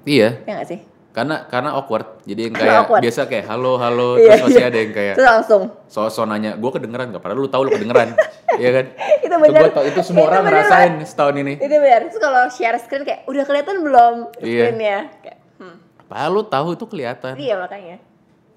iya 0.04 0.38
Ya 0.42 0.52
nggak 0.54 0.68
sih? 0.68 0.80
Karena 1.16 1.48
karena 1.48 1.72
awkward 1.72 2.20
jadi 2.28 2.52
yang 2.52 2.54
kayak 2.54 2.76
awkward. 2.84 3.00
biasa 3.00 3.20
kayak 3.24 3.48
halo 3.48 3.80
halo 3.80 4.08
Iya, 4.20 4.36
terus 4.36 4.42
masih 4.44 4.60
iya. 4.60 4.68
ada 4.68 4.78
yang 4.84 4.92
kayak 4.92 5.14
Terus 5.16 5.28
langsung. 5.32 5.62
so-so 5.88 6.28
nanya 6.28 6.60
gue 6.60 6.70
kedengeran 6.70 7.08
gak 7.08 7.24
padahal 7.24 7.40
lu 7.40 7.48
tahu 7.48 7.62
lu 7.64 7.70
kedengeran 7.72 8.12
Iya 8.60 8.70
kan 8.72 8.86
Itu 9.20 9.34
gua 9.36 9.68
tau, 9.72 9.84
itu 9.84 10.00
semua 10.04 10.22
Itu 10.22 10.28
orang 10.28 10.42
bener, 10.44 10.52
ngerasain 10.60 10.92
setahun 11.04 11.34
ini 11.36 11.52
Itu 11.56 11.76
benar. 11.76 12.00
Terus 12.08 12.20
kalau 12.20 12.42
share 12.48 12.78
screen 12.80 13.04
kayak 13.04 13.20
udah 13.24 13.44
kelihatan 13.44 13.76
belum 13.80 14.14
Iya. 14.40 14.60
screennya? 14.64 14.98
Kayak, 15.20 15.38
hmm. 15.56 15.76
Padahal 16.08 16.30
lu 16.32 16.42
tahu 16.44 16.68
itu 16.72 16.84
kelihatan. 16.86 17.32
Iya 17.36 17.54
makanya. 17.58 17.96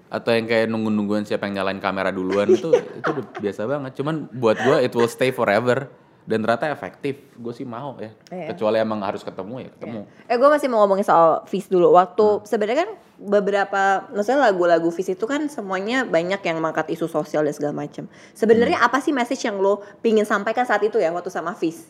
Atau 0.08 0.30
yang 0.32 0.46
kayak 0.48 0.66
nunggu-nungguan 0.68 1.28
siapa 1.28 1.44
yang 1.46 1.60
nyalain 1.60 1.78
kamera 1.78 2.08
duluan 2.10 2.48
itu 2.48 2.72
itu 2.72 3.08
udah 3.08 3.24
biasa 3.36 3.60
banget. 3.68 3.92
Cuman 4.00 4.28
buat 4.32 4.56
gua 4.60 4.80
it 4.80 4.92
will 4.96 5.10
stay 5.10 5.28
forever 5.28 5.92
dan 6.30 6.46
ternyata 6.46 6.70
efektif. 6.70 7.18
Gue 7.34 7.50
sih 7.50 7.66
mau 7.66 7.98
ya. 7.98 8.14
Iya. 8.30 8.54
Kecuali 8.54 8.78
emang 8.78 9.02
harus 9.02 9.26
ketemu 9.26 9.66
ya 9.66 9.68
ketemu. 9.74 10.00
Eh 10.30 10.36
gue 10.38 10.48
masih 10.48 10.70
mau 10.70 10.78
ngomongin 10.86 11.02
soal 11.02 11.42
Fizz 11.50 11.66
dulu. 11.66 11.90
Waktu 11.90 12.22
Hmm. 12.22 12.46
sebenarnya 12.46 12.86
kan 12.86 12.90
beberapa, 13.18 13.82
maksudnya 14.14 14.46
lagu-lagu 14.46 14.86
Fizz 14.88 15.18
itu 15.18 15.26
kan 15.26 15.42
semuanya 15.50 16.06
banyak 16.06 16.38
yang 16.38 16.62
mengangkat 16.62 16.94
isu 16.94 17.10
sosial 17.10 17.42
dan 17.42 17.50
segala 17.50 17.74
macam. 17.74 18.06
Sebenarnya 18.32 18.78
Hmm. 18.78 18.86
apa 18.86 19.02
sih 19.02 19.10
message 19.10 19.42
yang 19.42 19.58
lo 19.58 19.82
pingin 19.98 20.22
sampaikan 20.22 20.62
saat 20.62 20.86
itu 20.86 21.02
ya 21.02 21.10
waktu 21.10 21.28
sama 21.28 21.52
Fizz? 21.52 21.82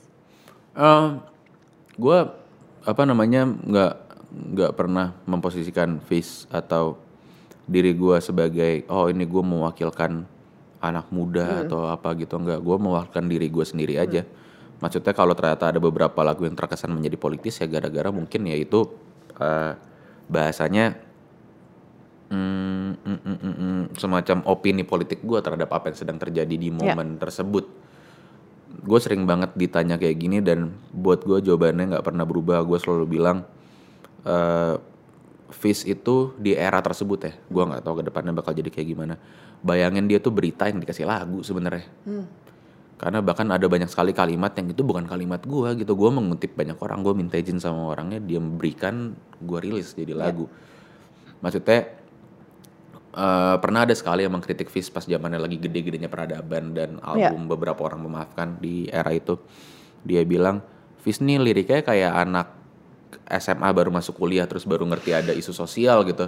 Eh, 0.72 1.08
gua 2.00 2.32
apa 2.80 3.02
namanya 3.04 3.44
nggak 3.44 3.94
nggak 4.30 4.72
pernah 4.72 5.12
memposisikan 5.26 6.00
face 6.00 6.48
atau 6.48 6.96
diri 7.66 7.92
gua 7.92 8.18
sebagai 8.18 8.82
oh 8.88 9.06
ini 9.06 9.22
gue 9.22 9.42
mewakilkan 9.42 10.24
anak 10.80 11.12
muda 11.12 11.68
atau 11.68 11.92
apa 11.92 12.16
gitu 12.16 12.40
nggak 12.40 12.60
gue 12.64 12.76
mewakilkan 12.80 13.28
diri 13.28 13.46
gue 13.52 13.64
sendiri 13.64 14.00
aja. 14.00 14.24
Maksudnya 14.80 15.12
kalau 15.12 15.36
ternyata 15.36 15.68
ada 15.68 15.80
beberapa 15.80 16.24
lagu 16.24 16.48
yang 16.48 16.56
terkesan 16.56 16.96
menjadi 16.96 17.20
politis 17.20 17.60
ya 17.60 17.68
gara-gara 17.68 18.08
mungkin 18.08 18.48
ya 18.48 18.56
itu 18.56 18.88
eh, 19.36 19.76
bahasanya 20.24 20.96
mm, 22.32 22.90
mm, 22.96 23.18
mm, 23.20 23.38
mm, 23.44 23.54
mm, 23.60 23.82
semacam 24.00 24.36
opini 24.48 24.82
politik 24.88 25.20
gue 25.20 25.36
terhadap 25.44 25.68
apa 25.68 25.92
yang 25.92 25.98
sedang 26.00 26.16
terjadi 26.16 26.56
di 26.56 26.72
momen 26.72 27.20
tersebut. 27.20 27.68
Gue 28.80 28.98
sering 29.04 29.28
banget 29.28 29.52
ditanya 29.52 30.00
kayak 30.00 30.16
gini 30.16 30.40
dan 30.40 30.72
buat 30.96 31.28
gue 31.28 31.44
jawabannya 31.44 31.92
nggak 31.92 32.06
pernah 32.06 32.24
berubah. 32.24 32.64
Gue 32.64 32.80
selalu 32.80 33.20
bilang 33.20 33.44
eh 34.24 34.80
Fish 35.50 35.86
itu 35.86 36.34
di 36.38 36.54
era 36.54 36.78
tersebut 36.80 37.18
ya. 37.22 37.32
Gue 37.50 37.62
nggak 37.66 37.82
tahu 37.82 38.00
ke 38.00 38.04
depannya 38.06 38.32
bakal 38.34 38.54
jadi 38.54 38.70
kayak 38.70 38.88
gimana. 38.88 39.14
Bayangin 39.60 40.08
dia 40.08 40.22
tuh 40.22 40.32
berita 40.32 40.70
yang 40.70 40.80
dikasih 40.80 41.04
lagu 41.04 41.42
sebenarnya. 41.44 41.86
Karena 43.00 43.24
bahkan 43.24 43.48
ada 43.48 43.64
banyak 43.64 43.88
sekali 43.88 44.12
kalimat 44.12 44.52
yang 44.60 44.68
itu 44.76 44.84
bukan 44.84 45.08
kalimat 45.08 45.40
gue 45.40 45.68
gitu. 45.80 45.96
Gue 45.96 46.12
mengutip 46.12 46.52
banyak 46.52 46.76
orang 46.84 47.00
gue 47.00 47.14
minta 47.16 47.40
izin 47.40 47.56
sama 47.56 47.96
orangnya 47.96 48.20
dia 48.20 48.36
memberikan 48.36 49.16
gue 49.40 49.58
rilis 49.58 49.96
jadi 49.96 50.12
lagu. 50.12 50.44
Maksudnya 51.40 51.96
eh, 53.16 53.56
pernah 53.56 53.88
ada 53.88 53.96
sekali 53.96 54.28
yang 54.28 54.36
mengkritik 54.36 54.68
Fish 54.68 54.92
pas 54.92 55.08
zamannya 55.08 55.40
lagi 55.40 55.56
gede-gedenya 55.56 56.12
peradaban 56.12 56.76
dan 56.76 57.00
album 57.00 57.48
beberapa 57.48 57.88
orang 57.88 58.04
memaafkan 58.04 58.60
di 58.60 58.92
era 58.92 59.16
itu. 59.16 59.40
Dia 60.04 60.20
bilang 60.28 60.60
Fish 61.00 61.24
nih 61.24 61.40
liriknya 61.40 61.80
kayak 61.80 62.12
anak 62.12 62.59
SMA 63.38 63.70
baru 63.70 63.94
masuk 63.94 64.18
kuliah 64.18 64.48
terus 64.50 64.66
baru 64.66 64.82
ngerti 64.90 65.14
ada 65.14 65.30
isu 65.30 65.54
sosial 65.54 66.02
gitu. 66.02 66.26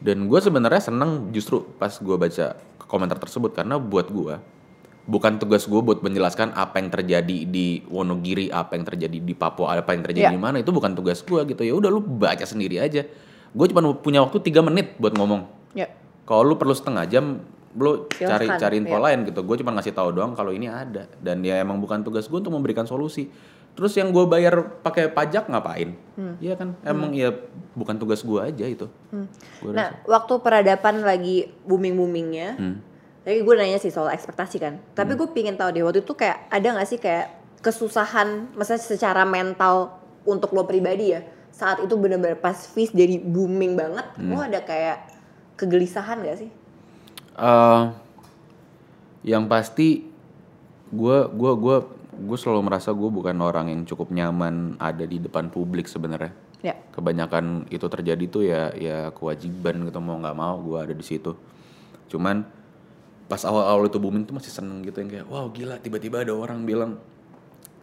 Dan 0.00 0.30
gue 0.30 0.40
sebenarnya 0.40 0.80
seneng 0.80 1.28
justru 1.34 1.66
pas 1.76 1.92
gue 1.92 2.16
baca 2.16 2.56
komentar 2.86 3.18
tersebut 3.18 3.52
karena 3.52 3.76
buat 3.76 4.08
gue 4.08 4.38
bukan 5.10 5.42
tugas 5.42 5.66
gue 5.66 5.80
buat 5.82 6.04
menjelaskan 6.06 6.54
apa 6.54 6.78
yang 6.78 6.88
terjadi 6.92 7.36
di 7.48 7.82
Wonogiri 7.90 8.52
apa 8.54 8.78
yang 8.78 8.86
terjadi 8.86 9.18
di 9.18 9.34
Papua 9.34 9.74
apa 9.74 9.90
yang 9.96 10.06
terjadi 10.06 10.30
Ya. 10.30 10.34
di 10.34 10.40
mana 10.40 10.62
itu 10.62 10.70
bukan 10.70 10.94
tugas 10.94 11.24
gue 11.26 11.40
gitu. 11.50 11.62
Ya 11.66 11.74
udah 11.74 11.90
lu 11.90 11.98
baca 11.98 12.46
sendiri 12.46 12.78
aja. 12.78 13.02
Gue 13.50 13.66
cuma 13.66 13.82
punya 13.98 14.22
waktu 14.22 14.38
tiga 14.44 14.62
menit 14.62 14.94
buat 15.00 15.16
ngomong. 15.16 15.58
Ya. 15.74 15.86
kalau 16.26 16.46
lu 16.46 16.54
perlu 16.58 16.74
setengah 16.74 17.06
jam 17.10 17.42
lu 17.74 18.06
cari 18.10 18.46
Silahkan, 18.46 18.58
cari 18.58 18.74
info 18.82 18.98
iya. 18.98 19.02
lain 19.10 19.18
gitu. 19.26 19.40
Gue 19.42 19.56
cuma 19.58 19.70
ngasih 19.74 19.94
tahu 19.94 20.14
doang 20.14 20.34
kalau 20.38 20.54
ini 20.54 20.70
ada. 20.70 21.10
Dan 21.18 21.42
ya 21.42 21.58
emang 21.58 21.82
bukan 21.82 22.02
tugas 22.06 22.30
gue 22.30 22.38
untuk 22.38 22.54
memberikan 22.54 22.86
solusi 22.86 23.30
terus 23.80 23.96
yang 23.96 24.12
gue 24.12 24.28
bayar 24.28 24.60
pakai 24.84 25.08
pajak 25.08 25.48
ngapain 25.48 25.96
Hmm. 26.20 26.36
Iya 26.36 26.52
kan 26.52 26.76
emang 26.84 27.16
ya 27.16 27.32
bukan 27.72 27.96
tugas 27.96 28.20
gue 28.20 28.36
aja 28.36 28.68
itu 28.68 28.84
Gua 29.64 29.72
Nah, 29.72 29.88
waktu 30.04 30.36
peradaban 30.36 31.00
lagi 31.00 31.48
booming-boomingnya, 31.64 32.60
Hmm. 32.60 32.76
tadi 33.24 33.40
gue 33.40 33.54
nanya 33.56 33.80
sih 33.80 33.88
soal 33.88 34.12
ekspektasi 34.12 34.60
kan. 34.60 34.76
Tapi 34.92 35.16
gue 35.16 35.28
pingin 35.32 35.56
tahu 35.56 35.72
deh 35.72 35.80
waktu 35.80 36.04
itu 36.04 36.12
kayak 36.12 36.52
ada 36.52 36.76
nggak 36.76 36.84
sih 36.84 37.00
kayak 37.00 37.32
kesusahan, 37.64 38.52
misalnya 38.52 38.84
secara 38.84 39.24
mental 39.24 39.96
untuk 40.28 40.52
lo 40.52 40.68
pribadi 40.68 41.16
ya. 41.16 41.24
Saat 41.50 41.80
itu 41.80 41.96
bener-bener 41.96 42.36
pas 42.36 42.52
Fizz 42.56 42.92
jadi 42.92 43.16
booming 43.16 43.80
banget, 43.80 44.04
Hmm. 44.20 44.28
lo 44.28 44.44
ada 44.44 44.60
kayak 44.60 45.08
kegelisahan 45.56 46.20
gak 46.20 46.36
sih? 46.36 46.50
Eh, 47.36 47.82
yang 49.24 49.44
pasti 49.46 50.04
gue 50.90 51.18
gua 51.30 51.52
gua 51.56 51.76
gue 52.20 52.38
selalu 52.38 52.60
merasa 52.68 52.92
gue 52.92 53.08
bukan 53.08 53.36
orang 53.40 53.72
yang 53.72 53.82
cukup 53.88 54.12
nyaman 54.12 54.76
ada 54.76 55.02
di 55.08 55.16
depan 55.16 55.48
publik 55.48 55.88
sebenarnya. 55.88 56.32
Ya. 56.60 56.76
kebanyakan 56.92 57.72
itu 57.72 57.88
terjadi 57.88 58.24
tuh 58.28 58.44
ya 58.44 58.68
ya 58.76 59.08
kewajiban 59.16 59.80
gitu 59.88 59.96
mau 59.96 60.20
nggak 60.20 60.36
mau 60.36 60.60
gue 60.60 60.76
ada 60.76 60.92
di 60.92 61.00
situ. 61.00 61.32
Cuman 62.12 62.44
pas 63.32 63.40
awal-awal 63.48 63.88
itu 63.88 63.96
booming 63.96 64.28
tuh 64.28 64.36
masih 64.36 64.52
seneng 64.52 64.84
gitu 64.84 65.00
yang 65.00 65.08
kayak 65.08 65.26
wow 65.32 65.48
gila. 65.48 65.80
Tiba-tiba 65.80 66.20
ada 66.20 66.36
orang 66.36 66.68
bilang 66.68 67.00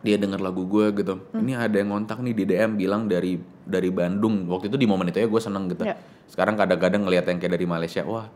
dia 0.06 0.14
denger 0.22 0.38
lagu 0.38 0.70
gue 0.70 0.94
gitu. 0.94 1.26
Ini 1.34 1.58
ada 1.58 1.74
yang 1.74 1.90
ngontak 1.90 2.22
nih 2.22 2.38
di 2.38 2.44
DM 2.54 2.78
bilang 2.78 3.10
dari 3.10 3.42
dari 3.66 3.90
Bandung. 3.90 4.46
Waktu 4.46 4.70
itu 4.70 4.78
di 4.78 4.86
momen 4.86 5.10
itu 5.10 5.26
ya 5.26 5.28
gue 5.28 5.42
seneng 5.42 5.74
gitu. 5.74 5.82
Ya. 5.82 5.98
sekarang 6.30 6.60
kadang-kadang 6.60 7.08
ngelihat 7.08 7.26
yang 7.32 7.40
kayak 7.40 7.56
dari 7.56 7.66
Malaysia 7.66 8.04
wah 8.04 8.28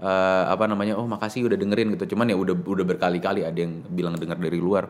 eh, 0.00 0.44
apa 0.48 0.64
namanya 0.64 0.96
oh 0.96 1.04
makasih 1.04 1.44
udah 1.44 1.60
dengerin 1.60 1.92
gitu. 1.92 2.16
Cuman 2.16 2.32
ya 2.32 2.40
udah 2.40 2.56
udah 2.56 2.84
berkali-kali 2.88 3.44
ada 3.44 3.58
yang 3.60 3.84
bilang 3.84 4.16
denger 4.16 4.40
dari 4.40 4.56
luar 4.56 4.88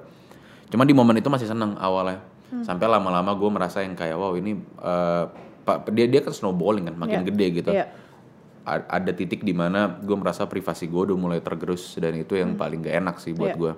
cuman 0.70 0.87
di 0.87 0.94
momen 0.94 1.14
itu 1.14 1.26
masih 1.26 1.44
seneng 1.44 1.74
awalnya. 1.76 2.22
Sampai 2.62 2.87
lama-lama 2.87 3.30
gue 3.30 3.46
merasa 3.46 3.83
yang 3.83 3.94
kayak 3.94 4.14
wow 4.14 4.35
ini 4.35 4.54
eh, 4.59 5.24
pak 5.61 5.87
dia 5.90 6.06
dia 6.06 6.18
kan 6.18 6.30
snowballing 6.30 6.88
kan 6.88 6.96
makin 6.96 7.20
Iya. 7.20 7.26
gede 7.30 7.46
gitu. 7.52 7.70
Iya. 7.70 7.87
A- 8.61 8.87
ada 8.92 9.11
titik 9.11 9.40
di 9.40 9.50
mana 9.50 9.98
gue 9.98 10.14
merasa 10.14 10.44
privasi 10.44 10.87
gue 10.87 11.11
udah 11.11 11.16
mulai 11.16 11.40
tergerus 11.40 11.94
dan 11.94 12.14
itu 12.14 12.35
yang 12.35 12.54
paling 12.54 12.80
gak 12.80 12.96
enak 12.96 13.16
sih 13.18 13.33
buat 13.33 13.54
Iya. 13.54 13.59
gue 13.59 13.72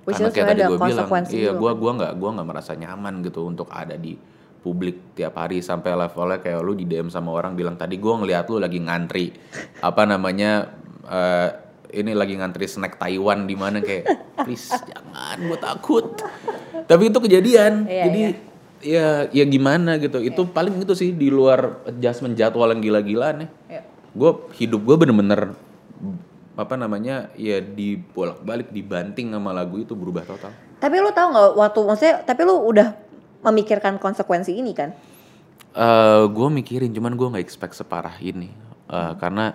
Karena 0.00 0.28
kayak 0.28 0.48
tadi 0.48 0.60
ada 0.60 0.68
gue 0.68 0.78
bilang, 0.80 1.08
iya 1.30 1.50
gue 1.52 1.70
gua 1.72 1.90
nggak 1.94 2.12
gua 2.16 2.30
nggak 2.34 2.48
merasa 2.48 2.72
nyaman 2.74 3.20
gitu 3.20 3.44
untuk 3.44 3.68
ada 3.68 3.94
di 3.94 4.16
publik 4.58 5.14
tiap 5.14 5.36
hari 5.36 5.60
sampai 5.60 5.92
levelnya 5.94 6.36
kayak 6.36 6.60
lu 6.60 6.72
di 6.74 6.84
DM 6.84 7.08
sama 7.08 7.30
orang 7.30 7.54
bilang 7.54 7.76
tadi 7.76 7.96
gue 7.96 8.10
ngeliat 8.10 8.44
lu 8.44 8.58
lagi 8.58 8.76
ngantri. 8.76 9.32
Apa 9.78 10.04
namanya 10.04 10.68
eh, 11.04 11.48
ini 11.90 12.12
lagi 12.14 12.34
ngantri 12.38 12.66
snack 12.66 12.96
Taiwan 12.96 13.44
di 13.44 13.54
mana 13.58 13.82
kayak 13.82 14.06
please 14.46 14.70
jangan 14.70 15.36
gue 15.38 15.58
takut. 15.58 16.06
Tapi 16.86 17.10
itu 17.10 17.18
kejadian. 17.18 17.86
Iya, 17.86 18.04
jadi 18.06 18.20
ya 18.80 19.06
ya 19.30 19.44
gimana 19.46 19.98
gitu. 19.98 20.22
Itu 20.22 20.48
paling 20.48 20.80
itu 20.80 20.94
sih 20.96 21.12
di 21.12 21.28
luar 21.28 21.84
adjustment 21.86 22.38
jadwal 22.38 22.70
yang 22.72 22.80
gila-gilaan 22.80 23.46
ya. 23.46 23.48
Iya. 23.68 23.82
gue 24.10 24.30
hidup 24.58 24.82
gue 24.82 24.96
bener-bener 25.06 25.54
apa 26.58 26.74
namanya 26.74 27.30
ya 27.38 27.62
dibolak-balik 27.62 28.74
dibanting 28.74 29.30
sama 29.30 29.54
lagu 29.54 29.78
itu 29.78 29.94
berubah 29.94 30.26
total. 30.26 30.50
Tapi 30.82 30.96
lu 30.98 31.14
tahu 31.14 31.30
nggak 31.30 31.50
waktu 31.54 31.78
maksudnya 31.86 32.14
tapi 32.26 32.42
lu 32.42 32.58
udah 32.58 32.90
memikirkan 33.46 34.02
konsekuensi 34.02 34.52
ini 34.58 34.74
kan? 34.74 34.90
eh 35.70 36.22
gue 36.26 36.48
mikirin 36.50 36.90
cuman 36.90 37.14
gue 37.14 37.30
nggak 37.30 37.44
expect 37.46 37.78
separah 37.78 38.18
ini. 38.18 38.50
Eh, 38.90 39.12
karena 39.22 39.54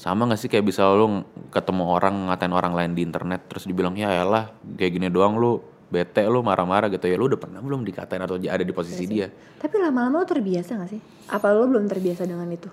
sama 0.00 0.24
gak 0.24 0.40
sih 0.40 0.48
kayak 0.48 0.64
bisa 0.64 0.88
lu 0.88 1.20
ketemu 1.52 1.84
orang 1.84 2.32
ngatain 2.32 2.56
orang 2.56 2.72
lain 2.72 2.96
di 2.96 3.04
internet 3.04 3.44
terus 3.52 3.68
dibilang 3.68 3.92
ya 3.92 4.08
elah 4.08 4.48
kayak 4.72 4.96
gini 4.96 5.12
doang 5.12 5.36
lu 5.36 5.60
bete 5.92 6.24
lu 6.24 6.40
marah-marah 6.40 6.88
gitu 6.88 7.04
ya 7.04 7.20
lu 7.20 7.28
udah 7.28 7.36
pernah 7.36 7.60
belum 7.60 7.84
dikatain 7.84 8.24
atau 8.24 8.40
ada 8.40 8.64
di 8.64 8.72
posisi 8.72 9.04
dia 9.04 9.28
Tapi 9.60 9.76
lama-lama 9.76 10.22
lu 10.22 10.26
terbiasa 10.26 10.80
gak 10.80 10.88
sih? 10.88 11.00
Apa 11.28 11.52
lu 11.52 11.68
belum 11.68 11.84
terbiasa 11.84 12.24
dengan 12.24 12.48
itu? 12.48 12.72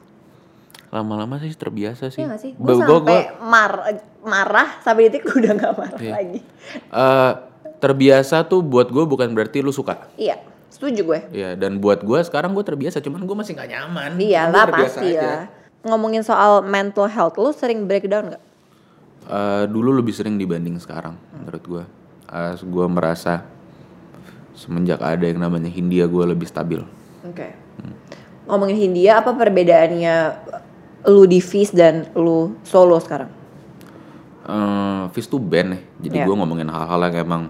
lama-lama 0.87 1.35
sih 1.35 1.51
terbiasa 1.51 2.07
sih 2.07 2.23
Iya 2.23 2.31
gak 2.31 2.39
sih? 2.39 2.51
Gue 2.55 2.79
sampai 2.79 2.95
gua- 3.03 3.27
mar- 3.43 3.99
marah 4.23 4.79
sampai 4.79 5.11
detik 5.11 5.27
udah 5.27 5.51
gak 5.51 5.73
marah 5.75 5.99
Iya. 5.99 6.13
lagi. 6.15 6.39
eh, 6.79 7.31
terbiasa 7.83 8.47
tuh 8.47 8.63
buat 8.63 8.87
gue 8.87 9.03
bukan 9.03 9.27
berarti 9.35 9.59
lu 9.59 9.75
suka 9.75 10.07
Iya, 10.15 10.39
setuju 10.71 11.03
gue. 11.03 11.19
Iya, 11.35 11.59
dan 11.59 11.83
buat 11.83 12.07
gue 12.07 12.19
sekarang 12.23 12.55
gue 12.55 12.63
terbiasa, 12.63 13.03
cuman 13.03 13.19
gue 13.19 13.35
masih 13.35 13.51
nggak 13.51 13.67
nyaman. 13.67 14.11
Iya 14.15 14.41
lah 14.47 14.63
terbiasa 14.63 14.95
pasti 14.95 15.09
lah. 15.13 15.43
Ngomongin 15.85 16.25
soal 16.25 16.65
mental 16.65 17.05
health, 17.05 17.37
lu 17.37 17.53
sering 17.53 17.85
breakdown 17.85 18.33
gak? 18.33 18.43
Eh, 19.27 19.63
dulu 19.67 19.91
lebih 19.91 20.15
sering 20.15 20.39
dibanding 20.39 20.79
sekarang, 20.79 21.19
menurut 21.35 21.63
gue. 21.67 21.83
Uh, 22.27 22.55
gue 22.59 22.85
merasa 22.91 23.43
semenjak 24.51 24.99
ada 24.99 25.23
yang 25.23 25.39
namanya 25.39 25.71
Hindia 25.71 26.07
gue 26.07 26.23
lebih 26.27 26.47
stabil. 26.47 26.83
Oke. 27.23 27.55
Ngomongin 28.47 28.75
Hindia, 28.75 29.19
apa 29.23 29.31
perbedaannya 29.31 30.15
lu 31.07 31.23
di 31.27 31.39
Fizz 31.39 31.71
dan 31.75 32.07
lu 32.15 32.55
solo 32.63 32.99
sekarang? 32.99 33.31
Uh, 34.47 35.11
Fizz 35.11 35.27
tuh 35.27 35.39
band 35.43 35.75
ya, 35.75 35.79
jadi 36.07 36.17
Iya. 36.23 36.25
gue 36.31 36.35
ngomongin 36.39 36.67
hal-hal 36.71 36.99
yang 37.11 37.15
emang 37.27 37.43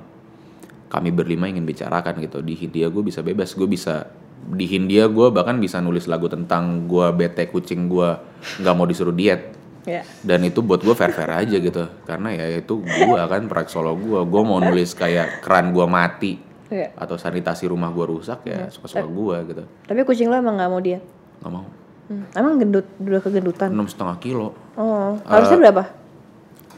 kami 0.90 1.10
berlima 1.13 1.46
ingin 1.46 1.66
bicarakan 1.66 2.18
gitu. 2.22 2.42
Di 2.42 2.58
Hindia 2.58 2.90
gue 2.90 3.02
bisa 3.06 3.22
bebas, 3.22 3.54
gue 3.54 3.70
bisa 3.70 4.10
di 4.47 4.65
Hindia 4.65 5.08
gue 5.08 5.28
bahkan 5.28 5.58
bisa 5.58 5.78
nulis 5.78 6.06
lagu 6.06 6.26
tentang 6.26 6.86
gue 6.86 7.08
bete 7.12 7.45
kucing 7.45 7.88
gue 7.88 8.10
nggak 8.58 8.73
mau 8.73 8.86
disuruh 8.86 9.12
diet. 9.12 9.58
Ya. 9.84 10.04
dan 10.19 10.43
itu 10.43 10.60
buat 10.60 10.84
gue 10.84 10.91
fair 10.91 11.15
fair 11.15 11.32
aja 11.32 11.56
gitu 11.56 11.88
karena 12.04 12.36
ya 12.36 12.60
itu 12.60 12.76
gue 12.76 13.19
kan 13.23 13.47
proyek 13.47 13.71
solo 13.71 13.95
gue 13.95 14.19
gue 14.19 14.41
mau 14.43 14.60
nulis 14.60 14.91
kayak 14.91 15.39
keran 15.39 15.71
gue 15.71 15.88
mati 15.88 16.36
Iya. 16.67 16.91
atau 16.93 17.15
sanitasi 17.15 17.71
rumah 17.71 17.95
gue 17.95 18.04
rusak 18.06 18.43
ya 18.43 18.67
suka 18.67 18.91
suka 18.91 19.08
gue 19.08 19.36
gitu 19.47 19.63
Tapi 19.88 20.04
kucing 20.04 20.28
lu 20.28 20.36
emang 20.36 20.60
gak 20.60 20.67
mau 20.67 20.84
diet? 20.84 21.00
nggak 21.39 21.52
mau 21.52 21.63
Hmm. 22.08 22.23
Emang 22.32 22.56
gendut, 22.56 22.88
udah 23.00 23.19
kegendutan? 23.19 23.67
enam 23.67 23.84
setengah 23.84 24.15
kilo 24.19 24.56
Oh, 24.76 25.19
harusnya 25.23 25.56
berapa? 25.58 25.84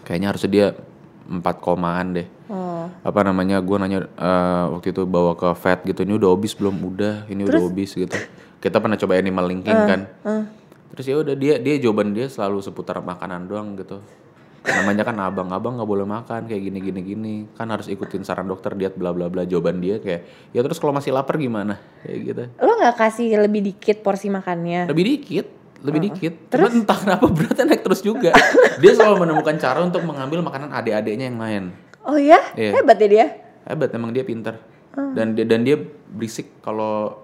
kayaknya 0.04 0.28
harusnya 0.30 0.50
dia 0.50 0.68
empat 1.26 1.56
komaan 1.58 2.14
deh 2.14 2.28
Oh. 2.80 2.90
apa 3.04 3.20
namanya 3.28 3.60
gue 3.60 3.76
nanya 3.76 4.00
eh, 4.08 4.66
waktu 4.72 4.96
itu 4.96 5.04
bawa 5.04 5.36
ke 5.36 5.52
vet 5.60 5.80
gitu 5.84 6.08
ini 6.08 6.16
udah 6.16 6.30
obes 6.32 6.56
belum? 6.56 6.76
Udah 6.80 7.28
ini 7.28 7.44
udah 7.44 7.62
obes 7.68 7.92
gitu. 7.96 8.16
Kita 8.64 8.80
pernah 8.80 8.96
coba 9.00 9.20
animal 9.20 9.46
linking 9.52 9.76
kan. 9.76 10.02
terus 10.90 11.06
ya 11.06 11.22
udah 11.22 11.38
dia 11.38 11.62
dia 11.62 11.78
jawaban 11.78 12.12
dia 12.18 12.28
selalu 12.28 12.60
seputar 12.66 13.00
makanan 13.04 13.48
doang 13.48 13.76
gitu. 13.78 14.00
Namanya 14.60 15.08
kan 15.08 15.16
abang-abang 15.16 15.80
nggak 15.80 15.88
boleh 15.88 16.04
makan 16.04 16.50
kayak 16.50 16.62
gini 16.68 16.80
gini 16.84 17.00
gini. 17.04 17.36
Kan 17.56 17.72
harus 17.72 17.88
ikutin 17.88 18.28
saran 18.28 18.50
dokter 18.50 18.76
diet 18.76 19.00
bla 19.00 19.16
bla 19.16 19.32
bla 19.32 19.48
jawaban 19.48 19.80
dia 19.80 20.04
kayak 20.04 20.52
ya 20.52 20.60
terus 20.66 20.82
kalau 20.82 20.92
masih 20.92 21.16
lapar 21.16 21.40
gimana? 21.40 21.80
Kayak 22.04 22.20
gitu. 22.26 22.44
Lo 22.64 22.76
gak 22.76 22.96
kasih 23.00 23.28
lebih 23.40 23.62
dikit 23.64 24.04
porsi 24.04 24.28
makannya? 24.28 24.92
lebih 24.92 25.06
dikit 25.08 25.48
lebih 25.80 26.12
dikit. 26.12 26.34
Terus? 26.52 26.76
entah 26.76 27.00
kenapa 27.00 27.32
beratnya 27.32 27.64
naik 27.72 27.88
terus 27.88 28.04
juga. 28.04 28.36
Dia 28.84 28.92
selalu 28.92 29.24
menemukan 29.24 29.56
cara 29.56 29.80
untuk 29.80 30.04
mengambil 30.04 30.44
makanan 30.44 30.76
adik-adiknya 30.76 31.32
yang 31.32 31.40
lain 31.40 31.64
Oh 32.10 32.18
iya? 32.18 32.42
Iya. 32.58 32.82
Hebat 32.82 32.98
ya 32.98 33.08
dia? 33.08 33.28
hebat 33.70 33.94
emang 33.94 34.10
dia 34.10 34.26
pinter. 34.26 34.58
Dan 34.98 35.38
dia 35.38 35.46
dan 35.46 35.62
dia 35.62 35.78
berisik 36.10 36.58
kalau 36.66 37.22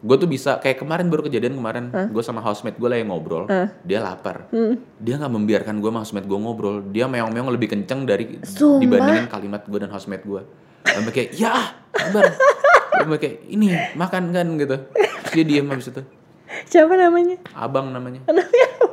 gue 0.00 0.16
tuh 0.16 0.28
bisa 0.28 0.60
kayak 0.60 0.80
kemarin 0.80 1.08
baru 1.08 1.24
kejadian 1.28 1.56
kemarin 1.60 1.92
gue 1.92 2.22
sama 2.24 2.40
housemate 2.40 2.76
gue 2.80 2.88
lagi 2.88 3.04
ngobrol 3.08 3.48
dia 3.82 4.04
lapar. 4.04 4.46
Dia 5.00 5.16
nggak 5.16 5.32
membiarkan 5.32 5.80
gue 5.80 5.90
sama 5.90 6.00
housemate 6.04 6.28
gue 6.28 6.38
ngobrol. 6.38 6.84
Dia 6.92 7.08
meong-meong 7.08 7.48
lebih 7.48 7.72
kenceng 7.72 8.04
dari 8.04 8.38
Sumpah? 8.44 8.84
dibandingin 8.84 9.26
kalimat 9.32 9.64
gue 9.64 9.78
dan 9.80 9.90
housemate 9.90 10.24
gue 10.28 10.42
sampai 10.84 11.12
kayak 11.16 11.30
ya 11.34 11.72
sabar. 11.96 12.28
Sampai 13.00 13.16
kayak 13.16 13.36
ini 13.48 13.72
makan 13.96 14.22
kan 14.36 14.46
gitu. 14.60 14.76
Terus 15.24 15.32
dia 15.32 15.44
diem 15.48 15.66
habis 15.72 15.88
itu. 15.88 16.02
Siapa 16.68 16.92
namanya? 16.92 17.40
abang 17.56 17.88
namanya 17.88 18.20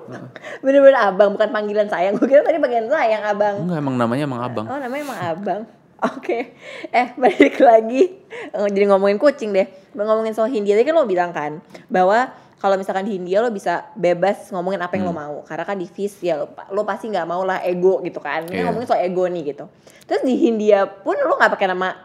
Bener-bener 0.64 0.98
abang, 0.98 1.34
bukan 1.34 1.50
panggilan 1.50 1.88
sayang. 1.88 2.16
Gue 2.16 2.28
kira 2.28 2.42
tadi 2.42 2.58
bagian 2.58 2.88
sayang 2.88 3.24
abang. 3.24 3.56
enggak 3.64 3.80
emang 3.80 3.96
namanya 3.96 4.24
emang 4.24 4.42
abang 4.42 4.66
Oh 4.66 4.78
namanya 4.78 5.04
emang 5.04 5.20
abang. 5.22 5.62
Oke, 6.14 6.54
eh 6.88 7.08
balik 7.18 7.58
lagi 7.58 8.14
Eh, 8.28 8.70
jadi 8.70 8.86
ngomongin 8.86 9.18
kucing 9.18 9.50
deh. 9.50 9.66
Ngomongin 9.92 10.32
soal 10.32 10.46
Hindia 10.48 10.78
tadi 10.78 10.86
kan 10.86 10.94
lo 10.94 11.10
bilang 11.10 11.34
kan 11.34 11.58
bahwa 11.90 12.30
kalau 12.58 12.78
misalkan 12.78 13.06
di 13.06 13.18
Hindia 13.18 13.42
lo 13.42 13.50
bisa 13.50 13.90
bebas 13.94 14.54
ngomongin 14.54 14.78
apa 14.78 14.94
yang 14.94 15.10
lo 15.10 15.14
mau. 15.14 15.42
Karena 15.42 15.66
kan 15.66 15.74
di 15.74 15.90
Fizz 15.90 16.22
ya 16.22 16.38
lo, 16.38 16.54
lo 16.70 16.86
pasti 16.86 17.10
nggak 17.10 17.26
mau 17.26 17.42
lah 17.42 17.66
ego 17.66 17.98
gitu 18.02 18.22
kan. 18.22 18.46
Ini 18.46 18.62
Iya. 18.62 18.64
ngomongin 18.70 18.86
soal 18.86 19.02
ego 19.02 19.26
nih 19.26 19.54
gitu. 19.54 19.66
Terus 20.06 20.22
di 20.22 20.38
Hindia 20.38 20.86
pun 20.86 21.18
lo 21.18 21.34
nggak 21.34 21.58
pakai 21.58 21.66
nama 21.66 21.98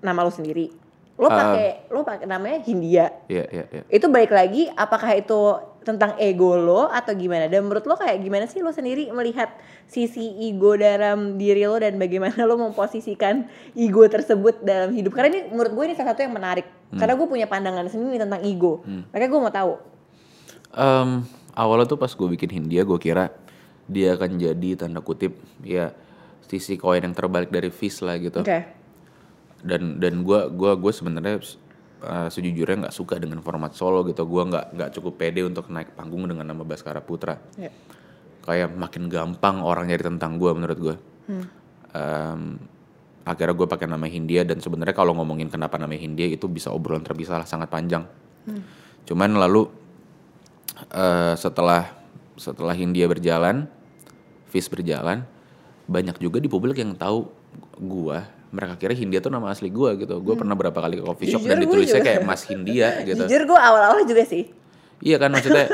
nama 0.00 0.20
lo 0.20 0.28
sendiri. 0.28 0.83
Lo 1.14 1.30
pakai 1.30 1.86
lo 1.94 2.02
pakai 2.02 2.26
namanya 2.26 2.58
Hindia. 2.66 3.06
Iya 3.30 3.46
iya 3.46 3.64
iya 3.70 3.82
Itu 3.86 4.10
balik 4.10 4.34
lagi 4.34 4.66
apakah 4.74 5.14
itu 5.14 5.62
tentang 5.86 6.18
ego 6.18 6.58
lo 6.58 6.90
atau 6.90 7.14
gimana? 7.14 7.46
Dan 7.46 7.70
menurut 7.70 7.86
lo 7.86 7.94
kayak 7.94 8.18
gimana 8.18 8.50
sih 8.50 8.58
lo 8.64 8.74
sendiri 8.74 9.14
melihat 9.14 9.54
sisi 9.86 10.26
ego 10.50 10.74
dalam 10.74 11.38
diri 11.38 11.62
lo 11.70 11.78
dan 11.78 11.94
bagaimana 12.00 12.34
lo 12.42 12.58
memposisikan 12.58 13.46
ego 13.78 14.02
tersebut 14.10 14.64
dalam 14.66 14.90
hidup? 14.90 15.14
Karena 15.14 15.30
ini 15.30 15.40
menurut 15.54 15.70
gue 15.70 15.84
ini 15.86 15.94
salah 15.94 16.16
satu 16.16 16.26
yang 16.26 16.34
menarik. 16.34 16.66
Karena 16.94 17.14
gue 17.14 17.26
punya 17.30 17.46
pandangan 17.46 17.86
sendiri 17.86 18.18
tentang 18.18 18.42
ego. 18.42 18.82
Makanya 19.14 19.30
gue 19.30 19.40
mau 19.40 19.54
tahu. 19.54 19.72
Em, 20.74 21.10
awalnya 21.54 21.86
tuh 21.86 21.98
pas 22.00 22.10
gue 22.10 22.28
bikin 22.34 22.50
Hindia 22.50 22.82
gue 22.82 22.98
kira 22.98 23.30
dia 23.86 24.18
akan 24.18 24.40
jadi 24.40 24.70
tanda 24.74 24.98
kutip 25.04 25.36
ya 25.62 25.94
sisi 26.42 26.74
koin 26.74 27.04
yang 27.04 27.14
terbalik 27.14 27.54
dari 27.54 27.70
Fizz 27.70 28.02
lah 28.02 28.18
gitu. 28.18 28.42
Oke. 28.42 28.83
Dan 29.64 29.96
dan 29.96 30.20
gue 30.20 30.40
gua 30.52 30.76
gue 30.76 30.92
sebenarnya 30.92 31.40
eh, 32.04 32.28
sejujurnya 32.28 32.88
nggak 32.88 32.94
suka 32.94 33.16
dengan 33.16 33.40
format 33.40 33.72
solo 33.72 34.04
gitu. 34.04 34.28
Gue 34.28 34.44
nggak 34.44 34.76
nggak 34.76 34.90
cukup 35.00 35.16
pede 35.16 35.40
untuk 35.42 35.72
naik 35.72 35.96
panggung 35.96 36.28
dengan 36.28 36.44
nama 36.44 36.62
Baskara 36.62 37.00
Putra. 37.00 37.40
Ya. 37.56 37.72
Kayak 38.44 38.76
makin 38.76 39.08
gampang 39.08 39.64
orang 39.64 39.88
nyari 39.88 40.04
tentang 40.04 40.36
gue 40.36 40.50
menurut 40.52 40.78
gue. 40.78 40.96
Em, 41.96 42.60
akhirnya 43.24 43.56
gue 43.56 43.64
pakai 43.64 43.88
nama 43.88 44.04
Hindia 44.04 44.44
dan 44.44 44.60
sebenarnya 44.60 44.92
kalau 44.92 45.16
ngomongin 45.16 45.48
kenapa 45.48 45.80
nama 45.80 45.96
Hindia 45.96 46.28
itu 46.28 46.44
bisa 46.44 46.68
obrolan 46.68 47.00
terpisah 47.00 47.40
lah 47.40 47.48
sangat 47.48 47.72
panjang. 47.72 48.04
Cuman 49.08 49.40
lalu 49.40 49.64
eh, 50.92 51.34
setelah 51.40 51.88
setelah 52.36 52.74
Hindia 52.76 53.06
berjalan, 53.06 53.64
Fizz 54.50 54.68
berjalan, 54.68 55.24
banyak 55.86 56.18
juga 56.18 56.42
di 56.42 56.48
publik 56.50 56.82
yang 56.82 56.92
tahu 56.98 57.30
gua. 57.80 58.26
Mereka 58.54 58.78
kira 58.78 58.94
Hindia 58.94 59.18
tuh 59.18 59.34
nama 59.34 59.50
asli 59.50 59.66
gua 59.66 59.98
gitu. 59.98 60.22
Gua 60.22 60.38
pernah 60.38 60.54
berapa 60.54 60.78
kali 60.78 60.94
ke 60.94 61.02
coffee 61.02 61.34
shop 61.34 61.42
dan 61.42 61.58
Jujur, 61.58 61.66
gua 61.66 61.66
ditulisnya 61.74 61.98
juga. 61.98 62.06
kayak 62.06 62.20
Mas 62.22 62.42
Hindia 62.46 62.88
gitu. 63.02 63.22
Jujur 63.26 63.42
gue 63.50 63.58
awal-awal 63.58 64.00
juga 64.06 64.22
sih. 64.22 64.44
Iya 65.02 65.18
kan 65.18 65.34
maksudnya 65.34 65.66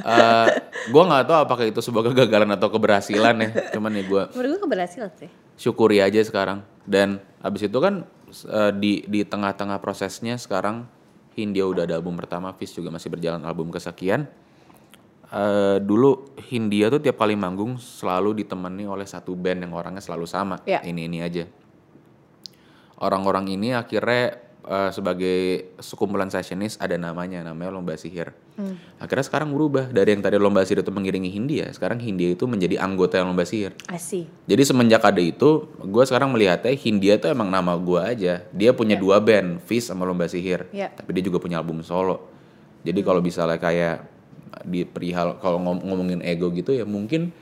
eh 0.00 0.46
gua 0.88 1.02
nggak 1.06 1.24
tahu 1.28 1.38
apakah 1.44 1.64
itu 1.68 1.78
sebuah 1.78 2.08
kegagalan 2.10 2.48
atau 2.56 2.72
keberhasilan 2.72 3.36
ya. 3.36 3.48
Cuman 3.70 3.92
ya 3.92 4.02
gua 4.08 4.22
Menurut 4.32 4.48
gue 4.56 4.60
keberhasilan 4.64 5.12
sih. 5.20 5.28
syukuri 5.60 6.00
aja 6.00 6.16
sekarang. 6.24 6.64
Dan 6.88 7.20
abis 7.44 7.68
itu 7.68 7.76
kan 7.76 8.08
eh, 8.48 8.72
di 8.72 9.04
di 9.04 9.28
tengah-tengah 9.28 9.76
prosesnya 9.78 10.40
sekarang 10.40 10.88
Hindia 11.36 11.68
udah 11.68 11.84
ada 11.84 12.00
album 12.00 12.16
pertama, 12.16 12.56
Fizz 12.56 12.80
juga 12.80 12.88
masih 12.88 13.12
berjalan 13.12 13.44
album 13.44 13.68
kesekian. 13.68 14.24
Eh, 15.32 15.78
dulu 15.80 16.32
Hindia 16.48 16.92
tuh 16.92 17.00
tiap 17.00 17.16
kali 17.16 17.32
manggung 17.32 17.80
selalu 17.80 18.44
ditemani 18.44 18.84
oleh 18.84 19.08
satu 19.08 19.32
band 19.32 19.64
yang 19.64 19.72
orangnya 19.72 20.00
selalu 20.00 20.28
sama. 20.28 20.60
Iya. 20.64 20.84
Ini 20.84 21.08
ini 21.08 21.18
aja. 21.20 21.44
Orang-orang 23.02 23.50
ini 23.50 23.74
akhirnya 23.74 24.38
eh, 24.62 24.90
sebagai 24.94 25.38
sekumpulan 25.82 26.30
sessionis 26.30 26.78
ada 26.78 26.94
namanya 26.94 27.42
namanya 27.42 27.74
lomba 27.74 27.98
sihir. 27.98 28.30
Hmm. 28.54 28.78
Akhirnya 29.02 29.26
sekarang 29.26 29.50
berubah 29.50 29.90
dari 29.90 30.14
yang 30.14 30.22
tadi 30.22 30.38
lomba 30.38 30.62
sihir 30.62 30.86
itu 30.86 30.94
mengiringi 30.94 31.34
Hindia, 31.34 31.66
sekarang 31.74 31.98
Hindia 31.98 32.30
itu 32.38 32.46
menjadi 32.46 32.78
anggota 32.78 33.18
yang 33.18 33.34
lomba 33.34 33.42
sihir. 33.42 33.74
Asih. 33.90 34.30
Jadi 34.46 34.62
semenjak 34.62 35.02
ada 35.02 35.18
itu, 35.18 35.66
gue 35.82 36.04
sekarang 36.06 36.30
melihatnya 36.30 36.70
Hindia 36.78 37.18
tuh 37.18 37.34
emang 37.34 37.50
nama 37.50 37.74
gue 37.74 37.98
aja. 37.98 38.46
Dia 38.54 38.70
punya 38.70 38.94
dua 38.94 39.18
band, 39.18 39.58
Fish 39.66 39.90
sama 39.90 40.06
Lomba 40.06 40.30
Sihir. 40.30 40.70
Ya. 40.70 40.94
Tapi 40.94 41.10
dia 41.18 41.26
juga 41.26 41.42
punya 41.42 41.58
album 41.58 41.82
solo. 41.82 42.30
Jadi 42.86 43.02
kalau 43.02 43.18
misalnya 43.18 43.58
kayak 43.58 44.06
di 44.68 44.84
perihal 44.86 45.40
kalau 45.40 45.58
ngom- 45.58 45.82
ngomongin 45.82 46.20
ego 46.22 46.52
gitu 46.52 46.76
ya 46.76 46.84
mungkin 46.84 47.32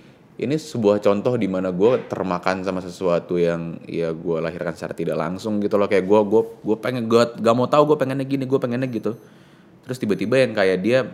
ini 0.40 0.56
sebuah 0.56 1.04
contoh 1.04 1.36
di 1.36 1.44
mana 1.44 1.68
gue 1.68 2.08
termakan 2.08 2.64
sama 2.64 2.80
sesuatu 2.80 3.36
yang 3.36 3.76
ya 3.84 4.08
gue 4.16 4.38
lahirkan 4.40 4.72
secara 4.72 4.96
tidak 4.96 5.20
langsung 5.20 5.60
gitu 5.60 5.76
loh 5.76 5.84
kayak 5.84 6.08
gue 6.08 6.20
gue 6.24 6.42
gue 6.64 6.76
pengen 6.80 7.04
gue 7.04 7.22
gak 7.36 7.54
mau 7.54 7.68
tahu 7.68 7.92
gue 7.92 7.98
pengennya 8.00 8.24
gini 8.24 8.48
gue 8.48 8.56
pengennya 8.56 8.88
gitu 8.88 9.20
terus 9.84 10.00
tiba-tiba 10.00 10.40
yang 10.40 10.56
kayak 10.56 10.78
dia 10.80 11.04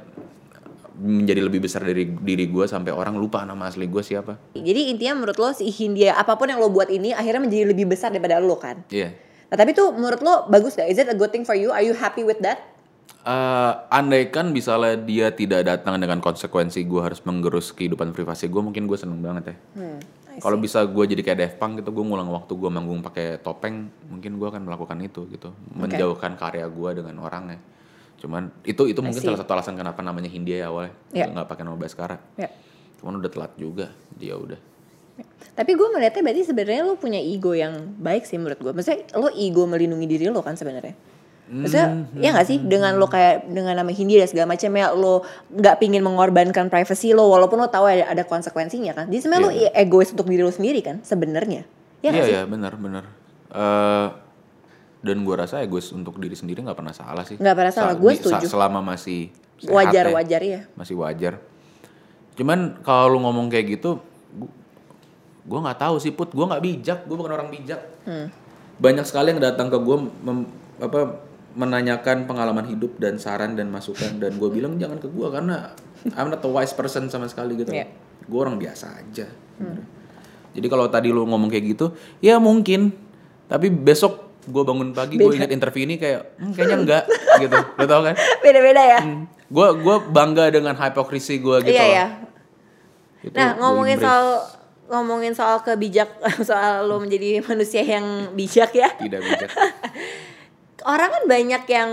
menjadi 0.97 1.45
lebih 1.45 1.61
besar 1.67 1.85
dari 1.85 2.09
diri 2.09 2.49
gue 2.49 2.65
sampai 2.65 2.95
orang 2.95 3.19
lupa 3.19 3.43
nama 3.43 3.69
asli 3.69 3.85
gue 3.91 4.01
siapa 4.01 4.57
Jadi 4.57 4.95
intinya 4.95 5.21
menurut 5.21 5.37
lo 5.37 5.51
si 5.53 5.69
Hindia 5.69 6.17
apa 6.17 6.39
pun 6.39 6.49
yang 6.49 6.62
lo 6.62 6.73
buat 6.73 6.89
ini 6.89 7.12
akhirnya 7.12 7.45
menjadi 7.45 7.65
lebih 7.69 7.85
besar 7.91 8.15
daripada 8.15 8.41
lo 8.41 8.57
kan? 8.57 8.81
iya 8.89 9.12
Nah 9.47 9.55
tapi 9.55 9.79
tuh 9.79 9.95
menurut 9.95 10.21
lo 10.27 10.51
bagus 10.51 10.75
gak? 10.75 10.91
Is 10.91 10.99
it 10.99 11.07
a 11.07 11.15
good 11.15 11.31
thing 11.31 11.47
for 11.47 11.55
you? 11.55 11.71
Are 11.71 11.83
you 11.83 11.95
happy 11.95 12.27
with 12.27 12.43
that? 12.43 12.59
Eh, 13.27 13.73
andaikan 13.91 14.55
misalnya 14.55 14.95
dia 14.95 15.35
tidak 15.35 15.67
datang 15.67 15.99
dengan 15.99 16.23
konsekuensi 16.23 16.87
gue 16.87 17.03
harus 17.03 17.19
menggerus 17.27 17.75
kehidupan 17.75 18.15
privasi 18.15 18.47
gue 18.47 18.62
mungkin 18.62 18.87
gue 18.87 18.95
seneng 18.95 19.19
banget 19.19 19.51
ya 19.51 19.57
Hmm. 19.75 19.99
Kalau 20.37 20.61
bisa 20.61 20.85
gue 20.85 21.05
jadi 21.11 21.25
kayak 21.25 21.39
Def 21.41 21.55
Punk 21.57 21.81
gitu 21.81 21.91
gue 21.91 22.05
ngulang 22.07 22.29
waktu 22.29 22.53
gue 22.55 22.71
manggung 22.71 23.03
pakai 23.03 23.41
topeng 23.43 23.91
mungkin 24.07 24.37
gue 24.39 24.47
akan 24.47 24.62
melakukan 24.69 25.01
itu 25.03 25.27
gitu 25.33 25.51
menjauhkan 25.75 26.39
karya 26.39 26.71
gue 26.71 26.91
dengan 27.03 27.19
orangnya 27.19 27.59
cuman 28.23 28.53
itu 28.62 28.87
itu 28.87 29.01
mungkin 29.03 29.19
salah 29.19 29.43
satu 29.43 29.59
alasan 29.59 29.75
kenapa 29.75 30.07
namanya 30.07 30.31
Hindia 30.31 30.62
ya 30.62 30.67
awalnya 30.71 30.95
Yeah. 31.11 31.27
nggak 31.33 31.51
pakai 31.51 31.67
nama 31.67 31.75
Baskara 31.75 32.23
Ya. 32.39 32.53
cuman 33.03 33.19
udah 33.19 33.31
telat 33.33 33.53
juga 33.59 33.91
dia 34.15 34.39
udah 34.39 34.61
Tapi 35.57 35.73
gue 35.73 35.89
melihatnya 35.89 36.21
berarti 36.21 36.43
sebenarnya 36.45 36.83
lo 36.85 36.95
punya 37.01 37.17
ego 37.19 37.57
yang 37.57 37.97
baik 37.97 38.29
sih 38.29 38.37
menurut 38.37 38.61
gue. 38.61 38.77
Maksudnya 38.77 39.09
lo 39.17 39.33
ego 39.33 39.65
melindungi 39.65 40.05
diri 40.05 40.29
lo 40.29 40.45
kan 40.45 40.53
sebenarnya. 40.53 40.93
Maksudnya 41.47 41.89
Hmm, 41.89 42.19
ya 42.19 42.31
gak 42.33 42.43
sih 42.45 42.59
dengan 42.59 42.95
lo 42.95 43.07
kayak 43.07 43.47
dengan 43.47 43.73
nama 43.73 43.87
Hindia 43.89 44.19
dan 44.19 44.29
segala 44.29 44.47
macam 44.49 44.67
ya 44.69 44.91
lo 44.91 45.23
nggak 45.49 45.77
pingin 45.79 46.03
mengorbankan 46.03 46.67
privacy 46.67 47.11
lo 47.11 47.29
walaupun 47.29 47.57
lo 47.57 47.67
tahu 47.67 47.87
ada, 47.87 48.09
ada 48.09 48.23
konsekuensinya 48.23 48.93
kan. 48.93 49.07
Jadi 49.07 49.21
sebenarnya 49.21 49.47
lo 49.47 49.53
egois 49.73 50.11
untuk 50.11 50.27
diri 50.27 50.41
lo 50.41 50.51
sendiri 50.51 50.81
kan 50.81 50.99
sebenarnya. 51.01 51.63
Ya 52.01 52.11
iya 52.11 52.21
sih? 52.21 52.33
iya 52.33 52.43
benar 52.45 52.75
benar 52.75 53.05
Eh, 53.49 54.09
dan 55.01 55.17
gue 55.19 55.35
rasa 55.35 55.61
egois 55.61 55.87
untuk 55.89 56.19
diri 56.19 56.35
sendiri 56.35 56.61
nggak 56.61 56.75
pernah 56.75 56.91
salah 56.91 57.23
sih 57.23 57.35
Nggak 57.37 57.55
pernah 57.55 57.73
salah, 57.73 57.95
Sa- 57.95 58.01
gue 58.01 58.13
setuju. 58.13 58.47
selama 58.47 58.83
masih 58.85 59.31
sehat 59.57 59.71
Wajar 59.73 60.05
ya. 60.05 60.13
wajar 60.13 60.41
ya. 60.43 60.61
masih 60.73 60.95
wajar. 60.95 61.39
Cuman 62.35 62.59
kalau 62.81 63.09
lu 63.09 63.23
ngomong 63.23 63.47
kayak 63.47 63.67
gitu, 63.73 63.97
gu- 64.31 64.53
gua 65.43 65.63
nggak 65.63 65.79
tahu 65.79 65.97
sih 65.97 66.11
put, 66.11 66.29
gua 66.29 66.51
nggak 66.51 66.61
bijak, 66.61 66.99
gua 67.07 67.17
bukan 67.17 67.33
orang 67.33 67.49
bijak. 67.49 67.81
Hmm. 68.03 68.29
Banyak 68.77 69.05
sekali 69.05 69.31
yang 69.31 69.41
datang 69.41 69.71
ke 69.71 69.79
gua 69.79 69.97
mem- 70.03 70.51
apa 70.77 71.17
menanyakan 71.57 72.29
pengalaman 72.29 72.69
hidup 72.69 73.01
dan 73.01 73.16
saran 73.16 73.57
dan 73.57 73.73
masukan 73.73 74.21
dan 74.21 74.37
gue 74.37 74.51
bilang 74.53 74.77
jangan 74.77 75.01
ke 75.01 75.09
gua 75.09 75.33
karena 75.33 75.73
I'm 76.12 76.29
not 76.29 76.45
a 76.45 76.51
wise 76.51 76.71
person 76.71 77.09
sama 77.09 77.27
sekali 77.27 77.57
gitu. 77.57 77.73
Iya. 77.73 77.88
Gue 78.23 78.38
orang 78.38 78.61
biasa 78.61 78.92
aja. 78.95 79.25
sebenarnya. 79.57 79.85
Jadi 80.53 80.66
kalau 80.69 80.87
tadi 80.87 81.09
lu 81.09 81.25
ngomong 81.25 81.49
kayak 81.49 81.64
gitu, 81.66 81.87
ya 82.19 82.37
mungkin. 82.37 82.92
Tapi 83.47 83.69
besok 83.69 84.25
gue 84.45 84.62
bangun 84.62 84.90
pagi, 84.90 85.16
gue 85.16 85.33
ingat 85.33 85.51
interview 85.51 85.85
ini 85.85 85.97
kayak 85.97 86.35
"Hmm, 86.37 86.53
kayaknya 86.53 86.77
enggak 86.79 87.05
gitu. 87.42 87.57
Lo 87.57 87.85
tau 87.85 88.03
kan? 88.03 88.14
Beda-beda 88.40 88.83
ya. 88.83 89.01
gue 89.47 89.69
gua 89.79 89.97
bangga 90.03 90.51
dengan 90.51 90.75
hipokrisi 90.75 91.38
gue 91.38 91.57
gitu 91.62 91.71
iya 91.73 91.83
loh. 91.83 91.95
ya. 91.95 92.07
Itu 93.23 93.35
Nah 93.35 93.49
ngomongin 93.57 93.97
soal 93.97 94.25
ngomongin 94.87 95.33
soal 95.33 95.59
kebijak 95.61 96.11
soal 96.49 96.85
lo 96.85 96.99
menjadi 96.99 97.42
manusia 97.42 97.81
yang 97.81 98.05
bijak 98.33 98.71
ya. 98.73 98.87
tidak 98.97 99.19
bijak 99.21 99.51
Orang 100.87 101.11
kan 101.11 101.25
banyak 101.27 101.62
yang 101.66 101.90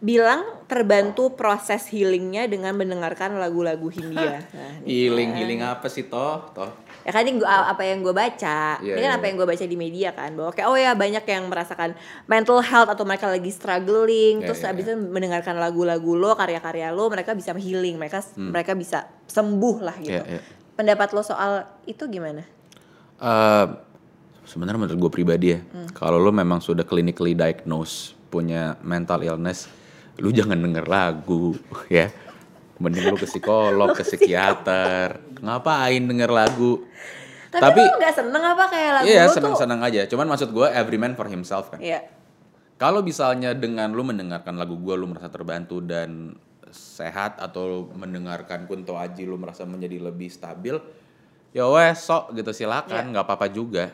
bilang 0.00 0.64
terbantu 0.64 1.36
proses 1.36 1.88
healingnya 1.92 2.48
dengan 2.48 2.72
mendengarkan 2.72 3.36
lagu-lagu 3.36 3.88
Hindia. 3.92 4.44
Nah, 4.52 4.80
ini 4.84 4.88
healing 4.88 5.30
kan. 5.32 5.38
healing 5.40 5.60
apa 5.60 5.86
sih 5.92 6.08
toh 6.08 6.48
toh 6.56 6.72
Ya 7.00 7.16
kan 7.16 7.24
ini 7.24 7.40
gua, 7.40 7.64
apa 7.64 7.80
yang 7.80 8.04
gue 8.04 8.12
baca, 8.12 8.76
Iya, 8.76 8.92
ini 8.92 9.00
kan 9.00 9.12
iya. 9.12 9.16
apa 9.16 9.24
yang 9.24 9.36
gue 9.40 9.48
baca 9.48 9.64
di 9.64 9.76
media 9.80 10.12
kan, 10.12 10.36
bahwa 10.36 10.52
kayak 10.52 10.68
oh 10.68 10.76
ya 10.76 10.92
banyak 10.92 11.24
yang 11.24 11.48
merasakan 11.48 11.96
mental 12.28 12.60
health 12.60 12.92
atau 12.92 13.08
mereka 13.08 13.24
lagi 13.24 13.48
struggling, 13.48 14.44
Iya, 14.44 14.52
terus 14.52 14.60
iya, 14.60 14.68
abis 14.68 14.84
itu 14.84 14.94
mendengarkan 15.00 15.56
lagu-lagu 15.56 16.12
lo, 16.12 16.36
karya-karya 16.36 16.92
lo, 16.92 17.08
mereka 17.08 17.32
bisa 17.32 17.56
healing, 17.56 17.96
mereka 17.96 18.20
mereka 18.36 18.76
bisa 18.76 19.08
sembuh 19.32 19.76
lah 19.80 19.96
gitu. 19.96 20.20
Hmm. 20.20 20.28
Iya, 20.28 20.44
iya. 20.44 20.76
Pendapat 20.76 21.08
lo 21.16 21.24
soal 21.24 21.64
itu 21.88 22.04
gimana? 22.04 22.44
Eh, 23.16 23.66
sebenarnya 24.50 24.82
menurut 24.82 24.98
gue 24.98 25.12
pribadi 25.12 25.46
ya 25.48 25.60
Hmm. 25.62 25.86
kalau 25.92 26.18
lo 26.18 26.28
memang 26.28 26.58
sudah 26.58 26.82
clinically 26.82 27.32
diagnosed 27.32 28.18
punya 28.26 28.74
mental 28.80 29.22
illness 29.22 29.70
lu 30.18 30.30
jangan 30.30 30.58
denger 30.58 30.84
lagu 30.84 31.54
ya 31.88 32.10
mending 32.76 33.06
lu 33.06 33.14
ke 33.14 33.24
psikolog 33.24 33.94
ke 33.94 34.02
psikiater 34.02 35.22
ngapain 35.38 36.02
denger 36.02 36.28
lagu 36.28 36.82
Tapi, 37.48 37.62
Tapi- 37.62 37.82
lo 37.84 37.96
nggak 37.96 38.14
seneng 38.16 38.42
apa 38.44 38.64
kayak 38.66 38.90
lagu 38.92 39.06
iya 39.06 39.22
lo 39.22 39.28
tuh? 39.28 39.36
senang-senang 39.38 39.80
aja 39.80 40.02
cuman 40.06 40.26
maksud 40.28 40.50
gue 40.50 40.66
every 40.70 40.96
man 40.96 41.14
for 41.14 41.26
himself 41.26 41.70
kan 41.70 41.78
Iya. 41.78 42.02
Kalau 42.76 43.04
misalnya 43.04 43.52
dengan 43.52 43.92
lu 43.92 44.00
mendengarkan 44.00 44.56
lagu 44.56 44.72
gua 44.74 44.96
lu 44.96 45.04
merasa 45.04 45.28
terbantu 45.28 45.84
dan 45.84 46.32
sehat 46.66 47.36
atau 47.36 47.62
lu 47.62 47.80
mendengarkan 47.92 48.64
Kunto 48.64 48.96
Aji 48.96 49.28
lu 49.28 49.36
merasa 49.36 49.68
menjadi 49.68 50.00
lebih 50.00 50.32
stabil, 50.32 50.80
ya 51.52 51.68
wes 51.68 52.00
sok 52.00 52.32
gitu 52.32 52.56
silakan, 52.56 53.12
nggak 53.12 53.20
apa-apa 53.20 53.52
juga. 53.52 53.92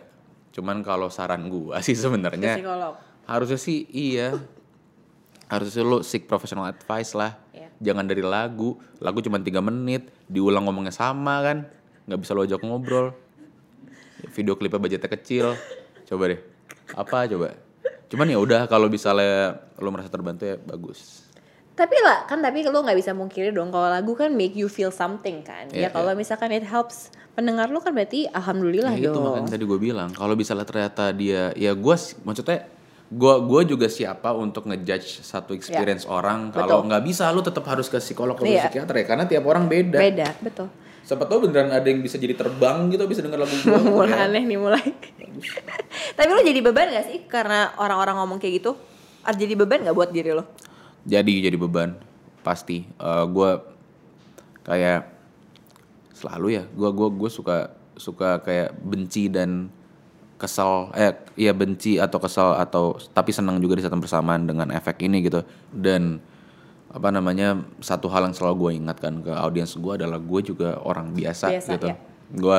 Cuman 0.56 0.80
kalau 0.80 1.12
saran 1.12 1.52
gua 1.52 1.78
sih 1.86 1.92
sebenarnya 1.92 2.64
harusnya 3.28 3.60
sih 3.60 3.84
iya. 3.92 4.32
Harusnya 5.46 5.86
lu 5.86 6.02
seek 6.02 6.26
professional 6.26 6.66
advice 6.66 7.14
lah. 7.14 7.38
Iya. 7.54 7.70
Jangan 7.78 8.08
dari 8.08 8.24
lagu. 8.24 8.80
Lagu 8.98 9.22
cuma 9.22 9.38
tiga 9.38 9.62
menit, 9.62 10.10
diulang 10.26 10.66
ngomongnya 10.66 10.90
sama 10.90 11.38
kan. 11.44 11.68
nggak 12.06 12.18
bisa 12.22 12.34
lo 12.34 12.42
ajak 12.46 12.62
ngobrol. 12.62 13.14
Video 14.34 14.58
klipnya 14.58 14.82
budgetnya 14.82 15.10
kecil. 15.10 15.54
Coba 16.06 16.34
deh. 16.34 16.40
Apa 16.94 17.30
coba? 17.30 17.54
Cuman 18.06 18.30
ya 18.30 18.38
udah 18.38 18.70
kalau 18.70 18.86
misalnya 18.86 19.58
lo 19.78 19.90
merasa 19.90 20.10
terbantu 20.10 20.46
ya 20.46 20.56
bagus. 20.58 21.25
Tapi 21.76 21.96
lah 22.00 22.24
kan 22.24 22.40
tapi 22.40 22.64
lo 22.64 22.80
nggak 22.80 22.96
bisa 22.96 23.12
mungkiri 23.12 23.52
dong 23.52 23.68
kalau 23.68 23.92
lagu 23.92 24.16
kan 24.16 24.32
make 24.32 24.56
you 24.56 24.64
feel 24.66 24.88
something 24.88 25.44
kan. 25.44 25.68
Iya, 25.68 25.86
ya 25.86 25.88
kalau 25.92 26.16
misalkan 26.16 26.48
it 26.50 26.64
helps 26.64 27.12
pendengar 27.36 27.68
lo 27.68 27.84
kan 27.84 27.92
berarti 27.92 28.24
alhamdulillah 28.32 28.96
Nah, 28.96 29.04
itu 29.12 29.18
makanya 29.20 29.50
tadi 29.52 29.64
gue 29.68 29.76
bilang 29.76 30.08
kalau 30.10 30.32
misalnya 30.32 30.64
ternyata 30.64 31.12
dia 31.12 31.52
ya 31.52 31.76
gue 31.76 31.96
maksudnya 32.24 32.64
gue 33.06 33.34
gue 33.44 33.62
juga 33.76 33.86
siapa 33.86 34.32
untuk 34.32 34.64
ngejudge 34.66 35.20
satu 35.20 35.52
experience 35.52 36.08
orang 36.08 36.48
kalau 36.48 36.80
nggak 36.82 37.04
bisa 37.04 37.28
lu 37.28 37.44
tetap 37.44 37.62
harus 37.68 37.86
ke 37.86 38.00
psikolog 38.00 38.34
atau 38.34 38.48
Iya. 38.48 38.66
psikiater 38.66 38.96
ya 38.96 39.04
karena 39.04 39.24
tiap 39.28 39.44
orang 39.44 39.68
beda. 39.68 40.00
Beda, 40.00 40.32
betul. 40.40 40.72
Siapa 41.06 41.22
tahu 41.22 41.46
beneran 41.46 41.70
ada 41.70 41.86
yang 41.86 42.00
bisa 42.00 42.16
jadi 42.16 42.34
terbang 42.34 42.88
gitu 42.88 43.04
bisa 43.04 43.20
denger 43.20 43.44
lagu 43.44 43.52
gue. 43.52 43.78
mulai 43.94 44.16
aneh 44.16 44.42
nih 44.42 44.58
mulai. 44.58 44.82
Tapi 46.16 46.30
lo 46.32 46.40
jadi 46.40 46.60
beban 46.64 46.88
gak 46.88 47.06
sih 47.06 47.18
karena 47.28 47.76
orang-orang 47.76 48.16
ngomong 48.16 48.40
kayak 48.40 48.64
gitu? 48.64 48.72
Jadi 49.22 49.54
beban 49.54 49.84
gak 49.84 49.94
buat 49.94 50.10
diri 50.10 50.32
lo? 50.32 50.48
Jadi 51.06 51.40
jadi 51.46 51.56
beban 51.56 51.94
pasti. 52.42 52.82
gue 53.30 53.50
kayak 54.66 55.06
selalu 56.12 56.60
ya. 56.60 56.64
Gue 56.74 56.90
gua 56.90 57.08
gue 57.08 57.30
suka 57.30 57.70
suka 57.96 58.42
kayak 58.44 58.76
benci 58.82 59.30
dan 59.32 59.70
kesal 60.36 60.92
eh 60.92 61.16
ya 61.40 61.56
benci 61.56 61.96
atau 61.96 62.20
kesal 62.20 62.60
atau 62.60 63.00
tapi 63.16 63.32
senang 63.32 63.56
juga 63.56 63.80
di 63.80 63.82
saat 63.82 63.96
bersamaan 63.96 64.44
dengan 64.44 64.68
efek 64.68 65.00
ini 65.00 65.24
gitu 65.24 65.40
dan 65.72 66.20
apa 66.92 67.08
namanya 67.08 67.60
satu 67.80 68.08
hal 68.12 68.28
yang 68.28 68.36
selalu 68.36 68.54
gue 68.56 68.70
ingatkan 68.84 69.24
ke 69.24 69.32
audiens 69.32 69.72
gue 69.72 69.92
adalah 69.96 70.20
gue 70.20 70.40
juga 70.44 70.76
orang 70.84 71.12
biasa, 71.12 71.56
Biasa, 71.56 71.70
gitu 71.76 71.86
ya. 71.88 71.96
gue 72.36 72.58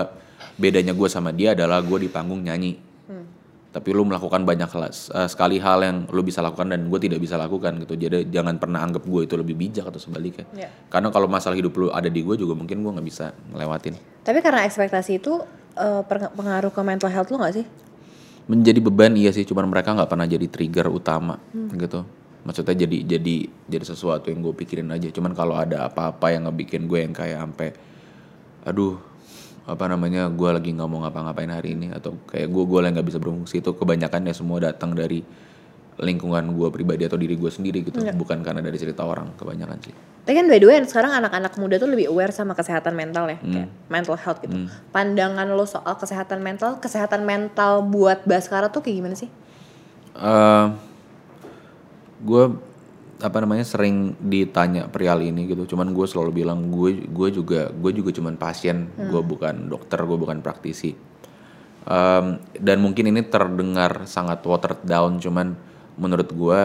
bedanya 0.58 0.94
gue 0.94 1.10
sama 1.10 1.30
dia 1.34 1.54
adalah 1.54 1.82
gue 1.86 2.06
di 2.06 2.10
panggung 2.10 2.42
nyanyi 2.42 2.82
tapi 3.78 3.94
lu 3.94 4.10
melakukan 4.10 4.42
banyak 4.42 4.66
hal- 4.66 4.90
eh, 4.90 5.30
sekali 5.30 5.62
hal 5.62 5.86
yang 5.86 5.98
lu 6.10 6.26
bisa 6.26 6.42
lakukan 6.42 6.74
dan 6.74 6.90
gue 6.90 6.98
tidak 6.98 7.22
bisa 7.22 7.38
lakukan 7.38 7.78
gitu. 7.86 7.94
Jadi 7.94 8.34
jangan 8.34 8.58
pernah 8.58 8.82
anggap 8.82 9.06
gue 9.06 9.22
itu 9.30 9.38
lebih 9.38 9.54
bijak 9.54 9.86
atau 9.86 10.02
sebaliknya. 10.02 10.50
Iya. 10.58 10.70
karena 10.90 11.14
kalau 11.14 11.30
masalah 11.30 11.54
hidup 11.54 11.78
lu 11.78 11.94
ada 11.94 12.10
di 12.10 12.26
gue 12.26 12.34
juga 12.34 12.58
mungkin 12.58 12.82
gue 12.82 12.92
nggak 12.98 13.06
bisa 13.06 13.38
ngelewatin. 13.54 13.94
Tapi 14.26 14.40
karena 14.42 14.66
ekspektasi 14.66 15.22
itu 15.22 15.38
per- 16.10 16.34
pengaruh 16.34 16.74
ke 16.74 16.82
mental 16.82 17.14
health 17.14 17.30
lo 17.30 17.38
gak 17.38 17.62
sih? 17.62 17.68
menjadi 18.48 18.80
beban 18.80 19.12
iya 19.14 19.30
sih. 19.30 19.44
Cuman 19.44 19.68
mereka 19.68 19.92
nggak 19.94 20.10
pernah 20.10 20.24
jadi 20.24 20.48
trigger 20.48 20.88
utama 20.90 21.38
gitu. 21.76 22.02
Maksudnya 22.48 22.88
jadi 22.88 22.98
jadi 23.04 23.36
jadi 23.68 23.86
sesuatu 23.86 24.32
yang 24.32 24.40
gue 24.40 24.56
pikirin 24.56 24.88
aja. 24.88 25.12
Cuman 25.12 25.36
kalau 25.36 25.60
ada 25.60 25.92
apa-apa 25.92 26.32
yang 26.32 26.48
ngebikin 26.48 26.88
gue 26.88 27.04
yang 27.04 27.12
kayak 27.12 27.44
sampai 27.44 27.70
aduh 28.64 28.96
apa 29.68 29.84
namanya 29.92 30.32
gue 30.32 30.48
lagi 30.48 30.72
nggak 30.72 30.88
mau 30.88 31.04
ngapa-ngapain 31.04 31.52
hari 31.52 31.76
ini 31.76 31.92
atau 31.92 32.16
kayak 32.32 32.48
gue 32.48 32.64
gue 32.64 32.80
yang 32.80 32.96
nggak 32.96 33.08
bisa 33.12 33.20
berfungsi 33.20 33.60
itu 33.60 33.76
kebanyakan 33.76 34.32
ya 34.32 34.34
semua 34.34 34.64
datang 34.64 34.96
dari 34.96 35.20
lingkungan 35.98 36.54
gue 36.54 36.70
pribadi 36.70 37.10
atau 37.10 37.18
diri 37.18 37.34
gue 37.34 37.50
sendiri 37.50 37.82
gitu. 37.82 38.00
Bukan 38.00 38.46
karena 38.46 38.62
dari 38.62 38.78
cerita 38.78 39.02
orang 39.02 39.34
kebanyakan 39.34 39.78
sih. 39.82 39.94
Tapi 40.24 40.34
kan 40.38 40.46
by 40.46 40.62
the 40.62 40.68
way 40.70 40.78
sekarang 40.86 41.10
anak-anak 41.10 41.58
muda 41.58 41.82
tuh 41.82 41.90
lebih 41.90 42.14
aware 42.14 42.30
sama 42.30 42.54
kesehatan 42.54 42.94
mental 42.94 43.26
ya, 43.28 43.42
kayak 43.42 43.70
mental 43.90 44.16
health 44.16 44.40
gitu. 44.46 44.70
Pandangan 44.94 45.50
lo 45.50 45.66
soal 45.66 45.98
kesehatan 45.98 46.46
mental, 46.46 46.78
kesehatan 46.78 47.26
mental 47.26 47.82
buat 47.82 48.24
Baskara 48.30 48.70
tuh 48.70 48.86
kayak 48.86 48.96
gimana 49.04 49.16
sih? 49.18 49.30
eh 50.18 50.66
gue 52.18 52.44
apa 53.18 53.38
namanya 53.42 53.66
sering 53.66 54.14
ditanya 54.22 54.86
perihal 54.86 55.22
ini 55.26 55.50
gitu. 55.50 55.66
Cuman 55.74 55.90
gue 55.90 56.06
selalu 56.06 56.46
bilang 56.46 56.70
gue 56.70 57.10
gue 57.10 57.30
juga 57.34 57.74
gue 57.74 57.92
juga 57.94 58.14
cuman 58.14 58.38
pasien. 58.38 58.90
Gue 58.94 59.22
bukan 59.26 59.70
dokter 59.70 59.98
gue 60.06 60.18
bukan 60.18 60.40
praktisi. 60.46 60.94
Em, 61.88 62.26
dan 62.60 62.78
mungkin 62.84 63.10
ini 63.10 63.24
terdengar 63.24 64.04
sangat 64.06 64.44
watered 64.44 64.84
down 64.84 65.24
cuman 65.24 65.56
menurut 65.96 66.30
gue 66.30 66.60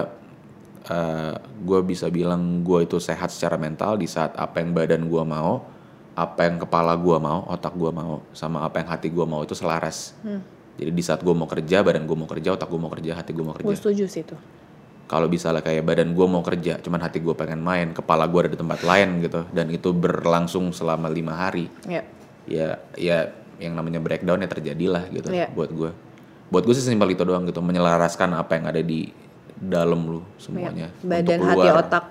eh, 0.91 1.35
gue 1.39 1.81
bisa 1.87 2.11
bilang 2.11 2.67
gue 2.67 2.85
itu 2.85 2.99
sehat 2.99 3.31
secara 3.31 3.55
mental 3.55 3.95
di 3.97 4.11
saat 4.11 4.35
apa 4.35 4.59
yang 4.59 4.75
badan 4.75 5.07
gue 5.07 5.23
mau 5.23 5.63
apa 6.13 6.41
yang 6.45 6.61
kepala 6.61 6.93
gue 6.99 7.17
mau 7.17 7.49
otak 7.49 7.73
gue 7.73 7.89
mau 7.89 8.21
sama 8.37 8.67
apa 8.67 8.85
yang 8.85 8.89
hati 8.93 9.09
gue 9.09 9.25
mau 9.25 9.41
itu 9.47 9.57
selaras. 9.57 10.13
Jadi 10.77 10.91
di 10.91 11.05
saat 11.05 11.21
gue 11.23 11.33
mau 11.33 11.49
kerja 11.49 11.81
badan 11.81 12.05
gue 12.05 12.17
mau 12.17 12.29
kerja 12.29 12.53
otak 12.57 12.69
gue 12.69 12.81
mau 12.81 12.91
kerja 12.93 13.17
hati 13.17 13.31
gue 13.33 13.45
mau 13.45 13.55
kerja. 13.57 13.69
Gue 13.69 13.79
setuju 13.79 14.05
sih 14.11 14.27
itu. 14.27 14.37
Kalau 15.13 15.29
misalnya 15.29 15.61
kayak 15.61 15.85
badan 15.85 16.17
gue 16.17 16.25
mau 16.25 16.41
kerja 16.41 16.81
cuman 16.81 17.05
hati 17.05 17.21
gue 17.21 17.37
pengen 17.37 17.61
main 17.61 17.93
kepala 17.93 18.25
gue 18.25 18.49
ada 18.49 18.51
di 18.51 18.57
tempat 18.57 18.81
lain 18.81 19.21
gitu 19.21 19.45
dan 19.53 19.69
itu 19.69 19.93
berlangsung 19.93 20.73
selama 20.73 21.13
lima 21.13 21.37
hari 21.37 21.69
Ya. 21.85 22.01
ya 22.49 22.69
ya 22.97 23.29
yang 23.61 23.77
namanya 23.77 24.01
breakdown 24.01 24.41
ya 24.41 24.49
terjadilah 24.49 25.13
gitu 25.13 25.29
Iya. 25.29 25.53
buat 25.53 25.69
gue 25.69 25.91
buat 26.49 26.65
gue 26.65 26.73
sih 26.73 26.81
simpel 26.83 27.13
itu 27.13 27.21
doang 27.23 27.45
gitu 27.45 27.61
menyelaraskan 27.61 28.33
apa 28.33 28.57
yang 28.57 28.65
ada 28.67 28.81
di 28.81 29.13
dalam 29.53 30.01
lu 30.03 30.25
semuanya 30.41 30.89
Iya. 30.89 31.05
Badan, 31.05 31.39
hati, 31.45 31.69
otak. 31.69 32.05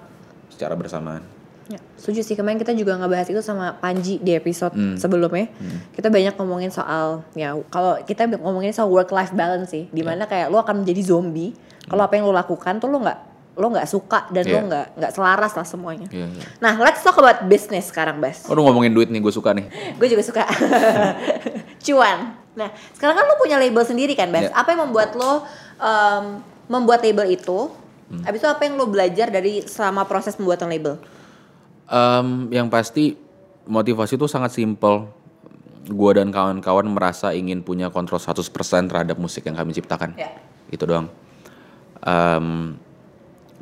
secara 0.54 0.78
bersamaan 0.78 1.26
Ya, 1.72 1.80
setuju 1.96 2.20
sih 2.22 2.36
kemarin 2.36 2.60
kita 2.60 2.76
juga 2.76 2.94
ngebahas 2.94 3.24
itu 3.26 3.40
sama 3.40 3.72
Panji 3.74 4.20
di 4.20 4.32
episode 4.32 4.72
Hmm. 4.72 4.96
sebelumnya. 4.96 5.48
Kita 5.90 6.08
banyak 6.08 6.36
ngomongin 6.36 6.68
soal 6.68 7.24
ya 7.32 7.56
kalau 7.70 7.96
kita 8.02 8.28
ngomongin 8.30 8.70
soal 8.70 8.88
work 8.88 9.08
life 9.10 9.32
balance 9.32 9.72
sih, 9.72 9.88
di 9.88 10.02
mana 10.02 10.26
kayak 10.26 10.48
lo 10.48 10.60
akan 10.60 10.84
menjadi 10.84 11.00
zombie 11.08 11.56
kalau 11.84 12.04
apa 12.04 12.14
yang 12.14 12.26
lo 12.26 12.34
lakukan 12.34 12.78
tuh 12.78 12.86
lo 12.86 13.00
nggak 13.00 13.20
lo 13.54 13.68
nggak 13.68 13.84
suka 13.86 14.28
dan 14.30 14.44
lo 14.44 14.52
Iya. 14.54 14.62
nggak 14.64 14.86
nggak 14.96 15.12
selaras 15.14 15.54
lah 15.54 15.64
semuanya. 15.64 16.08
Iya, 16.08 16.28
iya. 16.30 16.44
Nah, 16.58 16.76
let's 16.78 17.00
talk 17.00 17.16
about 17.16 17.46
business 17.46 17.88
sekarang, 17.88 18.18
Bas. 18.18 18.44
Oh, 18.46 18.54
lu 18.54 18.64
ngomongin 18.64 18.92
duit 18.92 19.08
nih 19.08 19.20
gue 19.20 19.30
suka 19.30 19.52
nih 19.52 19.68
Gue 20.00 20.08
juga 20.08 20.22
suka 20.22 20.44
cuan. 21.86 22.36
Nah, 22.52 22.68
sekarang 22.92 23.16
kan 23.16 23.26
lo 23.26 23.36
punya 23.38 23.56
label 23.56 23.84
sendiri 23.84 24.12
kan, 24.12 24.28
Bas? 24.28 24.48
Iya. 24.48 24.54
Apa 24.54 24.76
yang 24.76 24.84
membuat 24.86 25.16
lo 25.16 25.44
em, 25.78 26.24
membuat 26.68 27.00
label 27.02 27.28
itu? 27.30 27.72
Hmm. 28.08 28.24
Habis 28.24 28.40
itu 28.40 28.50
apa 28.50 28.62
yang 28.64 28.76
lo 28.76 28.86
belajar 28.86 29.28
dari 29.28 29.64
selama 29.64 30.04
proses 30.04 30.36
pembuatan 30.36 30.68
label? 30.68 31.00
Em, 31.91 32.47
yang 32.56 32.71
pasti 32.71 33.19
motivasi 33.67 34.15
itu 34.15 34.25
sangat 34.32 34.56
simpel. 34.56 35.12
Gue 35.91 36.12
dan 36.15 36.32
kawan-kawan 36.32 36.88
merasa 36.88 37.36
ingin 37.36 37.67
punya 37.67 37.91
kontrol 37.91 38.21
100% 38.21 38.88
terhadap 38.88 39.19
musik 39.19 39.43
yang 39.43 39.60
kami 39.60 39.75
ciptakan. 39.75 40.15
Ya. 40.15 40.32
itu 40.71 40.88
doang. 40.88 41.12
Em, 41.99 42.80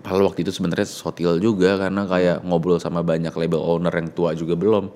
Padahal 0.10 0.26
waktu 0.34 0.42
itu 0.42 0.50
sebenarnya 0.50 0.90
sotil 0.90 1.38
juga 1.38 1.78
karena 1.78 2.02
kayak 2.02 2.42
ngobrol 2.42 2.82
sama 2.82 3.06
banyak 3.06 3.30
label 3.30 3.62
owner 3.62 3.94
yang 3.94 4.10
tua 4.10 4.34
juga 4.34 4.58
belum. 4.58 4.90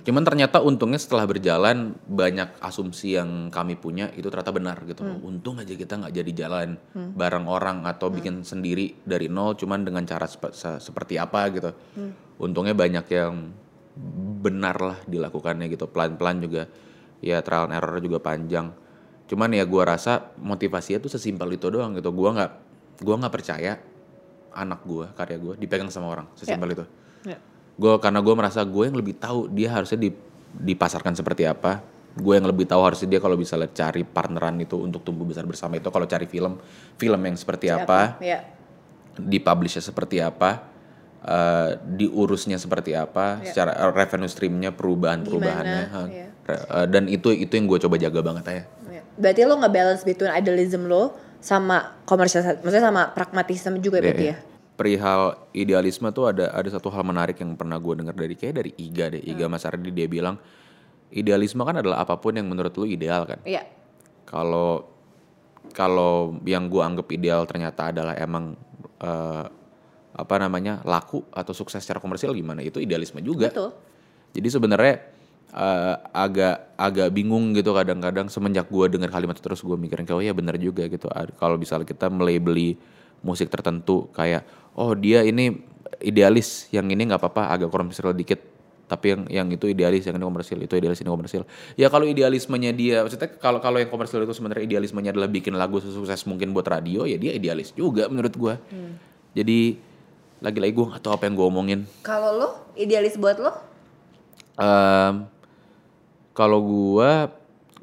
Cuman 0.00 0.22
ternyata 0.24 0.64
untungnya 0.64 0.96
setelah 0.96 1.28
berjalan 1.28 1.92
banyak 2.08 2.56
asumsi 2.64 3.20
yang 3.20 3.52
kami 3.52 3.76
punya 3.76 4.08
itu 4.16 4.32
ternyata 4.32 4.56
benar 4.56 4.80
gitu. 4.88 5.04
Untung 5.20 5.60
aja 5.60 5.76
kita 5.76 6.00
nggak 6.00 6.08
jadi 6.08 6.30
jalan 6.32 6.80
bareng 7.12 7.44
orang 7.44 7.84
atau 7.84 8.08
bikin 8.08 8.48
sendiri 8.48 8.96
dari 9.04 9.28
nol 9.28 9.60
cuman 9.60 9.84
dengan 9.84 10.08
cara 10.08 10.24
sepe- 10.24 10.56
se- 10.56 10.80
seperti 10.80 11.20
apa 11.20 11.52
gitu. 11.52 11.70
Untungnya 12.40 12.72
banyak 12.72 13.04
yang 13.12 13.52
benar 14.40 14.80
lah 14.80 14.96
dilakukannya 15.04 15.68
gitu. 15.68 15.84
Pelan-pelan 15.84 16.40
juga 16.40 16.64
ya 17.20 17.44
trial 17.44 17.68
and 17.68 17.76
error 17.76 18.00
juga 18.00 18.24
panjang. 18.24 18.72
Cuman 19.28 19.52
ya 19.52 19.68
gua 19.68 19.92
rasa 19.92 20.32
motivasinya 20.40 21.04
tuh 21.04 21.12
sesimpel 21.12 21.60
itu 21.60 21.68
doang 21.68 21.92
gitu. 21.92 22.08
Gua 22.08 22.32
nggak 22.32 22.52
gua 23.04 23.20
nggak 23.20 23.36
percaya 23.36 23.76
anak 24.56 24.80
gue 24.82 25.06
karya 25.12 25.36
gue 25.36 25.54
dipegang 25.56 25.88
sama 25.88 26.08
orang 26.08 26.26
sesimpel 26.32 26.72
itu 26.72 26.84
Ya. 27.22 27.36
gue 27.76 27.92
karena 27.98 28.18
gue 28.18 28.34
merasa 28.34 28.62
gue 28.62 28.84
yang 28.86 28.94
lebih 28.94 29.14
tahu 29.14 29.46
dia 29.48 29.68
harusnya 29.68 29.98
di- 30.00 30.16
dipasarkan 30.56 31.12
seperti 31.12 31.44
apa 31.44 31.82
gue 32.16 32.32
yang 32.32 32.48
lebih 32.48 32.64
tahu 32.64 32.80
harusnya 32.80 33.08
dia 33.08 33.20
kalau 33.20 33.34
bisa 33.34 33.58
cari 33.68 34.00
partneran 34.00 34.56
itu 34.56 34.78
untuk 34.78 35.02
tumbuh 35.02 35.22
besar 35.22 35.44
bersama 35.44 35.76
itu 35.76 35.90
kalau 35.90 36.06
cari 36.06 36.24
film 36.24 36.56
film 36.96 37.20
yang 37.20 37.36
seperti 37.36 37.68
apa 37.68 38.16
Ya. 38.18 38.40
dipublishnya 39.16 39.80
seperti 39.80 40.20
apa 40.20 40.64
eh, 41.20 41.70
diurusnya 41.82 42.56
seperti 42.56 42.94
apa 42.94 43.42
Ya. 43.42 43.52
secara 43.52 43.72
eh, 43.74 43.90
revenue 43.90 44.30
streamnya 44.30 44.70
perubahan 44.70 45.20
perubahannya 45.20 45.82
Gimana, 45.86 46.08
ya. 46.08 46.28
dan 46.86 47.10
itu 47.10 47.32
itu 47.32 47.52
yang 47.52 47.66
gue 47.66 47.78
coba 47.80 47.96
jaga 47.96 48.20
banget 48.22 48.44
ya 48.46 48.64
Ya. 48.86 49.02
Berarti 49.18 49.40
lo 49.42 49.58
nggak 49.58 49.74
balance 49.74 50.02
between 50.02 50.30
idealism 50.30 50.86
lo 50.86 51.12
sama 51.36 52.00
komersial, 52.02 52.42
maksudnya 52.56 52.86
sama 52.86 53.12
pragmatisme 53.12 53.76
juga 53.78 54.00
berarti 54.00 54.24
ya? 54.24 54.36
Perihal 54.76 55.48
idealisme 55.56 56.12
tuh 56.12 56.30
ada 56.30 56.52
ada 56.52 56.68
satu 56.68 56.92
hal 56.92 57.02
menarik 57.02 57.40
yang 57.40 57.56
pernah 57.56 57.80
gue 57.80 57.96
dengar 57.96 58.12
dari 58.12 58.36
kayak 58.36 58.54
dari 58.60 58.70
Iga 58.76 59.08
deh 59.08 59.24
Iga 59.24 59.48
Mas 59.48 59.64
Ardi 59.64 59.88
dia 59.88 60.04
bilang 60.04 60.36
idealisme 61.10 61.64
kan 61.64 61.80
adalah 61.80 62.04
apa 62.04 62.20
pun 62.20 62.36
yang 62.36 62.46
menurut 62.46 62.76
lu 62.76 62.86
ideal 62.86 63.24
kan? 63.24 63.40
Iya. 63.42 63.64
kalau 64.26 64.84
kalau 65.70 66.36
yang 66.44 66.68
gue 66.68 66.82
anggap 66.82 67.08
ideal 67.14 67.46
ternyata 67.48 67.90
adalah 67.94 68.14
emang 68.18 68.54
eh, 69.00 69.44
apa 70.16 70.34
namanya 70.40 70.80
laku 70.88 71.20
atau 71.32 71.52
sukses 71.52 71.80
secara 71.84 72.00
komersial 72.00 72.32
gimana? 72.36 72.64
Itu 72.64 72.80
idealisme 72.80 73.20
juga. 73.24 73.48
Betul. 73.52 73.70
jadi 74.36 74.48
sebenarnya 74.52 74.94
eh, 75.56 75.94
agak 76.12 76.76
agak 76.76 77.08
bingung 77.14 77.54
gitu 77.54 77.72
kadang-kadang. 77.72 78.26
Semenjak 78.28 78.68
gue 78.68 78.86
dengar 78.92 79.08
kalimat 79.14 79.38
itu 79.38 79.44
terus 79.44 79.62
gue 79.62 79.76
mikirin 79.78 80.04
kayak 80.04 80.18
oh 80.18 80.24
ya 80.24 80.34
benar 80.34 80.56
juga 80.58 80.84
gitu. 80.90 81.06
Kalau 81.38 81.56
misalnya 81.56 81.86
kita 81.86 82.10
melabeli 82.10 82.76
musik 83.24 83.48
tertentu 83.48 84.10
kayak 84.12 84.44
oh 84.76 84.92
dia 84.94 85.24
ini 85.24 85.56
idealis 86.04 86.68
yang 86.70 86.86
ini 86.92 87.08
nggak 87.08 87.18
apa-apa 87.18 87.42
agak 87.56 87.68
komersial 87.72 88.12
dikit. 88.12 88.54
Tapi 88.86 89.06
yang 89.10 89.22
yang 89.26 89.46
itu 89.50 89.66
idealis 89.66 90.06
yang 90.06 90.14
ini 90.14 90.22
komersial 90.22 90.62
itu 90.62 90.78
idealis 90.78 91.02
ini 91.02 91.10
komersial 91.10 91.42
ya 91.74 91.90
kalau 91.90 92.06
idealismenya 92.06 92.70
dia 92.70 93.02
maksudnya 93.02 93.34
kalau 93.34 93.58
kalau 93.58 93.82
yang 93.82 93.90
komersial 93.90 94.22
itu 94.22 94.30
sebenarnya 94.30 94.62
idealismenya 94.62 95.10
adalah 95.10 95.26
bikin 95.26 95.58
lagu 95.58 95.82
sukses 95.82 96.22
mungkin 96.22 96.54
buat 96.54 96.70
radio 96.70 97.02
ya 97.02 97.18
dia 97.18 97.34
idealis 97.34 97.74
juga 97.74 98.06
menurut 98.06 98.30
gue 98.38 98.54
jadi 99.34 99.74
lagi-lagi 100.38 100.72
gue 100.78 100.86
nggak 100.86 101.02
tahu 101.02 101.12
apa 101.18 101.24
yang 101.26 101.34
gue 101.34 101.46
omongin. 101.50 101.80
Kalau 102.06 102.30
lo 102.38 102.48
idealis 102.78 103.18
buat 103.18 103.42
lo? 103.42 103.52
Em, 104.56 105.28
kalau 106.32 106.60
gua 106.64 107.28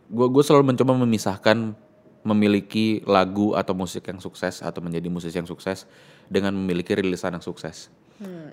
gua 0.09 0.27
gua 0.29 0.43
selalu 0.45 0.73
mencoba 0.73 0.97
memisahkan 0.97 1.77
memiliki 2.23 3.03
lagu 3.03 3.53
atau 3.53 3.75
musik 3.75 4.07
yang 4.07 4.19
sukses 4.19 4.63
atau 4.63 4.79
menjadi 4.79 5.07
musisi 5.11 5.35
yang 5.35 5.47
sukses 5.47 5.83
dengan 6.31 6.55
memiliki 6.55 6.95
rilisan 6.95 7.35
yang 7.35 7.43
sukses. 7.43 7.91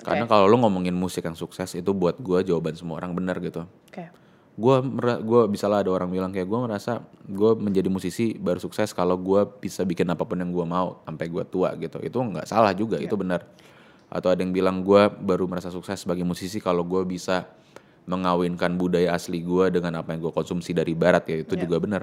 Karena 0.02 0.26
kalau 0.26 0.50
lu 0.50 0.58
ngomongin 0.58 0.90
musik 0.90 1.22
yang 1.22 1.38
sukses 1.38 1.78
itu 1.78 1.90
buat 1.94 2.18
gua 2.18 2.42
jawaban 2.42 2.74
semua 2.74 2.98
orang 2.98 3.14
benar 3.14 3.38
gitu. 3.38 3.62
Oke. 3.86 4.10
Gua 4.58 4.82
mera- 4.82 5.22
gua 5.22 5.46
bisa 5.46 5.70
lah 5.70 5.86
ada 5.86 5.94
orang 5.94 6.10
bilang 6.10 6.34
kayak 6.34 6.50
gua 6.50 6.66
merasa 6.66 6.98
gua 7.30 7.54
menjadi 7.54 7.86
musisi 7.86 8.34
baru 8.34 8.58
sukses 8.58 8.90
kalau 8.90 9.14
gua 9.14 9.46
bisa 9.46 9.86
bikin 9.86 10.10
apa 10.10 10.26
pun 10.26 10.42
yang 10.42 10.50
gua 10.50 10.66
mau 10.66 10.88
sampai 11.06 11.30
gua 11.30 11.46
tua 11.46 11.70
gitu. 11.78 12.02
Itu 12.02 12.18
nggak 12.18 12.50
salah 12.50 12.74
juga, 12.74 12.98
itu 12.98 13.14
benar. 13.14 13.46
Atau 14.10 14.34
ada 14.34 14.42
yang 14.42 14.50
bilang 14.50 14.82
gua 14.82 15.06
baru 15.06 15.46
merasa 15.46 15.70
sukses 15.70 16.02
sebagai 16.02 16.26
musisi 16.26 16.58
kalau 16.58 16.82
gua 16.82 17.06
bisa 17.06 17.46
mengawinkan 18.10 18.74
budaya 18.74 19.14
asli 19.14 19.38
gua 19.38 19.70
dengan 19.70 20.02
apa 20.02 20.10
yang 20.10 20.26
gua 20.26 20.34
konsumsi 20.34 20.74
dari 20.74 20.98
barat 20.98 21.22
ya 21.30 21.46
itu 21.46 21.54
juga 21.54 21.78
benar. 21.78 22.02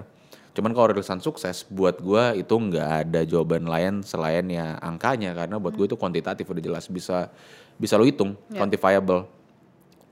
Cuman 0.58 0.74
kalau 0.74 0.90
rilisan 0.90 1.22
sukses 1.22 1.70
buat 1.70 2.02
gua 2.02 2.34
itu 2.34 2.50
nggak 2.50 2.90
ada 3.06 3.22
jawaban 3.22 3.70
lain 3.70 4.02
selain 4.02 4.50
ya 4.50 4.82
angkanya. 4.82 5.38
Karena 5.38 5.62
buat 5.62 5.78
gue 5.78 5.86
itu 5.86 5.94
kuantitatif 5.94 6.50
udah 6.50 6.64
jelas 6.66 6.90
bisa 6.90 7.30
bisa 7.78 7.94
lo 7.94 8.10
hitung 8.10 8.34
quantifiable. 8.50 9.30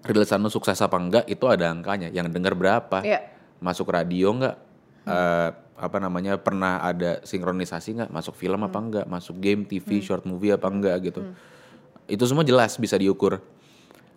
Rilisan 0.05 0.45
lo 0.45 0.53
sukses 0.53 0.77
apa 0.77 1.01
enggak 1.01 1.25
itu 1.25 1.49
ada 1.49 1.73
angkanya. 1.73 2.13
Yang 2.13 2.29
denger 2.29 2.53
berapa 2.53 3.01
Iya. 3.01 3.25
masuk 3.57 3.89
radio 3.89 4.29
enggak 4.37 4.61
Eh, 5.05 5.49
apa 5.75 5.97
namanya 6.01 6.39
pernah 6.39 6.81
ada 6.81 7.21
sinkronisasi 7.21 7.93
nggak 7.93 8.09
masuk 8.09 8.33
film 8.33 8.57
apa 8.65 8.79
enggak 8.81 9.05
masuk 9.05 9.37
game 9.37 9.61
TV 9.67 10.01
short 10.01 10.25
movie 10.25 10.49
apa 10.49 10.65
enggak 10.65 10.97
gitu. 11.13 11.21
Itu 12.09 12.25
semua 12.25 12.41
jelas 12.41 12.73
bisa 12.81 12.97
diukur. 12.97 13.37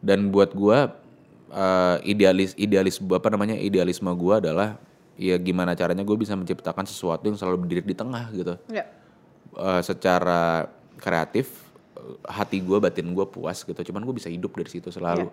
Dan 0.00 0.32
buat 0.32 0.56
gua 0.56 0.96
eh, 1.52 1.96
idealis 2.08 2.56
idealis 2.56 2.96
apa 3.04 3.28
namanya 3.28 3.60
idealisme 3.60 4.08
gua 4.16 4.40
adalah 4.40 4.80
ya 5.18 5.34
gimana 5.36 5.74
caranya 5.74 6.06
gue 6.06 6.14
bisa 6.14 6.38
menciptakan 6.38 6.86
sesuatu 6.86 7.26
yang 7.26 7.34
selalu 7.34 7.66
berdiri 7.66 7.82
di 7.82 7.96
tengah 7.98 8.30
gitu. 8.30 8.54
Iya. 8.70 8.86
Eh, 9.58 9.82
secara 9.82 10.70
kreatif 10.94 11.66
eh, 11.98 12.16
hati 12.30 12.62
gue 12.62 12.78
batin 12.78 13.10
gue 13.10 13.26
puas 13.26 13.66
gitu. 13.66 13.76
Cuman 13.90 14.06
gue 14.06 14.14
bisa 14.14 14.30
hidup 14.30 14.54
dari 14.54 14.70
situ 14.70 14.94
selalu. 14.94 15.26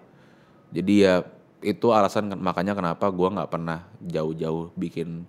Jadi 0.73 0.93
ya 1.05 1.21
itu 1.61 1.93
alasan 1.93 2.33
makanya 2.33 2.73
kenapa 2.73 3.05
gue 3.13 3.29
nggak 3.29 3.49
pernah 3.49 3.85
jauh-jauh 4.01 4.73
bikin 4.73 5.23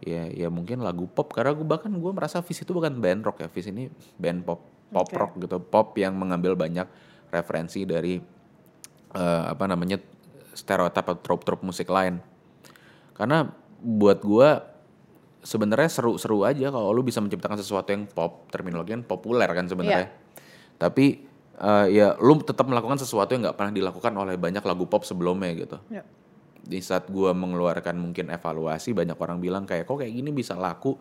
ya 0.00 0.32
ya 0.32 0.48
mungkin 0.48 0.80
lagu 0.80 1.04
pop. 1.04 1.36
Karena 1.36 1.52
gue 1.52 1.68
bahkan 1.68 1.92
gue 1.92 2.12
merasa 2.16 2.40
Fish 2.40 2.64
itu 2.64 2.72
bukan 2.72 2.96
band 2.96 3.20
rock 3.28 3.44
ya. 3.44 3.48
Fish 3.52 3.68
ini 3.68 3.92
band 4.16 4.48
pop 4.48 4.64
pop 4.88 5.06
Oke. 5.12 5.20
rock 5.20 5.32
gitu. 5.44 5.60
Pop 5.60 5.92
yang 6.00 6.16
mengambil 6.16 6.56
banyak 6.56 6.88
referensi 7.28 7.84
dari 7.84 8.16
eh, 9.12 9.44
apa 9.44 9.68
namanya 9.68 10.00
stereotip 10.56 11.04
atau 11.04 11.20
trope-trope 11.20 11.62
musik 11.68 11.92
lain. 11.92 12.18
Karena 13.12 13.44
buat 13.80 14.20
gue 14.20 14.48
sebenarnya 15.40 15.88
seru-seru 15.88 16.44
aja 16.44 16.68
kalau 16.68 16.92
lu 16.92 17.00
bisa 17.00 17.18
menciptakan 17.24 17.56
sesuatu 17.56 17.88
yang 17.90 18.04
pop 18.04 18.48
terminologi 18.52 18.92
kan 18.92 19.02
populer 19.04 19.48
kan 19.48 19.66
sebenarnya. 19.66 20.08
Tapi 20.76 21.06
eh, 21.60 21.86
ya 21.92 22.16
lu 22.20 22.40
tetap 22.44 22.68
melakukan 22.68 23.00
sesuatu 23.00 23.32
yang 23.32 23.48
nggak 23.48 23.56
pernah 23.56 23.72
dilakukan 23.72 24.12
oleh 24.16 24.36
banyak 24.36 24.62
lagu 24.64 24.84
pop 24.88 25.04
sebelumnya 25.04 25.52
gitu. 25.56 25.78
Ya. 25.92 26.04
di 26.60 26.76
saat 26.84 27.08
gua 27.08 27.32
mengeluarkan 27.32 27.96
mungkin 27.96 28.28
evaluasi 28.28 28.92
banyak 28.92 29.16
orang 29.16 29.40
bilang 29.40 29.64
kayak 29.64 29.88
kok 29.88 29.96
kayak 29.96 30.12
gini 30.12 30.28
bisa 30.28 30.52
laku? 30.60 30.92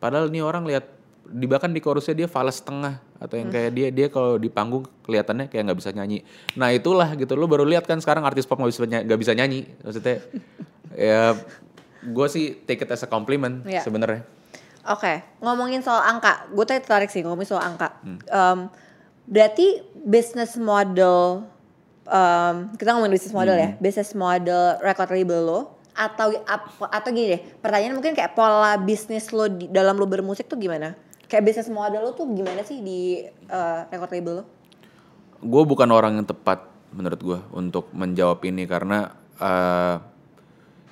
Padahal 0.00 0.32
nih 0.32 0.40
orang 0.40 0.64
lihat 0.64 0.88
di 1.22 1.46
bahkan 1.46 1.70
di 1.70 1.78
chorusnya 1.78 2.24
dia 2.24 2.28
fals 2.32 2.58
setengah 2.58 2.98
atau 3.22 3.38
yang 3.38 3.52
kayak 3.52 3.70
dia 3.70 3.88
dia 3.94 4.06
kalau 4.10 4.40
di 4.40 4.50
panggung 4.50 4.82
kelihatannya 5.06 5.46
kayak 5.46 5.70
nggak 5.70 5.78
bisa 5.78 5.90
nyanyi. 5.94 6.24
Nah 6.58 6.74
itulah 6.74 7.12
gitu. 7.14 7.38
Lu 7.38 7.46
baru 7.46 7.62
lihat 7.68 7.86
kan 7.86 8.00
sekarang 8.02 8.26
artis 8.26 8.48
pop 8.48 8.58
nggak 8.58 8.72
bisa 8.72 8.88
nggak 8.88 9.20
bisa 9.20 9.32
nyanyi. 9.36 9.68
Maksudnya 9.84 10.16
ya 11.12 11.36
gue 12.02 12.26
sih 12.26 12.44
take 12.66 12.82
it 12.82 12.90
as 12.90 13.02
a 13.02 13.08
compliment 13.08 13.62
Iya. 13.62 13.82
sebenarnya 13.82 14.22
Oke, 14.82 15.22
ngomongin 15.38 15.78
soal 15.78 16.02
angka, 16.02 16.50
gue 16.50 16.64
tadi 16.66 16.82
tertarik 16.82 17.06
sih 17.06 17.22
ngomongin 17.22 17.54
soal 17.54 17.62
angka. 17.62 18.02
Hmm. 18.02 18.18
Em, 18.26 18.58
berarti 19.30 19.78
business 19.94 20.58
model, 20.58 21.46
em, 22.02 22.66
kita 22.74 22.90
ngomongin 22.90 23.14
business 23.14 23.30
model 23.30 23.54
ya, 23.54 23.70
Hmm. 23.70 23.78
business 23.78 24.10
model 24.10 24.82
record 24.82 25.14
label 25.14 25.40
lo, 25.46 25.60
atau 25.94 26.34
atau 26.82 27.08
gini 27.14 27.38
deh, 27.38 27.42
pertanyaan 27.62 27.94
mungkin 27.94 28.10
kayak 28.10 28.34
pola 28.34 28.74
bisnis 28.74 29.30
lo 29.30 29.46
di, 29.46 29.70
dalam 29.70 29.94
lo 29.94 30.02
bermusik 30.02 30.50
tuh 30.50 30.58
gimana? 30.58 30.98
Kayak 31.30 31.46
business 31.46 31.70
model 31.70 32.02
lo 32.02 32.18
tuh 32.18 32.26
gimana 32.34 32.66
sih 32.66 32.82
di 32.82 33.22
eh, 33.22 33.80
record 33.86 34.10
label 34.10 34.34
lo? 34.42 34.44
gue 35.38 35.62
bukan 35.62 35.90
orang 35.90 36.18
yang 36.18 36.26
tepat 36.26 36.66
menurut 36.90 37.18
gue 37.18 37.38
untuk 37.54 37.86
menjawab 37.94 38.42
ini 38.42 38.66
karena 38.66 39.14
eh, 39.38 39.94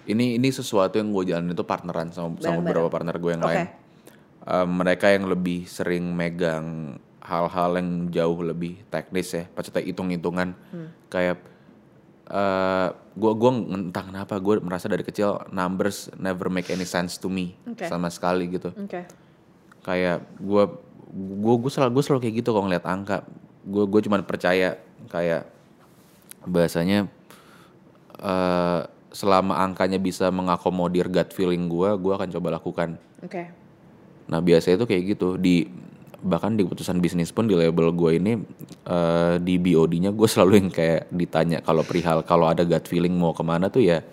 ini 0.07 0.37
ini 0.37 0.49
sesuatu 0.49 0.97
yang 0.97 1.11
gue 1.11 1.29
jalanin 1.29 1.53
itu 1.53 1.65
partneran 1.65 2.09
sama, 2.11 2.39
sama 2.39 2.61
beberapa 2.61 2.89
partner 2.89 3.17
gue 3.17 3.31
yang 3.35 3.43
Oke. 3.43 3.49
lain. 3.51 3.67
Eh, 4.41 4.67
mereka 4.67 5.13
yang 5.13 5.29
lebih 5.29 5.69
sering 5.69 6.09
megang 6.11 6.97
hal-hal 7.21 7.77
yang 7.77 8.09
jauh 8.09 8.41
lebih 8.41 8.81
teknis 8.89 9.29
ya, 9.31 9.45
maksudnya 9.53 9.85
hitung-hitungan 9.85 10.57
Hmm. 10.73 10.89
kayak 11.07 11.39
eh 12.31 12.89
gue 13.19 13.33
gua 13.35 13.51
entah 13.51 14.07
kenapa 14.07 14.39
gue 14.39 14.63
merasa 14.63 14.87
dari 14.87 15.03
kecil 15.03 15.51
numbers 15.51 16.15
never 16.15 16.47
make 16.47 16.71
any 16.71 16.87
sense 16.87 17.19
to 17.19 17.27
me 17.27 17.59
Oke. 17.67 17.91
sama 17.91 18.07
sekali 18.07 18.47
gitu 18.47 18.71
Oke. 18.71 19.03
kayak 19.83 20.23
gue 20.39 20.65
gue 21.11 21.55
gue 21.59 21.71
selalu 21.75 21.91
gue 21.99 22.03
selalu 22.07 22.21
kayak 22.23 22.35
gitu 22.39 22.55
kalau 22.55 22.71
ngeliat 22.71 22.87
angka 22.87 23.27
gue 23.67 23.83
gue 23.83 24.01
cuma 24.07 24.23
percaya 24.23 24.79
kayak 25.11 25.43
bahasanya 26.47 27.11
eh 28.23 28.81
selama 29.11 29.59
angkanya 29.59 29.99
bisa 29.99 30.31
mengakomodir 30.31 31.11
gut 31.11 31.31
feeling 31.35 31.67
gue 31.67 31.91
gue 31.99 32.13
akan 32.15 32.29
coba 32.31 32.49
lakukan 32.59 32.89
Oke. 33.23 33.51
nah 34.31 34.39
biasanya 34.39 34.83
itu 34.83 34.87
kayak 34.87 35.03
gitu 35.17 35.35
di 35.35 35.67
bahkan 36.21 36.53
di 36.53 36.63
keputusan 36.63 37.01
bisnis 37.01 37.33
pun 37.33 37.49
di 37.49 37.57
label 37.57 37.91
gue 37.97 38.11
ini 38.21 38.33
eh 38.87 39.35
di 39.41 39.57
BOD-nya 39.57 40.13
gue 40.13 40.29
selalu 40.29 40.53
yang 40.61 40.71
kayak 40.71 41.09
ditanya 41.11 41.59
kalau 41.65 41.81
perihal 41.81 42.21
kalau 42.23 42.47
ada 42.47 42.63
gut 42.63 42.85
feeling 42.87 43.17
mau 43.17 43.33
ke 43.33 43.41
mana 43.41 43.73
tuh 43.73 43.83
ya 43.83 44.05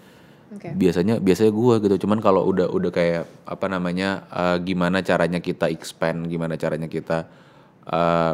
Oke. 0.47 0.71
biasanya 0.71 1.19
biasanya 1.19 1.51
gue 1.51 1.75
gitu 1.83 2.07
cuman 2.07 2.23
kalau 2.23 2.47
udah 2.47 2.71
udah 2.71 2.91
kayak 2.95 3.27
apa 3.43 3.65
namanya 3.67 4.23
eh, 4.31 4.57
gimana 4.63 5.03
caranya 5.03 5.43
kita 5.43 5.67
expand 5.67 6.31
gimana 6.31 6.55
caranya 6.55 6.87
kita 6.87 7.27
eh, 7.91 8.33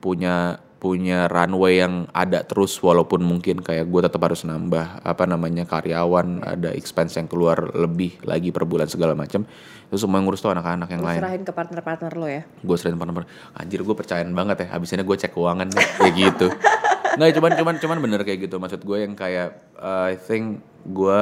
punya 0.00 0.60
punya 0.80 1.28
runway 1.28 1.84
yang 1.84 2.08
ada 2.16 2.40
terus 2.40 2.80
walaupun 2.80 3.20
mungkin 3.20 3.60
kayak 3.60 3.92
gue 3.92 4.00
tetap 4.00 4.24
harus 4.24 4.48
nambah 4.48 5.04
apa 5.04 5.28
namanya 5.28 5.68
karyawan 5.68 6.40
ada 6.40 6.72
expense 6.72 7.20
yang 7.20 7.28
keluar 7.28 7.68
lebih 7.76 8.16
lagi 8.24 8.48
per 8.48 8.64
bulan 8.64 8.88
segala 8.88 9.12
macam 9.12 9.44
itu 9.44 9.96
semua 10.00 10.16
yang 10.16 10.24
ngurus 10.24 10.40
tuh 10.40 10.56
anak-anak 10.56 10.88
yang 10.88 11.04
lain. 11.04 11.20
serahin 11.20 11.44
ke 11.44 11.52
partner-partner 11.52 12.12
lo 12.16 12.28
ya. 12.32 12.42
gue 12.48 12.76
sering 12.80 12.96
partner 12.96 13.28
anjir 13.52 13.84
gue 13.84 13.92
percayaan 13.92 14.32
banget 14.32 14.64
ya 14.64 14.66
habis 14.72 14.88
ini 14.96 15.04
gue 15.04 15.16
cek 15.20 15.36
keuangan 15.36 15.68
deh 15.68 15.86
kayak 16.00 16.14
gitu. 16.16 16.46
Nggak 17.10 17.30
cuman 17.36 17.50
cuman 17.60 17.74
cuman 17.82 17.98
bener 18.00 18.20
kayak 18.22 18.48
gitu. 18.48 18.56
Maksud 18.56 18.80
gue 18.86 18.98
yang 19.02 19.12
kayak 19.18 19.60
uh, 19.76 20.08
I 20.08 20.16
think 20.16 20.62
gue 20.86 21.20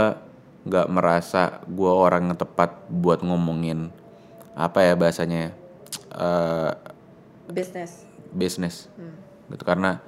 nggak 0.68 0.86
merasa 0.92 1.64
gue 1.64 1.88
orang 1.88 2.28
yang 2.28 2.36
tepat 2.36 2.76
buat 2.92 3.24
ngomongin 3.24 3.88
apa 4.52 4.84
ya 4.84 4.94
bahasanya 4.94 5.56
uh, 6.12 6.76
Business. 7.48 8.04
bisnis 8.36 8.92
gitu 9.48 9.64
karena 9.64 10.00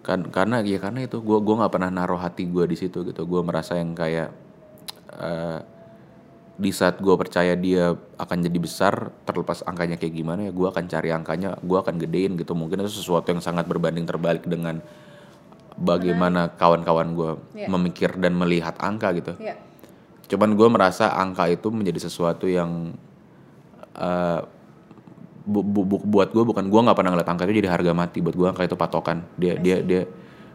kan 0.00 0.24
karena 0.32 0.64
ya 0.64 0.80
karena 0.80 1.04
itu 1.04 1.20
gue 1.20 1.38
gua 1.44 1.64
nggak 1.64 1.72
pernah 1.76 1.90
naruh 1.92 2.16
hati 2.16 2.48
gue 2.48 2.64
di 2.64 2.76
situ 2.76 3.04
gitu 3.04 3.28
gue 3.28 3.40
merasa 3.44 3.76
yang 3.76 3.92
kayak 3.92 4.32
eh, 5.20 5.60
di 6.60 6.70
saat 6.72 7.00
gue 7.00 7.14
percaya 7.16 7.56
dia 7.56 7.92
akan 8.16 8.38
jadi 8.44 8.58
besar 8.60 9.12
terlepas 9.24 9.64
angkanya 9.64 9.96
kayak 9.96 10.12
gimana 10.12 10.48
ya 10.48 10.52
gue 10.52 10.68
akan 10.68 10.84
cari 10.88 11.08
angkanya 11.08 11.56
gue 11.60 11.78
akan 11.78 11.96
gedein 11.96 12.36
gitu 12.36 12.52
mungkin 12.52 12.84
itu 12.84 12.92
sesuatu 12.92 13.32
yang 13.32 13.40
sangat 13.40 13.64
berbanding 13.64 14.04
terbalik 14.04 14.44
dengan 14.44 14.80
bagaimana 15.80 16.52
kawan-kawan 16.60 17.16
gue 17.16 17.30
Iya. 17.56 17.68
memikir 17.68 18.12
dan 18.20 18.36
melihat 18.36 18.76
angka 18.76 19.12
gitu 19.16 19.32
Iya. 19.40 19.56
cuman 20.28 20.52
gue 20.52 20.68
merasa 20.68 21.12
angka 21.16 21.48
itu 21.48 21.68
menjadi 21.72 22.08
sesuatu 22.08 22.44
yang 22.44 22.92
eh, 23.96 24.40
bu- 25.44 25.64
bu- 25.64 25.86
bu- 25.86 26.04
buat 26.04 26.30
gue 26.30 26.44
bukan 26.44 26.68
gue 26.68 26.80
nggak 26.80 26.96
pernah 26.96 27.10
ngeliat 27.12 27.28
angka 27.28 27.44
itu 27.48 27.60
jadi 27.60 27.70
harga 27.70 27.92
mati 27.92 28.18
buat 28.20 28.36
gue 28.36 28.46
angka 28.48 28.64
itu 28.64 28.76
patokan 28.76 29.24
dia 29.34 29.56
dia 29.56 29.80
dia 29.80 30.02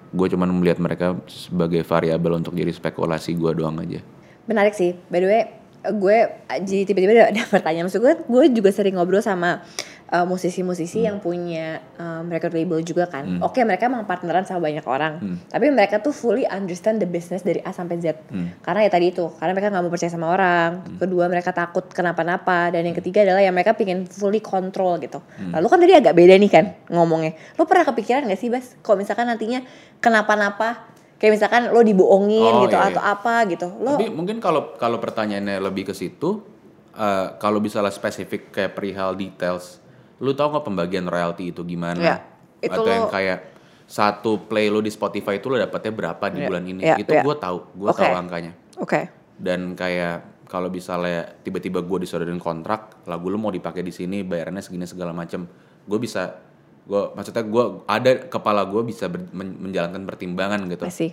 gue 0.10 0.28
cuman 0.32 0.48
melihat 0.54 0.80
mereka 0.80 1.20
sebagai 1.28 1.84
variabel 1.84 2.40
untuk 2.40 2.56
jadi 2.56 2.72
spekulasi 2.72 3.36
gue 3.36 3.52
doang 3.52 3.82
aja 3.82 4.00
Menarik 4.46 4.78
sih. 4.78 4.94
By 5.10 5.20
the 5.20 5.28
way, 5.28 5.42
gue 5.90 6.18
jadi 6.62 6.86
tiba-tiba 6.86 7.12
ada, 7.18 7.34
ada 7.34 7.42
pertanyaan. 7.54 7.90
Maksud 7.90 8.02
gue, 8.02 8.14
gue 8.30 8.44
juga 8.54 8.70
sering 8.70 8.94
ngobrol 8.94 9.26
sama 9.26 9.66
uh, 10.12 10.26
musisi-musisi 10.28 11.06
yang 11.06 11.18
punya 11.18 11.82
um, 11.97 12.30
record 12.30 12.53
label 12.53 12.82
juga 12.86 13.10
kan. 13.10 13.41
Oke, 13.41 13.66
mereka 13.66 13.89
emang 13.89 14.06
partneran 14.06 14.45
sama 14.45 14.70
banyak 14.70 14.86
orang. 14.86 15.14
Tapi 15.49 15.66
mereka 15.74 16.01
tuh 16.01 16.14
fully 16.14 16.45
understand 16.45 17.01
the 17.01 17.10
business 17.10 17.41
dari 17.41 17.62
A 17.66 17.74
sampai 17.74 17.97
Z. 18.01 18.20
Karena 18.62 18.86
ya 18.86 18.91
tadi 18.91 19.12
itu, 19.14 19.26
karena 19.38 19.51
mereka 19.56 19.74
nggak 19.74 19.84
mau 19.84 19.93
percaya 19.93 20.12
sama 20.12 20.28
orang. 20.30 20.97
Kedua, 21.01 21.26
mereka 21.30 21.51
takut 21.56 21.86
kenapa-napa. 21.89 22.70
Dan 22.70 22.86
yang 22.86 22.97
ketiga 22.97 23.26
adalah 23.26 23.41
ya 23.41 23.49
mereka 23.49 23.74
pingin 23.74 24.06
fully 24.06 24.41
control 24.41 25.01
gitu. 25.01 25.22
Lalu 25.53 25.68
kan 25.70 25.78
tadi 25.82 25.93
agak 25.93 26.14
beda 26.14 26.36
nih 26.38 26.51
kan 26.51 26.66
ngomongnya. 26.91 27.34
Lo 27.58 27.66
pernah 27.66 27.86
kepikiran 27.88 28.30
gak 28.30 28.39
sih, 28.39 28.49
Bas? 28.53 28.78
Kalau 28.82 28.97
misalkan 29.01 29.26
nantinya 29.26 29.66
kenapa-napa 30.01 30.95
kayak 31.16 31.32
misalkan 31.41 31.72
lo 31.72 31.80
dibohongin 31.80 32.53
Oh, 32.53 32.62
gitu 32.68 32.76
iya, 32.76 32.91
atau 32.91 33.01
iya. 33.01 33.14
apa 33.16 33.36
gitu 33.47 33.68
lo 33.80 33.95
tapi 33.95 34.12
mungkin 34.12 34.43
kalau 34.43 34.76
kalau 34.76 34.99
pertanyaannya 34.99 35.64
lebih 35.64 35.88
ke 35.88 35.93
situ 35.95 36.43
eh, 36.91 37.28
kalau 37.39 37.64
misalnya 37.64 37.91
spesifik 37.95 38.51
kayak 38.51 38.76
perihal 38.76 39.16
details 39.16 39.80
lu 40.18 40.32
tahu 40.32 40.47
nggak 40.49 40.66
pembagian 40.66 41.05
royalti 41.05 41.49
itu 41.49 41.61
gimana? 41.61 41.99
Ya, 41.99 42.16
itu 42.59 42.72
atau 42.72 42.86
yang 42.86 43.05
lo- 43.05 43.11
kayak 43.11 43.39
satu 43.86 44.41
play 44.41 44.68
lu 44.68 44.80
di 44.80 44.89
Spotify 44.89 45.36
itu 45.36 45.45
lo 45.45 45.55
dapetnya 45.55 45.91
berapa 45.91 46.26
di 46.28 46.39
Ya, 46.39 46.47
bulan 46.47 46.63
ini? 46.63 46.82
ya, 46.82 46.95
itu 46.95 47.11
ya. 47.11 47.22
gue 47.22 47.36
tahu 47.36 47.57
gue 47.72 47.88
Oke. 47.88 48.01
tahu 48.01 48.13
angkanya. 48.13 48.51
Oke. 48.78 49.01
Dan 49.36 49.74
kayak 49.74 50.18
kalau 50.45 50.68
misalnya 50.68 51.36
tiba-tiba 51.39 51.80
gue 51.80 51.97
disodorin 51.99 52.38
kontrak 52.38 53.01
lagu 53.03 53.28
lu 53.28 53.36
mau 53.36 53.49
dipakai 53.49 53.82
di 53.82 53.89
sini 53.89 54.22
bayarannya 54.22 54.61
segini 54.61 54.86
segala 54.86 55.09
macem 55.09 55.43
gue 55.84 55.99
bisa 55.99 56.38
gue 56.82 57.01
maksudnya 57.11 57.41
gue 57.41 57.66
ada 57.84 58.11
kepala 58.26 58.61
gue 58.63 58.82
bisa 58.84 59.05
ber- 59.05 59.26
men- 59.32 59.57
menjalankan 59.59 60.01
pertimbangan 60.03 60.61
gitu. 60.66 60.86
Masih 60.86 61.11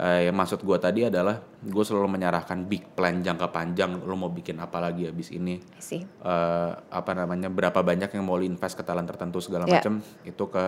Eh, 0.00 0.32
yang 0.32 0.36
maksud 0.36 0.64
gue 0.64 0.78
tadi 0.80 1.04
adalah 1.04 1.44
gue 1.60 1.84
selalu 1.84 2.08
menyerahkan 2.16 2.64
big 2.64 2.96
plan 2.96 3.20
jangka 3.20 3.52
panjang 3.52 4.00
lo 4.00 4.16
mau 4.16 4.32
bikin 4.32 4.56
apa 4.56 4.80
lagi 4.80 5.04
habis 5.04 5.28
ini. 5.28 5.60
Eh, 5.60 6.70
apa 6.72 7.12
namanya 7.12 7.52
berapa 7.52 7.84
banyak 7.84 8.08
yang 8.08 8.24
mau 8.24 8.40
lo 8.40 8.44
invest 8.44 8.80
ke 8.80 8.82
talent 8.82 9.04
tertentu 9.04 9.44
segala 9.44 9.68
Ya. 9.68 9.76
macam 9.76 10.00
itu 10.24 10.44
ke 10.48 10.64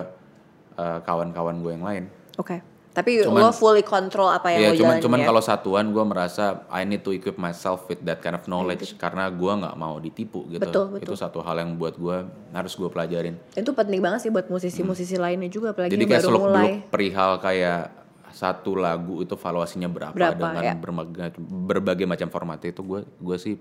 eh, 0.72 0.98
kawan-kawan 1.00 1.64
gue 1.64 1.72
yang 1.72 1.84
lain. 1.84 2.04
Oke 2.36 2.60
tapi 2.92 3.24
Cuman- 3.24 3.48
lo 3.48 3.52
fully 3.56 3.80
control 3.80 4.28
apa 4.28 4.52
yang 4.52 4.60
ya 4.60 4.68
lo 4.68 4.76
cuman 4.76 4.96
cuman 5.00 5.20
ya? 5.24 5.26
kalau 5.32 5.40
satuan 5.40 5.88
gue 5.96 6.04
merasa 6.04 6.68
I 6.68 6.84
need 6.84 7.00
to 7.00 7.16
equip 7.16 7.40
myself 7.40 7.88
with 7.88 8.04
that 8.04 8.20
kind 8.20 8.36
of 8.36 8.44
knowledge 8.44 8.84
karena 9.00 9.32
gue 9.32 9.48
nggak 9.48 9.76
mau 9.80 9.96
ditipu 9.96 10.44
gitu. 10.52 10.60
Betul, 10.60 10.84
betul. 10.92 11.08
itu 11.08 11.12
satu 11.16 11.40
hal 11.40 11.56
yang 11.56 11.80
buat 11.80 11.96
gue 11.96 12.16
harus 12.52 12.72
gue 12.76 12.88
pelajarin. 12.92 13.40
Itu 13.56 13.72
penting 13.72 14.04
banget 14.04 14.28
sih 14.28 14.30
buat 14.30 14.44
musisi-musisi 14.52 15.16
lainnya 15.16 15.48
juga 15.48 15.72
apalagi 15.72 15.96
jadi 15.96 16.04
yang 16.04 16.12
kayak 16.12 16.24
baru 16.28 16.36
mulai. 16.38 16.72
perihal 16.92 17.40
kayak 17.40 18.01
satu 18.32 18.74
lagu 18.74 19.20
itu 19.20 19.32
valuasinya 19.32 19.86
berapa, 19.86 20.12
Berapa, 20.12 20.34
dengan 20.34 20.64
ya. 20.64 20.74
berbagai, 20.74 21.36
berbagai 21.40 22.06
macam 22.06 22.28
format 22.28 22.58
itu 22.60 22.80
gue 22.80 23.00
gue 23.06 23.36
sih 23.36 23.54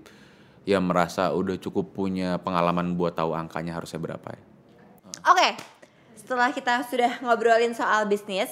ya 0.62 0.78
merasa 0.78 1.30
udah 1.30 1.54
cukup 1.56 1.92
punya 1.92 2.36
pengalaman 2.36 2.94
buat 2.94 3.12
tahu 3.12 3.32
angkanya 3.32 3.74
harusnya 3.74 3.98
berapa 3.98 4.28
ya. 4.28 4.42
oke 5.22 5.48
setelah 6.14 6.50
kita 6.50 6.86
sudah 6.86 7.18
ngobrolin 7.20 7.72
soal 7.72 8.06
bisnis 8.06 8.50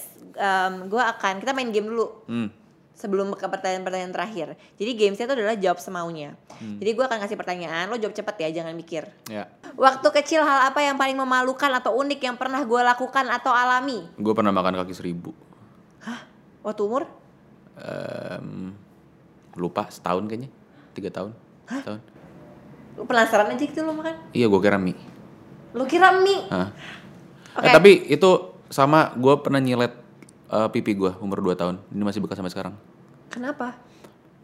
gue 0.85 1.03
akan 1.03 1.39
kita 1.39 1.51
main 1.51 1.69
game 1.69 1.87
dulu 1.87 2.07
Hmm. 2.27 2.49
sebelum 2.93 3.33
ke 3.33 3.41
pertanyaan-pertanyaan 3.43 4.13
terakhir. 4.13 4.49
Jadi 4.77 4.91
gamesnya 4.93 5.25
itu 5.25 5.33
adalah 5.33 5.57
jawab 5.57 5.81
semaunya. 5.81 6.37
Hmm. 6.53 6.77
Jadi 6.77 6.91
gue 6.93 7.01
akan 7.01 7.17
kasih 7.19 7.33
pertanyaan, 7.35 7.89
lo 7.89 7.97
jawab 7.97 8.13
cepet 8.13 8.37
ya, 8.39 8.61
jangan 8.61 8.77
mikir. 8.77 9.09
Ya. 9.25 9.49
Waktu 9.73 10.05
kecil 10.13 10.45
hal 10.45 10.69
apa 10.69 10.85
yang 10.85 11.01
paling 11.01 11.17
memalukan 11.17 11.73
atau 11.73 11.97
unik 11.97 12.21
yang 12.21 12.37
pernah 12.37 12.61
gue 12.61 12.77
lakukan 12.79 13.25
atau 13.27 13.57
alami? 13.57 14.05
Gue 14.15 14.37
pernah 14.37 14.53
makan 14.53 14.85
kaki 14.85 14.93
seribu. 14.93 15.33
Hah? 16.61 16.67
Waktu 16.71 16.83
umur? 16.85 17.03
Em, 17.81 18.77
lupa 19.57 19.89
setahun 19.89 20.29
kayaknya. 20.29 20.53
Tiga 20.93 21.09
tahun. 21.09 21.33
Setahun. 21.65 22.01
Lo 23.01 23.09
penasaran 23.09 23.49
aja 23.49 23.65
gitu 23.65 23.81
lo 23.81 23.97
makan? 23.97 24.17
Iya 24.37 24.47
gue 24.51 24.61
kira 24.61 24.77
mie. 24.77 24.99
Lo 25.73 25.89
kira 25.89 26.13
mie? 26.21 26.45
Hah. 26.53 26.69
Oke. 27.57 27.67
Eh, 27.67 27.73
tapi 27.73 27.91
itu 28.13 28.31
sama 28.69 29.17
gue 29.17 29.35
pernah 29.41 29.59
nyilet 29.59 29.97
eh, 30.53 30.69
pipi 30.69 30.93
gue 30.93 31.17
umur 31.25 31.41
2 31.41 31.57
tahun. 31.57 31.77
Ini 31.89 32.03
masih 32.05 32.21
bekas 32.21 32.37
sampai 32.37 32.53
sekarang. 32.53 32.75
Kenapa? 33.33 33.79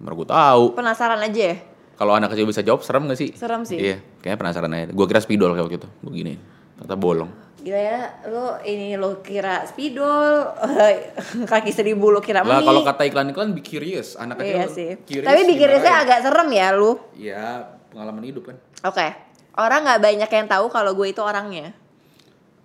Umur 0.00 0.24
gue 0.24 0.28
tahu. 0.32 0.72
Penasaran 0.72 1.20
aja 1.20 1.42
ya? 1.52 1.56
Kalau 1.96 2.12
anak 2.12 2.32
kecil 2.32 2.44
bisa 2.44 2.60
jawab 2.60 2.84
serem 2.84 3.08
gak 3.08 3.16
sih? 3.16 3.32
Serem 3.32 3.64
sih. 3.64 3.80
Iya, 3.80 4.04
kayaknya 4.20 4.38
penasaran 4.40 4.72
aja. 4.72 4.92
Gue 4.92 5.06
kira 5.08 5.20
spidol 5.20 5.56
kayak 5.56 5.64
waktu 5.64 5.78
itu. 5.80 5.88
Gue 6.04 6.12
gini. 6.12 6.34
Ternyata 6.76 6.94
bolong. 6.94 7.30
Gila 7.56 7.80
ya, 7.80 8.00
lo 8.26 8.62
ini 8.62 8.94
lo 8.94 9.18
kira 9.18 9.64
spidol, 9.64 10.54
kaki 11.50 11.70
seribu 11.70 12.08
lo 12.08 12.20
kira 12.20 12.40
Lah 12.40 12.60
mie. 12.60 12.64
kalau 12.64 12.80
kata 12.80 13.02
iklan-iklan 13.04 13.50
be 13.50 13.60
curious, 13.60 14.14
anak 14.14 14.38
kecil 14.38 14.54
Iya 14.54 14.64
sih. 14.68 14.90
curious 15.02 15.24
Tapi 15.24 15.40
gimana 15.40 15.50
bikinnya 15.50 15.80
ya? 15.82 15.94
agak 15.98 16.18
serem 16.20 16.48
ya 16.48 16.68
lu. 16.70 16.92
Iya, 17.12 17.44
pengalaman 17.90 18.22
hidup 18.22 18.42
kan. 18.46 18.56
Oke. 18.84 19.06
Orang 19.52 19.82
nggak 19.82 19.98
banyak 19.98 20.30
yang 20.30 20.46
tahu 20.46 20.68
kalau 20.68 20.92
gue 20.92 21.08
itu 21.08 21.18
orangnya. 21.18 21.72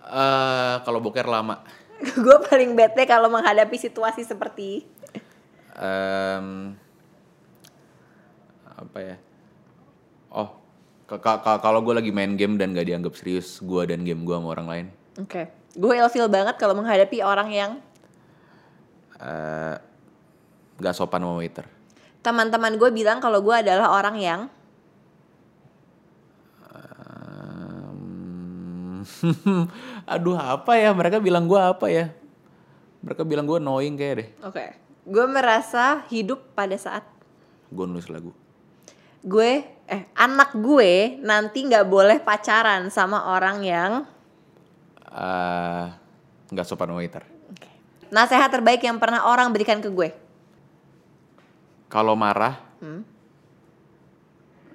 Eh, 0.03 0.75
kalau 0.83 0.99
boker 0.99 1.25
lama. 1.25 1.63
gue 2.21 2.37
paling 2.43 2.75
bete 2.75 3.01
kalau 3.05 3.25
menghadapi 3.27 3.77
situasi 3.77 4.21
seperti 4.21 4.83
Em, 5.73 6.75
apa 8.67 8.99
ya? 8.99 9.15
Ka- 11.11 11.19
ka- 11.19 11.43
ka- 11.43 11.59
kalau 11.59 11.83
gue 11.83 11.91
lagi 11.91 12.07
main 12.07 12.33
game 12.33 12.55
dan 12.55 12.71
gak 12.71 12.87
dianggap 12.87 13.11
serius, 13.13 13.59
gue 13.59 13.83
dan 13.83 14.01
game 14.01 14.23
gue 14.23 14.31
sama 14.31 14.47
orang 14.49 14.67
lain. 14.67 14.85
Oke. 15.19 15.51
Gue 15.73 15.99
ilfeel 15.99 16.27
banget 16.27 16.55
kalau 16.55 16.71
menghadapi 16.71 17.19
orang 17.19 17.51
yang 17.51 17.71
Eh, 19.19 19.75
gak 20.77 20.95
sopan 20.95 21.19
sama 21.19 21.37
waiter. 21.37 21.67
teman-teman 22.21 22.73
gue 22.73 22.89
bilang 22.89 23.17
kalau 23.17 23.37
gue 23.37 23.53
adalah 23.53 23.91
orang 23.91 24.15
yang 24.15 24.41
aduh 30.07 30.37
apa 30.37 30.73
ya? 30.75 30.89
Mereka 30.91 31.17
bilang 31.19 31.45
gue 31.45 31.57
apa 31.57 31.85
ya? 31.85 32.13
Mereka 33.01 33.25
bilang 33.25 33.45
gue 33.45 33.57
annoying 33.57 33.93
kayak 33.95 34.15
deh. 34.15 34.29
oke. 34.41 34.65
Gue 35.03 35.25
merasa 35.25 36.05
hidup 36.07 36.53
pada 36.53 36.77
saat 36.77 37.01
Gue 37.67 37.85
nulis 37.85 38.05
lagu. 38.07 38.31
gue 39.21 39.61
eh 39.91 40.07
anak 40.15 40.55
gue 40.55 41.19
nanti 41.19 41.67
nggak 41.67 41.83
boleh 41.83 42.23
pacaran 42.23 42.87
sama 42.87 43.27
orang 43.35 43.59
yang 43.59 43.91
eh 45.11 45.85
nggak 46.47 46.63
sopan 46.63 46.87
sama 46.87 47.03
waiter. 47.03 47.23
Nasehat 48.11 48.51
terbaik 48.51 48.79
yang 48.83 48.99
pernah 48.99 49.27
orang 49.27 49.51
berikan 49.51 49.83
ke 49.83 49.91
gue. 49.91 50.15
Kalau 51.91 52.15
marah, 52.15 52.55
Hmm. 52.79 53.03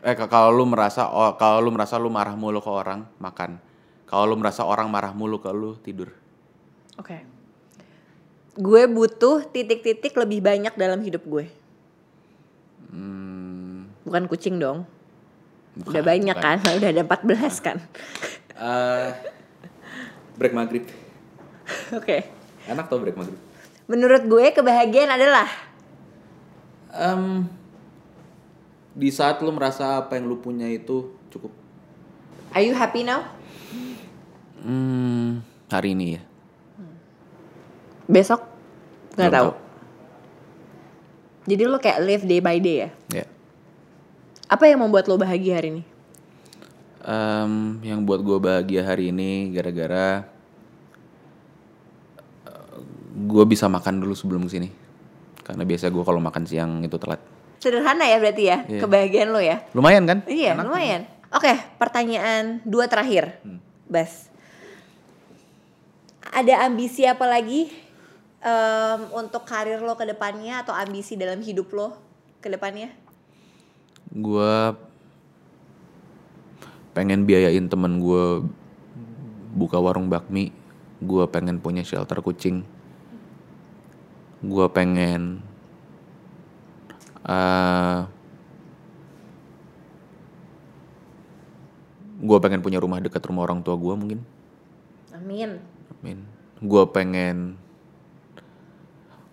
eh 0.04 0.12
kalau 0.14 0.52
lu 0.52 0.68
merasa 0.68 1.08
oh, 1.08 1.32
kalau 1.40 1.64
lu 1.64 1.72
merasa 1.72 1.96
lu 1.96 2.12
marah 2.12 2.36
mulu 2.36 2.60
ke 2.60 2.68
orang, 2.68 3.08
makan. 3.16 3.56
Kalau 4.04 4.24
lu 4.28 4.36
merasa 4.36 4.62
orang 4.68 4.88
marah 4.92 5.16
mulu 5.16 5.40
ke 5.40 5.48
lu, 5.52 5.80
tidur. 5.80 6.12
Oke. 7.00 7.24
Gue 8.56 8.88
butuh 8.88 9.44
titik-titik 9.48 10.16
lebih 10.16 10.40
banyak 10.40 10.72
dalam 10.76 11.00
hidup 11.04 11.24
gue. 11.28 11.44
Hmm, 12.88 13.90
Bukan 14.06 14.30
kucing 14.30 14.56
dong. 14.56 14.88
Bukan, 15.76 15.92
udah 15.92 16.02
banyak 16.02 16.36
bukan. 16.36 16.56
kan, 16.56 16.72
udah 16.80 16.88
ada 16.88 17.02
14 17.04 17.66
kan. 17.66 17.76
eh, 18.56 19.08
break 20.34 20.54
maghrib. 20.56 20.84
Oke. 21.92 22.24
Enak 22.64 22.88
tau 22.88 22.98
break 22.98 23.14
maghrib. 23.14 23.38
Menurut 23.86 24.24
gue 24.24 24.50
kebahagiaan 24.50 25.12
adalah 25.12 25.46
Em, 26.90 27.44
di 28.96 29.12
saat 29.12 29.36
lu 29.44 29.52
merasa 29.52 30.00
apa 30.00 30.16
yang 30.16 30.24
lu 30.24 30.40
punya 30.40 30.64
itu 30.64 31.12
cukup. 31.28 31.52
Are 32.50 32.64
you 32.64 32.72
happy 32.72 33.04
now? 33.04 33.20
Hmm, 34.64 35.44
hari 35.68 35.92
ini 35.92 36.16
ya. 36.16 36.22
Besok? 38.08 38.40
Nggak 39.12 39.28
tahu. 39.28 39.48
tahu. 39.52 39.64
Jadi 41.46 41.62
lo 41.62 41.76
kayak 41.76 42.00
live 42.00 42.24
day 42.24 42.40
by 42.40 42.56
day 42.56 42.76
ya? 42.80 42.90
Ya. 43.12 43.24
Apa 44.47 44.70
yang 44.70 44.78
membuat 44.82 45.11
lo 45.11 45.18
bahagia 45.18 45.59
hari 45.59 45.68
ini? 45.74 45.82
Em, 47.07 47.53
yang 47.82 48.03
buat 48.03 48.22
gue 48.22 48.38
bahagia 48.38 48.82
hari 48.82 49.11
ini 49.14 49.51
gara-gara 49.55 50.26
gue 53.16 53.44
bisa 53.49 53.64
makan 53.66 54.03
dulu 54.05 54.12
sebelum 54.12 54.44
ke 54.44 54.51
sini. 54.61 54.68
Karena 55.40 55.64
biasa 55.64 55.88
gue 55.88 56.05
kalau 56.05 56.20
makan 56.20 56.44
siang 56.44 56.84
itu 56.84 56.99
telat. 57.01 57.22
Sederhana 57.57 58.05
ya 58.05 58.20
berarti 58.20 58.44
ya, 58.44 58.59
Iya. 58.68 58.80
kebahagiaan 58.84 59.30
lo 59.32 59.40
ya? 59.40 59.64
Lumayan 59.72 60.05
kan? 60.05 60.18
Iya, 60.28 60.53
Enak. 60.53 60.64
lumayan. 60.68 61.03
Oke, 61.32 61.53
pertanyaan 61.80 62.61
dua 62.68 62.86
terakhir. 62.86 63.40
Hmm. 63.40 63.59
Bas. 63.88 64.28
Ada 66.28 66.68
ambisi 66.68 67.09
apa 67.09 67.24
lagi 67.24 67.72
em, 68.44 69.01
untuk 69.16 69.49
karir 69.49 69.80
lo 69.80 69.97
ke 69.97 70.05
depannya 70.05 70.61
atau 70.61 70.76
ambisi 70.76 71.16
dalam 71.16 71.40
hidup 71.40 71.72
lo 71.72 71.97
ke 72.44 72.53
depannya? 72.53 72.92
Gue 74.16 74.72
pengen 76.96 77.28
biayain 77.28 77.68
temen 77.68 78.00
gue 78.00 78.48
buka 79.52 79.76
warung 79.76 80.08
bakmi. 80.08 80.56
Gue 81.04 81.28
pengen 81.28 81.60
punya 81.60 81.84
shelter 81.84 82.24
kucing. 82.24 82.64
Gue 84.40 84.64
pengen 84.72 85.44
eh 87.26 88.00
gue 92.16 92.38
pengen 92.40 92.64
punya 92.64 92.80
rumah 92.80 92.96
dekat 93.04 93.20
rumah 93.28 93.44
orang 93.44 93.60
tua 93.60 93.76
gue 93.76 93.92
mungkin. 93.92 94.20
Amin. 95.12 95.60
Amin. 96.00 96.24
Gue 96.64 96.82
pengen 96.88 97.60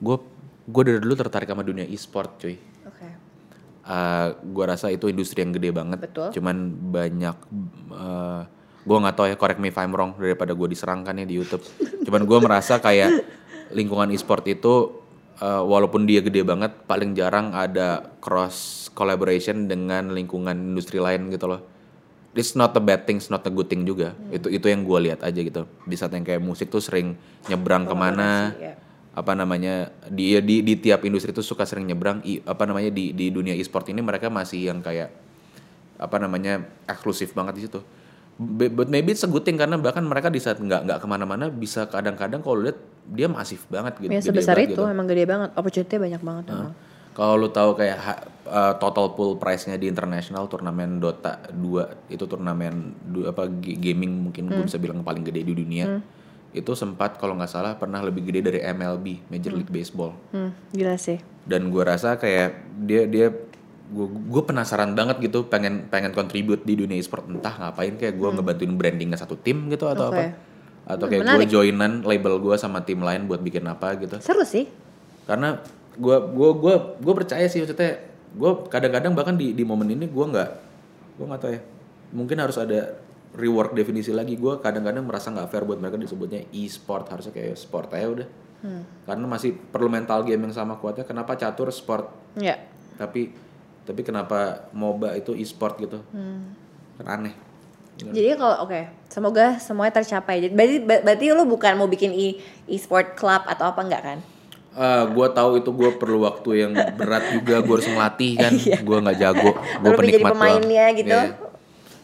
gue 0.04 0.20
gue 0.68 0.82
dari 0.84 1.00
dulu 1.00 1.16
tertarik 1.16 1.48
sama 1.48 1.64
dunia 1.64 1.88
e-sport 1.88 2.44
cuy. 2.44 2.73
Uh, 3.84 4.32
gue 4.40 4.64
rasa 4.64 4.88
itu 4.96 5.12
industri 5.12 5.44
yang 5.44 5.52
gede 5.52 5.76
banget. 5.76 6.00
Betul. 6.08 6.32
Cuman 6.32 6.72
banyak, 6.96 7.36
uh, 7.92 8.48
gue 8.80 8.98
nggak 9.04 9.16
tahu 9.20 9.28
ya 9.28 9.36
correct 9.36 9.60
me 9.60 9.76
if 9.76 9.78
I'm 9.80 9.92
wrong 9.92 10.16
daripada 10.16 10.56
gue 10.56 10.68
diserangkan 10.72 11.20
ya 11.20 11.26
di 11.28 11.36
YouTube. 11.36 11.64
Cuman 12.08 12.24
gue 12.24 12.40
merasa 12.40 12.80
kayak 12.80 13.28
lingkungan 13.76 14.08
e-sport 14.16 14.48
itu 14.48 15.04
uh, 15.44 15.64
walaupun 15.68 16.08
dia 16.08 16.24
gede 16.24 16.48
banget, 16.48 16.88
paling 16.88 17.12
jarang 17.12 17.52
ada 17.52 18.16
cross 18.24 18.88
collaboration 18.96 19.68
dengan 19.68 20.16
lingkungan 20.16 20.56
industri 20.56 21.04
lain 21.04 21.28
gitu 21.28 21.52
loh. 21.52 21.62
It's 22.34 22.56
not 22.56 22.74
a 22.74 22.82
bad 22.82 23.04
thing, 23.04 23.20
it's 23.20 23.30
not 23.30 23.44
a 23.46 23.52
good 23.52 23.68
thing 23.68 23.84
juga. 23.84 24.16
Hmm. 24.16 24.32
Itu 24.32 24.48
itu 24.48 24.66
yang 24.72 24.88
gue 24.88 25.12
lihat 25.12 25.28
aja 25.28 25.38
gitu. 25.38 25.68
Di 25.84 26.00
saat 26.00 26.16
yang 26.16 26.24
kayak 26.24 26.40
musik 26.40 26.72
tuh 26.72 26.80
sering 26.80 27.20
nyebrang 27.52 27.84
ke 27.84 27.96
mana 28.00 28.56
ya. 28.58 28.80
Apa 29.14 29.38
namanya 29.38 29.94
di 30.10 30.34
di 30.42 30.66
di 30.66 30.74
tiap 30.76 31.06
industri 31.06 31.30
itu 31.30 31.46
suka 31.46 31.64
sering 31.64 31.86
nyebrang 31.86 32.26
i- 32.26 32.42
apa 32.42 32.66
namanya 32.66 32.90
di 32.90 33.14
di 33.14 33.30
dunia 33.30 33.54
e-sport 33.54 33.86
ini 33.88 34.02
mereka 34.02 34.28
masih 34.28 34.74
yang 34.74 34.82
kayak 34.82 35.14
apa 35.96 36.18
namanya 36.18 36.66
eksklusif 36.90 37.32
banget 37.32 37.54
di 37.56 37.62
situ. 37.64 37.80
But 38.34 38.90
maybe 38.90 39.14
it's 39.14 39.22
a 39.22 39.30
good 39.30 39.46
thing 39.46 39.62
karena 39.62 39.78
bahkan 39.78 40.02
mereka 40.02 40.34
di 40.34 40.42
saat 40.42 40.58
nggak 40.58 40.90
nggak 40.90 41.00
ke 41.00 41.08
mana-mana 41.08 41.54
bisa 41.54 41.86
kadang-kadang 41.86 42.42
kalau 42.42 42.66
lihat 42.66 42.82
dia 43.06 43.30
masif 43.30 43.70
banget 43.70 44.02
gitu. 44.02 44.10
Ya 44.10 44.20
sebesar 44.20 44.58
itu 44.58 44.74
gitu. 44.74 44.84
emang 44.84 45.06
gede 45.06 45.30
banget. 45.30 45.54
Opportunity 45.54 45.96
banyak 46.02 46.22
banget 46.22 46.46
emang. 46.50 46.74
Kalau 47.14 47.38
lu 47.38 47.54
tahu 47.54 47.78
kayak 47.78 48.26
uh, 48.44 48.74
total 48.82 49.14
pool 49.14 49.38
price-nya 49.38 49.78
di 49.78 49.86
international 49.86 50.50
turnamen 50.50 50.98
Dota 50.98 51.38
2 51.46 52.10
itu 52.10 52.26
turnamen 52.26 52.74
du- 53.06 53.30
apa 53.30 53.46
gaming 53.54 54.26
mungkin 54.26 54.50
gue 54.50 54.66
bisa 54.66 54.82
bilang 54.82 55.06
paling 55.06 55.22
gede 55.22 55.46
di 55.46 55.54
dunia. 55.54 56.02
Itu 56.54 56.78
sempat 56.78 57.18
kalau 57.18 57.34
nggak 57.34 57.50
salah 57.50 57.74
pernah 57.76 58.00
lebih 58.00 58.24
gede 58.24 58.46
dari 58.46 58.60
MLB, 58.62 59.26
Major 59.28 59.52
League 59.52 59.74
Baseball. 59.74 60.14
Hmm, 60.30 60.54
gila 60.72 60.96
sih. 60.96 61.18
dan 61.44 61.68
gue 61.68 61.84
rasa 61.84 62.16
kayak 62.16 62.56
dia 62.88 63.04
dia 63.04 63.28
gue 63.92 64.08
gue 64.08 64.44
penasaran 64.48 64.96
banget 64.96 65.20
gitu 65.20 65.44
pengen 65.44 65.92
pengen 65.92 66.16
contribute 66.16 66.64
di 66.64 66.80
dunia 66.80 66.96
e-sport 66.96 67.28
entah 67.28 67.52
ngapain 67.60 68.00
kayak 68.00 68.16
gue 68.16 68.30
ngebantuin 68.32 68.74
brandingnya 68.74 69.20
satu 69.20 69.36
tim 69.36 69.68
gitu 69.68 69.92
atau 69.92 70.08
Oke. 70.08 70.24
apa 70.24 70.24
atau 70.88 71.06
kayak 71.12 71.28
gue 71.36 71.46
joinan 71.52 72.00
label 72.00 72.40
gue 72.40 72.56
sama 72.56 72.80
tim 72.88 73.04
lain 73.04 73.28
buat 73.28 73.44
bikin 73.44 73.68
apa 73.68 73.92
gitu 74.00 74.24
Seru 74.24 74.48
sih. 74.48 74.72
karena 75.28 75.60
gue 75.94 76.18
gue 76.32 76.50
gue 76.64 76.76
gue 77.04 77.14
percaya 77.14 77.44
sih 77.46 77.60
maksudnya 77.60 77.92
gue 78.34 78.52
kadang-kadang 78.72 79.12
bahkan 79.12 79.36
di 79.36 79.52
di 79.52 79.68
momen 79.68 79.92
ini 79.92 80.08
gue 80.08 80.26
nggak 80.32 80.50
gue 81.20 81.26
nggak 81.28 81.42
tahu 81.44 81.52
ya 81.52 81.62
mungkin 82.16 82.38
harus 82.40 82.56
ada 82.56 83.03
rework 83.34 83.74
definisi 83.74 84.14
lagi. 84.14 84.38
Gue 84.38 84.62
kadang-kadang 84.62 85.06
merasa 85.06 85.34
nggak 85.34 85.50
fair 85.50 85.64
buat 85.66 85.82
mereka 85.82 85.98
disebutnya 85.98 86.46
e-sport. 86.54 87.10
Harusnya 87.10 87.34
kayak 87.34 87.58
sport 87.58 87.90
aja 87.94 88.08
udah. 88.10 88.28
Karena 89.04 89.26
masih 89.28 89.52
perlu 89.54 89.92
mental 89.92 90.24
game 90.24 90.48
yang 90.48 90.56
sama 90.56 90.80
kuatnya. 90.80 91.04
Kenapa 91.04 91.36
catur 91.36 91.68
sport? 91.74 92.24
Ya. 92.34 92.58
tapi 92.94 93.30
tapi 93.84 94.02
kenapa 94.06 94.70
MOBA 94.74 95.18
itu 95.18 95.36
e-sport 95.36 95.76
gitu? 95.82 96.00
Kan 96.98 97.06
aneh. 97.10 97.34
Jadi 97.94 98.34
kalau 98.38 98.66
oke, 98.66 98.90
semoga 99.12 99.62
semuanya 99.62 100.02
tercapai. 100.02 100.50
Jadi 100.50 100.54
berarti 100.54 100.78
berarti 100.82 101.26
lu 101.30 101.46
bukan 101.46 101.78
mau 101.78 101.86
bikin 101.86 102.10
e 102.10 102.42
e-sport 102.66 103.14
club 103.14 103.46
atau 103.46 103.70
apa 103.70 103.82
enggak 103.86 104.02
kan? 104.02 104.20
Eh, 104.74 105.04
gue 105.14 105.28
tahu 105.30 105.62
itu 105.62 105.70
gue 105.70 105.90
perlu 106.02 106.26
waktu 106.26 106.50
yang 106.66 106.74
berat 106.98 107.30
juga. 107.30 107.62
Gue 107.62 107.74
harus 107.78 107.90
ngelatih 107.90 108.32
kan. 108.42 108.54
Gue 108.88 108.98
nggak 109.06 109.18
jago. 109.22 109.52
Gue 109.54 109.92
pengen 109.94 110.14
jadi 110.18 110.26
pemainnya 110.26 110.86
gitu? 110.98 111.18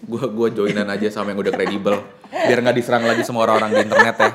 Gue 0.03 0.23
gue 0.29 0.47
joinan 0.55 0.87
aja 0.87 1.07
sama 1.11 1.33
yang 1.33 1.39
udah 1.41 1.53
kredibel. 1.53 1.99
Biar 2.29 2.59
nggak 2.61 2.77
diserang 2.77 3.03
lagi 3.03 3.25
semua 3.25 3.49
orang-orang 3.49 3.75
di 3.75 3.79
internet 3.89 4.15
ya. 4.15 4.31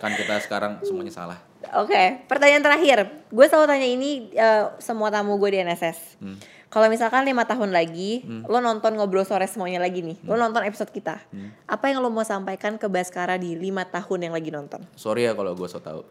Kan 0.00 0.12
kita 0.14 0.40
sekarang 0.44 0.72
semuanya 0.84 1.12
salah. 1.12 1.38
Oke, 1.76 2.22
pertanyaan 2.30 2.62
terakhir. 2.62 3.26
Gue 3.28 3.46
selalu 3.50 3.66
tanya 3.66 3.88
ini 3.88 4.30
eh, 4.32 4.70
semua 4.78 5.10
tamu 5.10 5.36
gue 5.36 5.56
di 5.56 5.58
NSS. 5.64 6.20
Kalau 6.66 6.92
misalkan 6.92 7.24
lima 7.24 7.46
tahun 7.46 7.72
lagi, 7.72 8.26
lo 8.46 8.58
nonton 8.60 8.98
ngobrol 8.98 9.24
sore 9.24 9.46
semuanya 9.48 9.80
lagi 9.80 10.02
nih, 10.02 10.18
lo 10.26 10.36
nonton 10.36 10.60
episode 10.66 10.92
kita. 10.92 11.22
Apa 11.64 11.88
yang 11.88 12.04
lo 12.04 12.12
mau 12.12 12.26
sampaikan 12.26 12.76
ke 12.76 12.90
Baskara 12.90 13.38
di 13.40 13.56
lima 13.56 13.86
tahun 13.88 14.28
yang 14.28 14.34
lagi 14.34 14.50
nonton? 14.52 14.84
sorry 14.98 15.24
ya 15.24 15.32
kalau 15.32 15.56
gue 15.56 15.68
so 15.70 15.80
tau. 15.80 16.04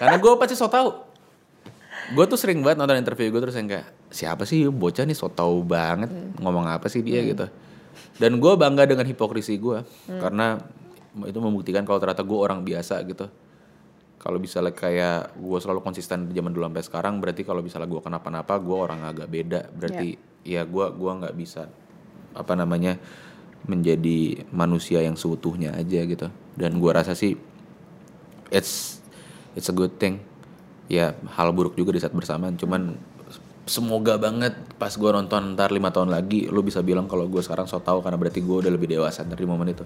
Karena 0.00 0.16
gue 0.18 0.32
pasti 0.40 0.58
so 0.58 0.66
tau 0.66 1.13
gue 2.12 2.24
tuh 2.28 2.36
sering 2.36 2.60
banget 2.60 2.76
nonton 2.84 3.00
interview 3.00 3.32
gue 3.32 3.40
terus 3.48 3.56
yang 3.56 3.68
kayak 3.70 3.88
siapa 4.12 4.44
sih? 4.44 4.68
Bocah 4.68 5.08
nih 5.08 5.16
so 5.16 5.32
tau 5.32 5.64
banget 5.64 6.12
ngomong 6.36 6.68
apa 6.68 6.92
sih 6.92 7.00
dia 7.00 7.24
gitu. 7.24 7.48
Dan 8.20 8.36
gue 8.42 8.52
bangga 8.58 8.84
dengan 8.84 9.08
hipokrisi 9.08 9.56
gue 9.56 9.80
karena 10.20 10.60
itu 11.24 11.38
membuktikan 11.38 11.86
kalau 11.86 12.02
ternyata 12.02 12.26
gue 12.26 12.38
orang 12.38 12.60
biasa 12.60 13.00
gitu. 13.08 13.30
Kalau 14.20 14.40
misalnya 14.40 14.72
kayak 14.72 15.36
gue 15.36 15.58
selalu 15.60 15.80
konsisten 15.84 16.28
di 16.28 16.36
zaman 16.36 16.52
dulu 16.52 16.68
sampai 16.68 16.84
sekarang 16.84 17.14
berarti 17.20 17.44
kalau 17.44 17.60
misalnya 17.60 17.88
gue 17.88 18.00
kenapa-napa 18.00 18.56
gue 18.60 18.76
orang 18.76 19.00
agak 19.04 19.28
beda. 19.28 19.60
Berarti 19.72 20.16
ya. 20.44 20.64
gue 20.64 20.86
gua 20.96 21.12
nggak 21.24 21.34
bisa 21.36 21.68
apa 22.34 22.52
namanya 22.56 22.96
menjadi 23.64 24.44
manusia 24.52 25.00
yang 25.00 25.16
seutuhnya 25.16 25.76
aja 25.76 26.04
gitu. 26.04 26.28
Dan 26.56 26.80
gue 26.80 26.90
rasa 26.92 27.16
sih 27.16 27.36
it's 28.52 29.00
it's 29.56 29.68
a 29.70 29.74
good 29.76 29.96
thing 29.96 30.20
ya 30.88 31.16
hal 31.36 31.52
buruk 31.56 31.74
juga 31.74 31.96
di 31.96 32.00
saat 32.00 32.12
bersamaan 32.12 32.56
cuman 32.60 32.96
semoga 33.64 34.20
banget 34.20 34.52
pas 34.76 34.92
gue 34.92 35.10
nonton 35.10 35.56
ntar 35.56 35.72
lima 35.72 35.88
tahun 35.88 36.12
lagi 36.12 36.52
lu 36.52 36.60
bisa 36.60 36.84
bilang 36.84 37.08
kalau 37.08 37.24
gue 37.24 37.40
sekarang 37.40 37.64
so 37.64 37.80
tau 37.80 38.04
karena 38.04 38.20
berarti 38.20 38.44
gue 38.44 38.56
udah 38.60 38.72
lebih 38.72 38.88
dewasa 38.92 39.24
dari 39.24 39.44
momen 39.48 39.72
itu 39.72 39.84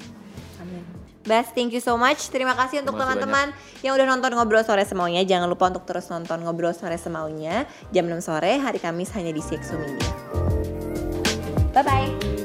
Bas, 1.29 1.53
thank 1.53 1.77
you 1.77 1.83
so 1.85 2.01
much. 2.01 2.33
Terima 2.33 2.57
kasih 2.57 2.81
untuk 2.81 2.97
teman-teman 2.97 3.53
yang 3.85 3.93
udah 3.93 4.09
nonton 4.09 4.33
Ngobrol 4.33 4.65
Sore 4.65 4.89
Semaunya. 4.89 5.21
Jangan 5.29 5.45
lupa 5.45 5.69
untuk 5.69 5.85
terus 5.85 6.09
nonton 6.09 6.41
Ngobrol 6.41 6.73
Sore 6.73 6.97
Semaunya 6.97 7.69
jam 7.93 8.09
6 8.09 8.25
sore 8.25 8.57
hari 8.57 8.81
Kamis 8.81 9.13
hanya 9.13 9.37
di 9.37 9.45
CXO 9.45 9.77
Media. 9.77 10.09
Bye-bye. 11.77 12.38